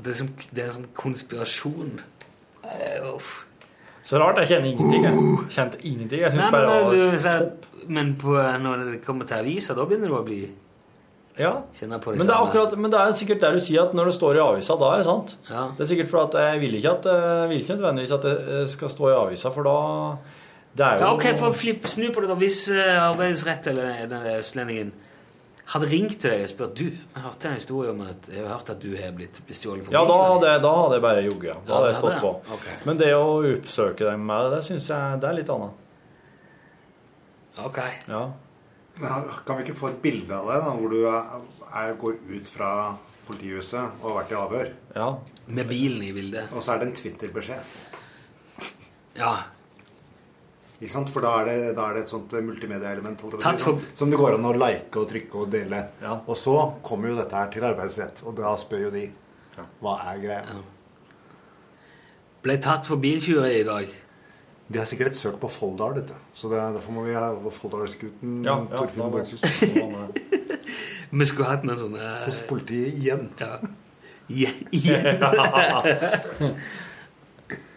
At 0.00 0.06
det 0.06 0.14
er 0.14 0.18
som, 0.22 0.28
det 0.56 0.62
er 0.64 0.72
som 0.72 0.84
konspirasjon. 0.96 2.00
Uh. 2.64 3.20
Så 4.04 4.18
rart. 4.18 4.38
Jeg 4.40 4.48
kjenner 4.54 4.70
ingenting. 4.70 5.04
Jeg 5.04 5.50
kjente 5.52 5.80
ingenting. 5.84 6.22
Jeg 6.24 6.32
syns 6.32 6.48
bare 6.54 6.78
eh, 6.78 6.90
det 6.94 7.02
var 7.12 7.18
så, 7.20 7.84
men 7.86 8.14
på, 8.20 8.32
når 8.64 8.84
det 8.86 9.00
kommer 9.04 9.28
til 9.28 9.42
avisa, 9.42 9.76
da 9.76 9.84
begynner 9.84 10.08
du 10.08 10.16
å 10.16 10.24
bli 10.24 10.40
Ja. 11.38 11.52
kjenne 11.76 12.00
på 12.00 12.12
det 12.12 12.18
Men 12.18 12.26
det, 12.26 12.34
er 12.34 12.46
akkurat, 12.46 12.78
men 12.78 12.90
det 12.92 13.00
er 13.00 13.12
sikkert 13.16 13.44
der 13.44 13.52
du 13.52 13.60
sier 13.64 13.82
at 13.84 13.94
når 13.94 14.10
det 14.10 14.14
står 14.16 14.36
i 14.36 14.42
avisa, 14.44 14.76
da 14.80 14.88
er 14.94 15.02
det 15.02 15.06
sant. 15.06 15.36
Ja. 15.50 15.66
Det 15.76 15.84
er 15.84 15.90
sikkert 15.92 16.10
for 16.10 16.24
at 16.24 16.36
jeg 16.40 16.60
vil 16.64 16.74
ikke, 16.80 16.96
at, 16.96 17.10
jeg 17.12 17.48
vil 17.52 17.60
ikke 17.60 17.76
nødvendigvis 17.76 18.16
at 18.16 18.26
det 18.26 18.34
eh, 18.56 18.64
skal 18.72 18.94
stå 18.96 19.08
i 19.10 19.14
avisa, 19.18 19.52
for 19.52 19.68
da 19.68 19.76
Det 20.72 20.86
er 20.86 20.96
jo 20.96 21.04
Ja, 21.04 21.12
ok, 21.14 21.28
for 21.36 21.52
å 21.52 21.86
snu 21.92 22.10
på 22.14 22.24
det 22.24 22.32
da. 22.32 22.40
Hvis 22.40 22.64
uh, 22.72 23.10
Arbeidsrett 23.10 23.66
eller 23.66 24.06
den 24.08 24.26
østlendingen 24.38 24.92
hadde 25.70 25.86
ringt 25.90 26.16
til 26.20 26.30
deg 26.32 26.42
og 26.44 26.50
spurt 26.50 26.72
Du, 26.78 26.84
jeg 26.90 27.22
hørte 27.24 27.48
en 27.48 27.54
historie 27.58 27.90
om 27.92 28.00
at 28.02 28.28
jeg 28.32 28.42
har 28.44 28.54
hørt 28.56 28.70
at 28.72 28.80
du 28.82 28.88
har 28.98 29.12
blitt 29.16 29.40
bestjålet 29.46 29.84
for 29.86 29.92
Ja, 29.94 30.00
da 30.02 30.06
bilkjøring». 30.06 30.32
hadde, 30.40 30.62
da 30.64 30.72
hadde 30.80 30.96
jeg 30.98 31.04
bare 31.04 31.24
jogget. 31.26 31.50
Ja. 31.52 31.58
Da 31.68 31.74
hadde 31.78 31.90
jeg 31.92 31.98
stått 32.00 32.20
på. 32.24 32.32
Okay. 32.56 32.74
Men 32.88 32.98
det 33.02 33.10
å 33.14 33.26
oppsøke 33.54 34.08
dem 34.10 34.24
med 34.30 34.44
det, 34.46 34.56
det 34.56 34.64
syns 34.70 34.88
jeg 34.90 35.20
det 35.22 35.28
er 35.30 35.36
litt 35.40 35.52
annet. 35.56 35.86
Ok. 37.60 37.78
Ja. 38.08 38.22
Men 39.00 39.30
Kan 39.46 39.56
vi 39.60 39.62
ikke 39.68 39.78
få 39.78 39.88
et 39.92 40.00
bilde 40.02 40.34
av 40.36 40.48
det, 40.50 40.58
da, 40.64 40.72
hvor 40.76 40.90
du 40.92 40.98
er, 41.08 41.38
er, 41.70 41.94
går 42.00 42.18
ut 42.34 42.48
fra 42.50 42.70
politihuset 43.28 44.02
og 44.02 44.08
har 44.10 44.18
vært 44.22 44.34
i 44.34 44.40
avhør? 44.44 44.72
ja. 44.96 45.10
Med 45.50 45.66
bilen 45.66 46.02
i 46.06 46.12
bildet. 46.14 46.52
Og 46.54 46.62
så 46.62 46.72
er 46.76 46.78
det 46.78 46.86
en 46.86 46.92
Twitter-beskjed. 46.94 47.78
Ja. 49.18 49.32
Ikke 50.80 50.92
sant? 50.94 51.10
For 51.12 51.20
da 51.20 51.34
er 51.42 51.44
det, 51.50 51.56
da 51.76 51.88
er 51.90 51.94
det 51.98 52.02
et 52.06 52.08
sånt 52.08 52.30
Tatt 52.32 53.58
si, 53.60 53.64
for- 53.64 53.80
som- 53.94 54.10
det 54.10 54.18
går 54.18 54.34
an 54.38 54.44
å 54.48 54.52
like 54.56 54.96
og 54.96 55.08
trykke 55.10 55.34
og 55.42 55.50
dele. 55.52 55.80
Ja. 56.00 56.14
Og 56.26 56.36
så 56.36 56.54
kommer 56.82 57.08
jo 57.10 57.16
dette 57.16 57.32
her 57.36 57.48
til 57.52 57.62
arbeidsrett, 57.68 58.22
og 58.26 58.36
da 58.36 58.54
spør 58.56 58.86
jo 58.86 58.90
de 58.90 59.10
hva 59.82 59.98
er 60.14 60.18
greia. 60.22 60.44
Ble 62.42 62.56
tatt 62.58 62.86
for 62.88 62.96
biltjuveri 62.96 63.60
i 63.60 63.64
dag. 63.68 63.86
De 64.70 64.78
har 64.78 64.86
sikkert 64.86 65.08
et 65.10 65.16
søk 65.18 65.36
på 65.42 65.50
Folldal, 65.50 65.94
vet 65.98 66.06
du. 66.08 66.14
Så 66.32 66.48
det, 66.48 66.56
derfor 66.76 66.92
må 66.94 67.04
vi 67.04 67.12
ha 67.12 67.34
Folldalsgutten 67.50 68.44
Ja, 68.46 68.54
ja, 68.70 68.76
Torfinn 68.78 69.10
Borchhus. 69.10 69.42
Vi 71.10 71.24
skulle 71.26 71.48
hatt 71.50 71.64
noe 71.66 71.74
sånne 71.76 72.24
hos 72.24 72.40
politiet 72.48 72.94
igjen. 73.02 73.28
ja. 73.40 73.58
Ja, 74.30 74.46
igjen. 74.70 75.18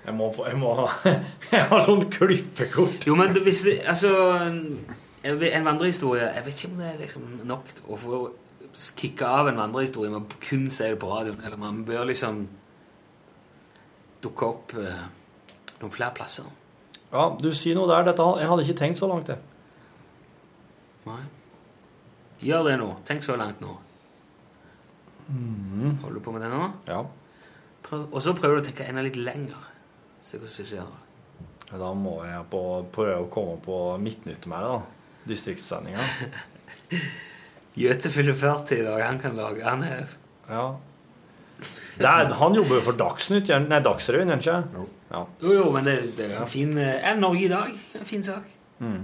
Jeg 0.04 0.16
må 0.18 0.30
få 0.36 0.48
Jeg 0.50 0.60
må 0.60 0.74
Jeg 1.54 1.68
har 1.70 1.84
sånn 1.86 2.04
klippekort. 2.12 3.06
Jo, 3.08 3.16
men 3.20 3.36
hvis 3.46 3.64
det, 3.68 3.78
Altså 3.88 4.12
En, 4.44 4.60
en 5.24 5.68
vandrehistorie 5.68 6.26
Jeg 6.36 6.44
vet 6.46 6.58
ikke 6.58 6.72
om 6.74 6.82
det 6.82 6.90
er 6.90 6.98
liksom 7.06 7.30
nok 7.48 7.72
å 7.88 8.00
få 8.02 8.24
kicke 8.98 9.28
av 9.30 9.48
en 9.52 9.60
vandrehistorie 9.62 10.10
med 10.10 10.24
å 10.26 10.40
kun 10.42 10.64
si 10.74 10.88
det 10.90 10.98
på 10.98 11.06
radioen. 11.12 11.44
Eller 11.46 11.60
man 11.62 11.84
bør 11.86 12.08
liksom 12.10 12.40
dukke 14.24 14.48
opp 14.48 14.74
eh, 14.82 15.04
noen 15.78 15.94
flere 15.94 16.16
plasser. 16.18 16.48
Ja, 17.12 17.28
du 17.38 17.52
sier 17.54 17.78
noe 17.78 17.86
der. 17.92 18.08
Dette, 18.08 18.26
jeg 18.42 18.50
hadde 18.50 18.66
ikke 18.66 18.80
tenkt 18.80 18.98
så 18.98 19.10
langt, 19.12 19.30
det. 19.30 19.38
Nei. 21.06 21.20
Gjør 22.44 22.66
det 22.72 22.78
nå. 22.82 22.90
Tenk 23.08 23.22
så 23.26 23.38
langt 23.38 23.62
nå. 23.62 23.76
Holder 25.28 26.18
du 26.18 26.24
på 26.24 26.34
med 26.34 26.44
det 26.44 26.50
nå? 26.52 26.64
Ja. 26.90 27.04
Prøv, 27.86 28.08
og 28.10 28.24
så 28.24 28.34
prøver 28.36 28.58
du 28.58 28.64
å 28.64 28.66
tenke 28.72 28.88
enda 28.90 29.04
litt 29.06 29.20
lenger. 29.20 29.70
Se 30.24 30.40
hva 30.40 30.50
som 30.52 30.66
skjer 30.68 30.86
da. 30.88 31.78
Da 31.80 31.90
må 31.98 32.20
jeg 32.28 32.44
på, 32.52 32.60
prøve 32.94 33.24
å 33.24 33.30
komme 33.34 33.58
på 33.64 33.78
Midtnytt 34.02 34.46
med 34.52 34.62
det, 34.62 34.74
da. 34.74 35.28
Distriktssendinga. 35.32 36.04
Gjøte 37.84 38.12
fyller 38.14 38.36
40 38.38 38.76
i 38.78 38.84
dag. 38.86 39.02
Han 39.08 39.22
kan 39.24 39.38
lage 39.40 39.64
Han 39.66 39.84
er 39.88 40.04
Ja. 40.50 40.66
Det 41.98 42.06
er, 42.10 42.32
han 42.40 42.56
jobber 42.58 42.80
jo 42.80 42.84
for 42.90 42.98
Dagsnytt, 42.98 43.50
nei, 43.70 43.78
Dagsrevyen, 43.86 44.32
gjør 44.34 44.56
han 44.58 44.66
ikke? 44.66 44.80
Jo. 44.80 44.86
Ja. 45.14 45.20
Jo, 45.44 45.52
jo, 45.60 45.66
men 45.76 45.86
det, 45.86 45.94
det 46.18 46.26
er 46.32 46.40
en 46.42 46.50
fin 46.50 46.72
eh, 46.82 47.06
Er 47.06 47.20
Norge 47.22 47.46
i 47.46 47.52
dag? 47.52 47.76
En 48.00 48.08
fin 48.10 48.24
sak. 48.26 48.48
Mm. 48.82 49.04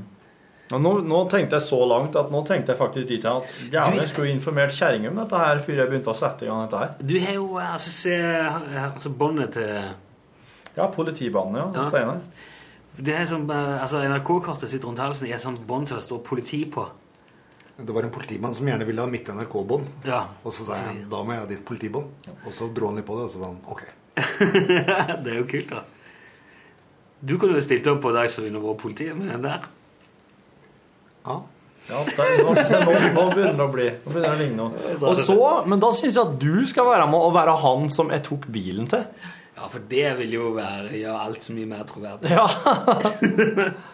nå, 0.74 0.91
nå 1.05 1.20
tenkte 1.32 1.55
jeg 1.59 1.65
så 1.67 1.78
langt 1.88 2.17
at 2.20 2.34
nå 2.34 2.41
tenkte 2.49 2.74
jeg 2.74 2.80
faktisk 2.82 3.07
dit 3.07 3.28
at 3.30 3.53
gjerne 3.72 4.01
Du- 4.01 4.09
skulle 4.11 4.34
informert 4.34 4.74
kjerringa 4.76 5.11
om 5.13 5.22
dette 5.22 5.39
her 5.39 5.61
før 5.63 5.80
jeg 5.84 5.91
begynte 5.93 6.11
å 6.11 6.17
sette 6.17 6.45
i 6.45 6.49
gang 6.49 6.65
dette 6.65 6.82
her. 6.82 6.91
Du 6.99 7.15
har 7.24 7.38
jo 7.38 7.47
altså, 7.61 7.93
se, 7.93 8.17
altså 8.84 9.13
båndet 9.22 9.55
til 9.55 9.93
Ja, 10.80 10.88
politibanen, 10.93 11.59
ja. 11.59 11.67
Ja. 11.75 11.86
Steinar. 11.89 12.23
Det 12.99 13.13
er 13.15 13.27
som, 13.30 13.45
eh, 13.51 13.75
altså 13.82 14.01
NRK-kortet 14.03 14.71
sitt 14.71 14.84
rundt 14.88 14.99
halsen 14.99 15.27
i 15.30 15.36
et 15.36 15.43
sånt 15.43 15.61
bånd 15.67 15.88
som 15.88 15.99
det 15.99 16.07
står 16.07 16.23
politi 16.25 16.63
på. 16.71 16.88
Det 17.80 17.95
var 17.95 18.03
en 18.03 18.11
politimann 18.11 18.55
som 18.55 18.67
gjerne 18.67 18.88
ville 18.88 19.01
ha 19.01 19.07
mitt 19.07 19.30
NRK-bånd. 19.32 19.88
Ja. 20.07 20.25
Og 20.43 20.51
så 20.55 20.65
sa 20.67 20.80
jeg 20.82 21.05
da 21.11 21.21
må 21.23 21.36
jeg 21.36 21.45
ha 21.45 21.47
ditt 21.47 21.63
politibånd. 21.67 22.27
Og 22.43 22.51
så 22.55 22.67
dro 22.75 22.89
han 22.91 22.99
litt 22.99 23.07
på 23.07 23.15
det, 23.15 23.30
og 23.30 23.32
så 23.32 23.39
sa 23.39 23.51
han 23.53 23.61
ok. 23.71 23.86
det 25.23 25.32
er 25.32 25.38
jo 25.38 25.45
kult, 25.47 25.71
da. 25.71 25.86
Du 27.19 27.38
kunne 27.39 27.55
jo 27.55 27.63
stilt 27.63 27.88
opp 27.91 28.01
på 28.03 28.11
Dagsrevyen 28.15 28.57
og 28.59 28.67
vært 28.67 28.84
politi 28.84 29.07
med 29.15 29.32
den 29.32 29.47
der. 29.47 29.69
Ja. 31.27 31.39
Ja, 31.89 32.03
der, 32.05 32.36
nå, 32.45 32.51
nå, 32.53 32.95
nå 33.15 33.23
begynner 33.34 33.55
det 33.57 33.63
å 33.63 33.71
bli 33.73 33.86
Nå 33.89 34.11
begynner 34.11 34.27
det 34.27 34.34
å 34.36 34.38
ligne 34.38 34.57
noe. 34.59 34.91
Og 35.09 35.15
så, 35.17 35.38
Men 35.65 35.82
da 35.82 35.89
syns 35.95 36.19
jeg 36.19 36.21
at 36.21 36.36
du 36.38 36.67
skal 36.69 36.86
være 36.86 37.07
med 37.09 37.23
og 37.25 37.34
være 37.34 37.55
han 37.63 37.88
som 37.93 38.11
jeg 38.13 38.21
tok 38.27 38.45
bilen 38.53 38.86
til. 38.91 39.07
Ja, 39.60 39.68
for 39.68 39.84
det 39.91 40.05
vil 40.22 40.34
jo 40.38 40.53
være 40.55 40.93
gjøre 40.95 41.20
alt 41.26 41.43
så 41.43 41.53
mye 41.55 41.68
mer 41.68 41.84
troverdig. 41.89 42.32
Ja. 42.32 42.47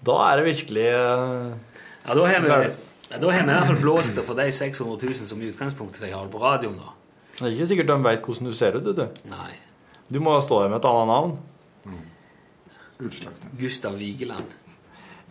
Da 0.00 0.14
er 0.30 0.40
det 0.40 0.44
virkelig 0.46 0.84
uh, 0.96 1.50
Ja, 2.06 2.14
da 2.16 2.22
har 2.24 2.40
vi, 2.40 2.48
ja, 2.48 3.18
da 3.20 3.32
har 3.34 3.42
vi 3.44 3.50
i 3.52 3.52
hvert 3.52 3.66
fall 3.68 3.80
blåst 3.82 4.14
det 4.16 4.22
for 4.24 4.38
de 4.38 4.46
600 4.48 4.96
000 5.10 5.28
som 5.28 5.42
i 5.42 5.50
utgangspunktet 5.50 6.00
fikk 6.00 6.14
ha 6.16 6.22
på 6.32 6.40
radioen. 6.40 6.78
da. 6.80 6.94
Det 7.34 7.42
er 7.50 7.56
ikke 7.58 7.66
sikkert 7.74 7.90
de 7.90 7.96
veit 8.06 8.24
hvordan 8.24 8.48
du 8.48 8.54
ser 8.56 8.78
ut. 8.78 8.88
Du 8.96 9.02
Nei. 9.28 9.50
Du 10.08 10.16
må 10.24 10.32
stå 10.40 10.62
der 10.62 10.72
med 10.72 10.80
et 10.80 10.88
annet 10.88 11.10
navn. 11.12 11.36
Utslagsnes. 13.00 13.52
Gustav 13.60 13.98
Vigeland. 14.00 14.56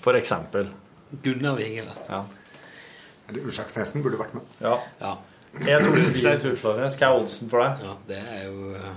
For 0.01 0.17
eksempel. 0.17 0.69
Gunnar 1.23 1.57
Vigeland. 1.57 2.05
Ja. 2.09 2.21
Eller 3.29 3.49
Utslagsnesen 3.49 4.05
burde 4.05 4.21
vært 4.21 4.37
med. 4.37 4.53
ja. 4.61 4.77
Ja. 5.01 5.15
Jeg 5.65 5.81
tror 5.81 5.97
Utslagsnes. 5.97 6.61
Hva 6.61 7.07
er 7.09 7.15
oddsen 7.23 7.49
for 7.49 7.65
deg? 7.65 7.81
ja, 7.89 7.93
det 8.05 8.17
er 8.21 8.43
jo 8.51 8.75
eh, 8.77 8.91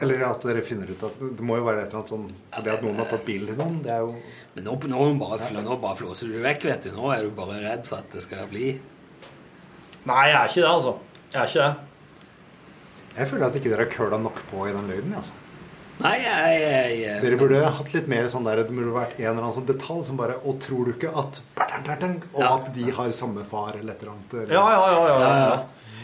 Eller 0.00 0.22
at 0.24 0.44
dere 0.48 0.62
finner 0.64 0.88
ut 0.88 1.02
at 1.04 1.18
det 1.20 1.44
må 1.44 1.58
jo 1.58 1.66
være 1.66 1.82
et 1.84 1.90
eller 1.90 2.00
annet 2.00 2.12
sånn 2.14 2.28
Fordi 2.54 2.72
at 2.72 2.84
noen 2.86 3.02
har 3.02 3.10
tatt 3.10 3.26
bilen 3.26 3.50
til 3.50 3.58
noen, 3.60 3.80
det 3.84 3.92
er 3.92 4.00
jo 4.06 4.14
Men 4.56 4.66
nå, 4.68 4.76
nå, 4.94 5.02
bare, 5.20 5.50
nå 5.60 5.76
bare 5.82 5.98
flåser 5.98 6.32
du 6.32 6.38
vekk, 6.44 6.64
vet 6.70 6.88
du. 6.88 6.94
Nå 6.96 7.10
er 7.14 7.26
du 7.26 7.34
bare 7.36 7.60
redd 7.64 7.84
for 7.88 8.00
at 8.00 8.08
det 8.14 8.24
skal 8.24 8.48
bli 8.50 8.72
Nei, 10.08 10.22
jeg 10.30 10.38
er 10.38 10.48
ikke 10.48 10.62
det, 10.64 10.70
altså. 10.70 10.94
Jeg 11.30 11.40
er 11.42 11.50
ikke 11.50 11.66
det. 11.66 11.88
Jeg 13.18 13.28
føler 13.28 13.44
at 13.50 13.56
ikke 13.58 13.72
dere 13.74 13.84
har 13.84 13.92
køla 13.92 14.18
nok 14.22 14.38
på 14.48 14.64
i 14.64 14.72
den 14.72 14.86
løgnen. 14.88 15.18
Altså. 15.18 15.34
Nei, 16.00 16.14
jeg, 16.22 16.60
jeg, 16.62 16.92
jeg 17.02 17.20
Dere 17.20 17.38
burde 17.40 17.58
hatt 17.76 17.90
litt 17.92 18.06
mer 18.08 18.28
sånn 18.32 18.46
der 18.46 18.62
Det 18.62 18.72
burde 18.72 18.94
vært 18.94 19.18
en 19.18 19.26
eller 19.34 19.42
annen 19.42 19.56
sånn 19.58 19.66
detalj 19.68 20.06
som 20.08 20.16
bare 20.16 20.38
Og 20.48 20.56
tror 20.64 20.88
du 20.88 20.94
ikke 20.94 21.10
at 21.12 21.42
Og 22.32 22.46
at 22.46 22.70
de 22.72 22.86
har 22.96 23.12
samme 23.16 23.44
far 23.44 23.76
eller 23.76 23.92
et 23.92 24.00
eller 24.00 24.14
annet. 24.14 24.36
Eller, 24.38 24.54
Ja, 24.56 24.62
ja, 24.72 24.86
ja, 24.94 25.02
ja, 25.10 25.18
Ja, 25.20 25.34
ja. 25.42 25.58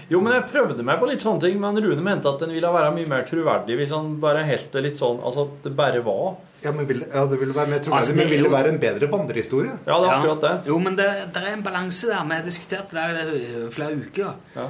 Jo, 0.08 0.20
men 0.22 0.32
jeg 0.36 0.44
prøvde 0.52 0.84
meg 0.86 1.00
på 1.00 1.06
litt 1.10 1.22
sånne 1.24 1.40
ting, 1.42 1.56
men 1.60 1.78
Rune 1.82 2.02
mente 2.06 2.28
at 2.30 2.38
den 2.38 2.52
ville 2.54 2.68
være 2.70 2.92
mye 2.94 3.08
mer 3.10 3.24
troverdig 3.26 3.74
hvis 3.80 3.90
han 3.90 4.12
bare 4.22 4.44
helt 4.46 4.68
det 4.72 4.82
litt 4.84 4.96
sånn 5.00 5.18
Altså 5.18 5.48
at 5.48 5.64
det 5.64 5.72
bare 5.76 5.98
var 6.06 6.36
Ja, 6.62 6.70
men 6.72 6.86
vil, 6.86 7.00
ja, 7.12 7.24
det 7.26 7.38
ville 7.40 7.52
være 7.56 7.72
mer 7.72 7.80
troverdig, 7.82 7.98
Altså, 7.98 8.14
men 8.14 8.28
ville 8.30 8.46
jo- 8.46 8.52
være 8.54 8.68
en 8.68 8.78
bedre 8.78 9.08
vandrehistorie? 9.10 9.72
Ja, 9.86 9.96
det 10.00 10.06
er 10.06 10.12
Ja. 10.12 10.18
akkurat 10.20 10.40
det. 10.46 10.52
Jo, 10.70 10.78
men 10.78 10.96
det, 10.96 11.08
det 11.34 11.42
er 11.42 11.52
en 11.56 11.62
balanse 11.62 12.06
der. 12.06 12.22
Vi 12.24 12.34
har 12.34 12.42
diskutert 12.42 12.90
det 12.90 13.72
flere 13.74 13.98
uker. 13.98 14.34
Ja. 14.56 14.68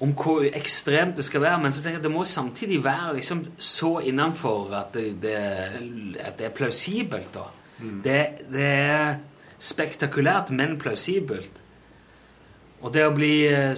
Om 0.00 0.12
hvor 0.14 0.42
ekstremt 0.44 1.16
det 1.16 1.24
skal 1.24 1.40
være. 1.40 1.60
Men 1.62 1.72
så 1.72 1.82
tenker 1.82 1.96
jeg 2.00 2.04
at 2.04 2.08
det 2.08 2.12
må 2.12 2.24
samtidig 2.24 2.82
være 2.84 3.14
liksom 3.16 3.46
så 3.58 3.94
innenfor 4.04 4.72
at 4.76 4.92
det, 4.92 5.20
det, 5.22 5.36
at 6.20 6.36
det 6.38 6.46
er 6.46 6.50
plausibelt. 6.56 7.32
da. 7.32 7.46
Det, 8.04 8.18
det 8.52 8.66
er 8.66 9.16
spektakulært, 9.58 10.50
men 10.50 10.76
plausibelt. 10.78 11.50
Og 12.86 12.92
det 12.94 13.02
å 13.02 13.10
bli 13.14 13.30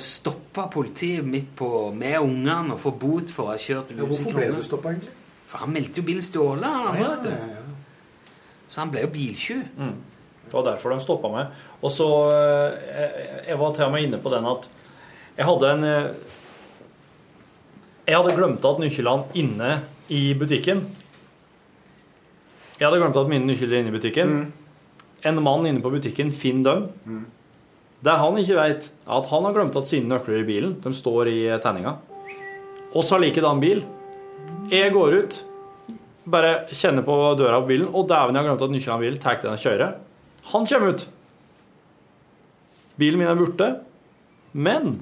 stoppa 0.04 0.66
av 0.66 0.72
politiet 0.74 1.24
midt 1.24 1.54
på 1.56 1.68
med 1.96 2.18
ungene 2.20 2.74
og 2.74 2.80
få 2.82 2.92
bot 3.00 3.30
for 3.32 3.48
å 3.48 3.54
ha 3.54 3.56
kjørt 3.60 3.94
Ja, 3.96 4.04
hvorfor 4.04 4.34
ble 4.36 4.50
du 4.52 4.62
stoppa, 4.66 4.92
egentlig? 4.92 5.14
For 5.48 5.62
han 5.62 5.72
meldte 5.72 6.02
jo 6.02 6.04
bilen 6.10 6.24
stjålet. 6.26 6.68
han, 6.68 6.98
Ja, 7.00 7.14
ja, 7.24 7.30
ja. 7.54 7.62
Så 8.68 8.82
han 8.82 8.90
ble 8.92 9.00
jo 9.06 9.08
biltjuv. 9.14 9.62
Det 9.78 10.52
var 10.52 10.64
derfor 10.66 10.92
de 10.92 11.00
stoppa 11.00 11.30
meg. 11.32 11.54
Og 11.82 11.90
så 11.92 12.08
eh, 12.32 12.76
jeg- 12.98 13.46
Jeg 13.48 13.58
var 13.58 13.72
til 13.72 13.84
og 13.84 13.92
med 13.92 14.02
inne 14.04 14.18
på 14.20 14.30
den 14.30 14.44
at 14.44 14.68
jeg 15.38 15.46
hadde 15.46 15.70
en 15.72 15.84
eh, 15.84 16.12
Jeg 18.08 18.16
hadde 18.16 18.36
glemt 18.36 18.64
at 18.64 18.78
nøklene 18.78 19.24
inne 19.34 19.82
i 20.10 20.34
butikken. 20.34 20.84
Jeg 22.78 22.86
hadde 22.88 23.00
glemt 23.00 23.16
at 23.16 23.28
mine 23.28 23.46
nøkler 23.46 23.72
er 23.72 23.80
inne 23.82 23.88
i 23.92 23.98
butikken. 23.98 24.52
En 25.24 25.42
mann 25.42 25.66
inne 25.66 25.80
på 25.82 25.90
butikken 25.90 26.30
finner 26.30 26.74
dem. 27.06 27.26
Det 28.04 28.14
han 28.14 28.38
ikke 28.38 28.58
vet, 28.58 28.88
er 29.06 29.16
at 29.18 29.28
han 29.32 29.46
har 29.48 29.54
glemt 29.56 29.76
at 29.78 29.90
sine 29.90 30.10
nøkler 30.10 30.42
i 30.42 30.46
bilen. 30.46 30.76
De 30.84 30.92
står 30.94 31.30
i 31.32 31.38
tenninga. 31.62 31.96
Oss 32.96 33.10
har 33.12 33.22
likedan 33.22 33.62
bil. 33.62 33.82
Jeg 34.70 34.92
går 34.94 35.16
ut, 35.18 35.38
bare 36.28 36.52
kjenner 36.70 37.04
på 37.04 37.16
døra 37.40 37.58
på 37.62 37.72
bilen, 37.72 37.88
og 37.90 38.06
dæven, 38.08 38.36
jeg 38.36 38.44
har 38.44 38.50
glemt 38.50 38.64
at 38.68 38.74
nøklene 38.74 38.98
i 39.00 39.06
bilen. 39.06 39.20
Tar 39.22 39.40
den 39.42 39.56
og 39.56 39.64
kjører. 39.64 39.96
Han 40.52 40.68
kommer 40.70 40.94
ut. 40.94 41.06
Bilen 42.98 43.20
min 43.20 43.30
er 43.30 43.38
borte. 43.38 43.68
Men 44.52 44.98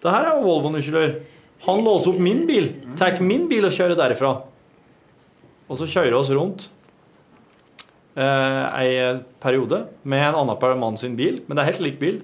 det 0.00 0.10
her 0.12 0.26
er 0.30 0.38
jo 0.38 0.48
Volvo-nøkler. 0.48 1.18
Han 1.66 1.84
låser 1.84 2.14
opp 2.14 2.20
min 2.24 2.46
bil, 2.48 2.70
tar 2.96 3.20
min 3.20 3.44
bil 3.50 3.66
og 3.68 3.74
kjører 3.76 3.98
derifra. 3.98 4.32
Og 5.68 5.76
så 5.76 5.86
kjører 5.86 6.14
vi 6.14 6.18
oss 6.18 6.32
rundt 6.32 6.70
ei 8.18 9.20
periode 9.42 9.84
med 10.02 10.24
en 10.24 10.40
annen 10.42 10.80
mann 10.80 10.98
sin 10.98 11.16
bil, 11.16 11.42
men 11.46 11.56
det 11.56 11.62
er 11.62 11.72
helt 11.72 11.84
lik 11.84 11.98
bil, 12.00 12.20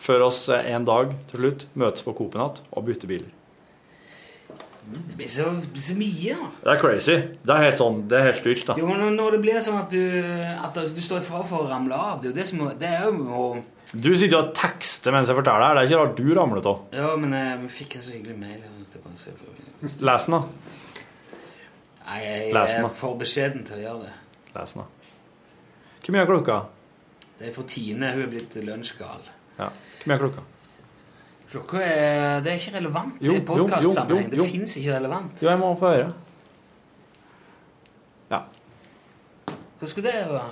før 0.00 0.26
oss 0.28 0.48
eh, 0.52 0.66
en 0.74 0.86
dag 0.86 1.14
til 1.30 1.40
slutt 1.40 1.66
møtes 1.78 2.04
på 2.04 2.14
Coop 2.18 2.36
og 2.36 2.84
bytter 2.84 3.10
biler. 3.10 3.32
Det 4.84 5.16
blir 5.16 5.28
så, 5.32 5.46
så 5.80 5.94
mye, 5.96 6.34
da. 6.36 6.48
Det 6.60 6.72
er 6.74 6.80
crazy. 6.82 7.14
Det 7.40 7.54
er 7.54 7.62
helt 7.62 7.78
sånn, 7.80 8.02
det 8.08 8.18
er 8.18 8.26
helt 8.26 8.40
styrt, 8.42 8.66
da. 8.68 8.74
Jo, 8.76 8.88
men 8.90 9.16
når 9.16 9.36
det 9.36 9.38
blir 9.46 9.62
sånn 9.64 9.78
at 9.80 9.94
du, 9.94 10.02
at 10.60 10.76
du 10.76 11.00
står 11.00 11.22
i 11.22 11.24
fare 11.24 11.46
for 11.48 11.64
å 11.64 11.70
ramle 11.70 11.96
av 11.96 12.18
Det 12.20 12.28
er 12.28 12.34
jo 12.34 12.36
det 12.36 12.46
som 12.50 12.64
Det 12.82 12.90
er 12.90 13.06
jo 13.06 13.14
å 13.32 13.46
Du 13.94 14.10
sitter 14.12 14.42
og 14.42 14.50
tekster 14.58 15.14
mens 15.14 15.30
jeg 15.32 15.38
forteller 15.38 15.64
her. 15.70 15.78
Det 15.78 15.84
er 15.84 15.88
ikke 15.88 16.02
rart 16.02 16.20
du 16.20 16.28
ramler 16.36 16.68
av. 16.68 16.82
Ja, 16.92 17.14
men 17.20 17.32
jeg 17.38 17.70
fikk 17.78 17.96
en 17.96 18.04
så 18.04 18.12
hyggelig 18.12 18.36
mail. 18.42 18.60
Les 20.04 20.28
den, 20.28 20.36
da. 20.36 20.42
Nei, 22.04 22.20
jeg, 22.20 22.52
jeg 22.52 22.84
er 22.84 22.92
for 22.92 23.16
beskjeden 23.20 23.64
til 23.64 23.78
å 23.78 23.82
gjøre 23.86 24.10
det. 24.10 24.12
Les 24.58 24.76
den, 24.76 24.84
da. 24.84 25.03
Hvor 26.04 26.12
mye 26.12 26.20
er 26.22 26.28
klokka? 26.28 26.56
Det 27.38 27.48
er 27.48 27.54
for 27.54 27.62
Tine. 27.68 28.10
Hun 28.12 28.22
er 28.26 28.28
blitt 28.32 28.54
lunsjgal. 28.64 29.22
Ja. 29.58 29.70
Hvor 29.70 30.10
mye 30.10 30.14
er 30.18 30.22
klokka? 30.24 30.44
Klokka 31.54 31.80
er 31.80 32.40
Det 32.44 32.52
er 32.52 32.58
ikke 32.58 32.76
relevant 32.76 33.22
Jo, 33.22 33.34
i 33.38 33.40
podkastsammenheng. 33.46 34.30
Det 34.32 34.46
fins 34.50 34.76
ikke 34.80 34.96
relevant. 34.98 35.42
Jo, 35.42 35.48
jeg 35.48 35.58
må 35.62 35.72
få 35.78 35.92
høre. 35.94 36.12
Ja. 38.30 38.40
Hva 39.80 39.88
skulle 39.90 40.10
det 40.10 40.26
være 40.30 40.48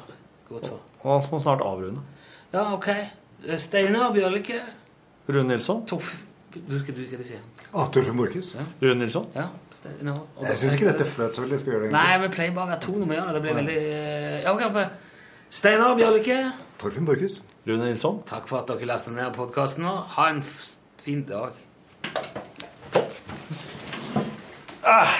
godt 0.48 0.68
for? 0.68 0.80
Han 1.02 1.28
må 1.32 1.42
snart 1.42 1.64
avrunde. 1.66 2.00
Ja, 2.52 2.66
ok. 2.74 2.88
Steinar 3.58 4.12
Bjørlikke. 4.14 4.60
Rune 5.28 5.48
Nilsson? 5.48 5.86
Toff 5.86 6.12
Du 6.52 6.74
skal 6.82 6.94
du, 6.96 7.04
hva 7.08 7.16
du 7.16 7.24
sier 7.24 7.40
Ah, 7.72 7.86
Torfinn 7.88 8.16
Borchhus. 8.18 8.54
Rune 8.82 8.98
Nilsson? 9.00 9.26
Ja, 9.34 9.46
Steinar. 9.72 10.18
Jeg 10.42 10.58
syns 10.60 10.74
ikke 10.76 10.90
dette 10.90 11.06
flaut, 11.08 11.34
så 11.34 11.46
veldig. 11.46 11.88
Nei, 11.94 12.18
vi 12.22 12.28
pleier 12.34 12.52
bare 12.54 12.66
å 12.68 12.72
være 12.74 12.82
to 12.84 12.92
når 12.98 13.08
vi 13.08 13.16
gjør 13.16 13.26
det. 13.26 13.34
Det 13.34 13.42
blir 13.46 13.58
veldig 13.62 13.78
Ja, 14.44 14.52
ok. 14.52 14.84
Steinar 15.52 15.94
Bjørlikke. 15.98 16.36
Torfinn 16.80 17.04
Borchhus. 17.06 17.42
Rune 17.68 17.84
Nilsson? 17.84 18.22
takk 18.26 18.48
for 18.48 18.58
at 18.62 18.70
dere 18.70 18.88
leste 18.88 19.12
ned 19.14 19.34
podkasten 19.36 19.84
nå. 19.84 19.92
Ha 20.16 20.28
en 20.32 20.40
f- 20.42 20.78
fin 21.04 21.20
dag. 21.28 21.52
Ah, 24.84 25.12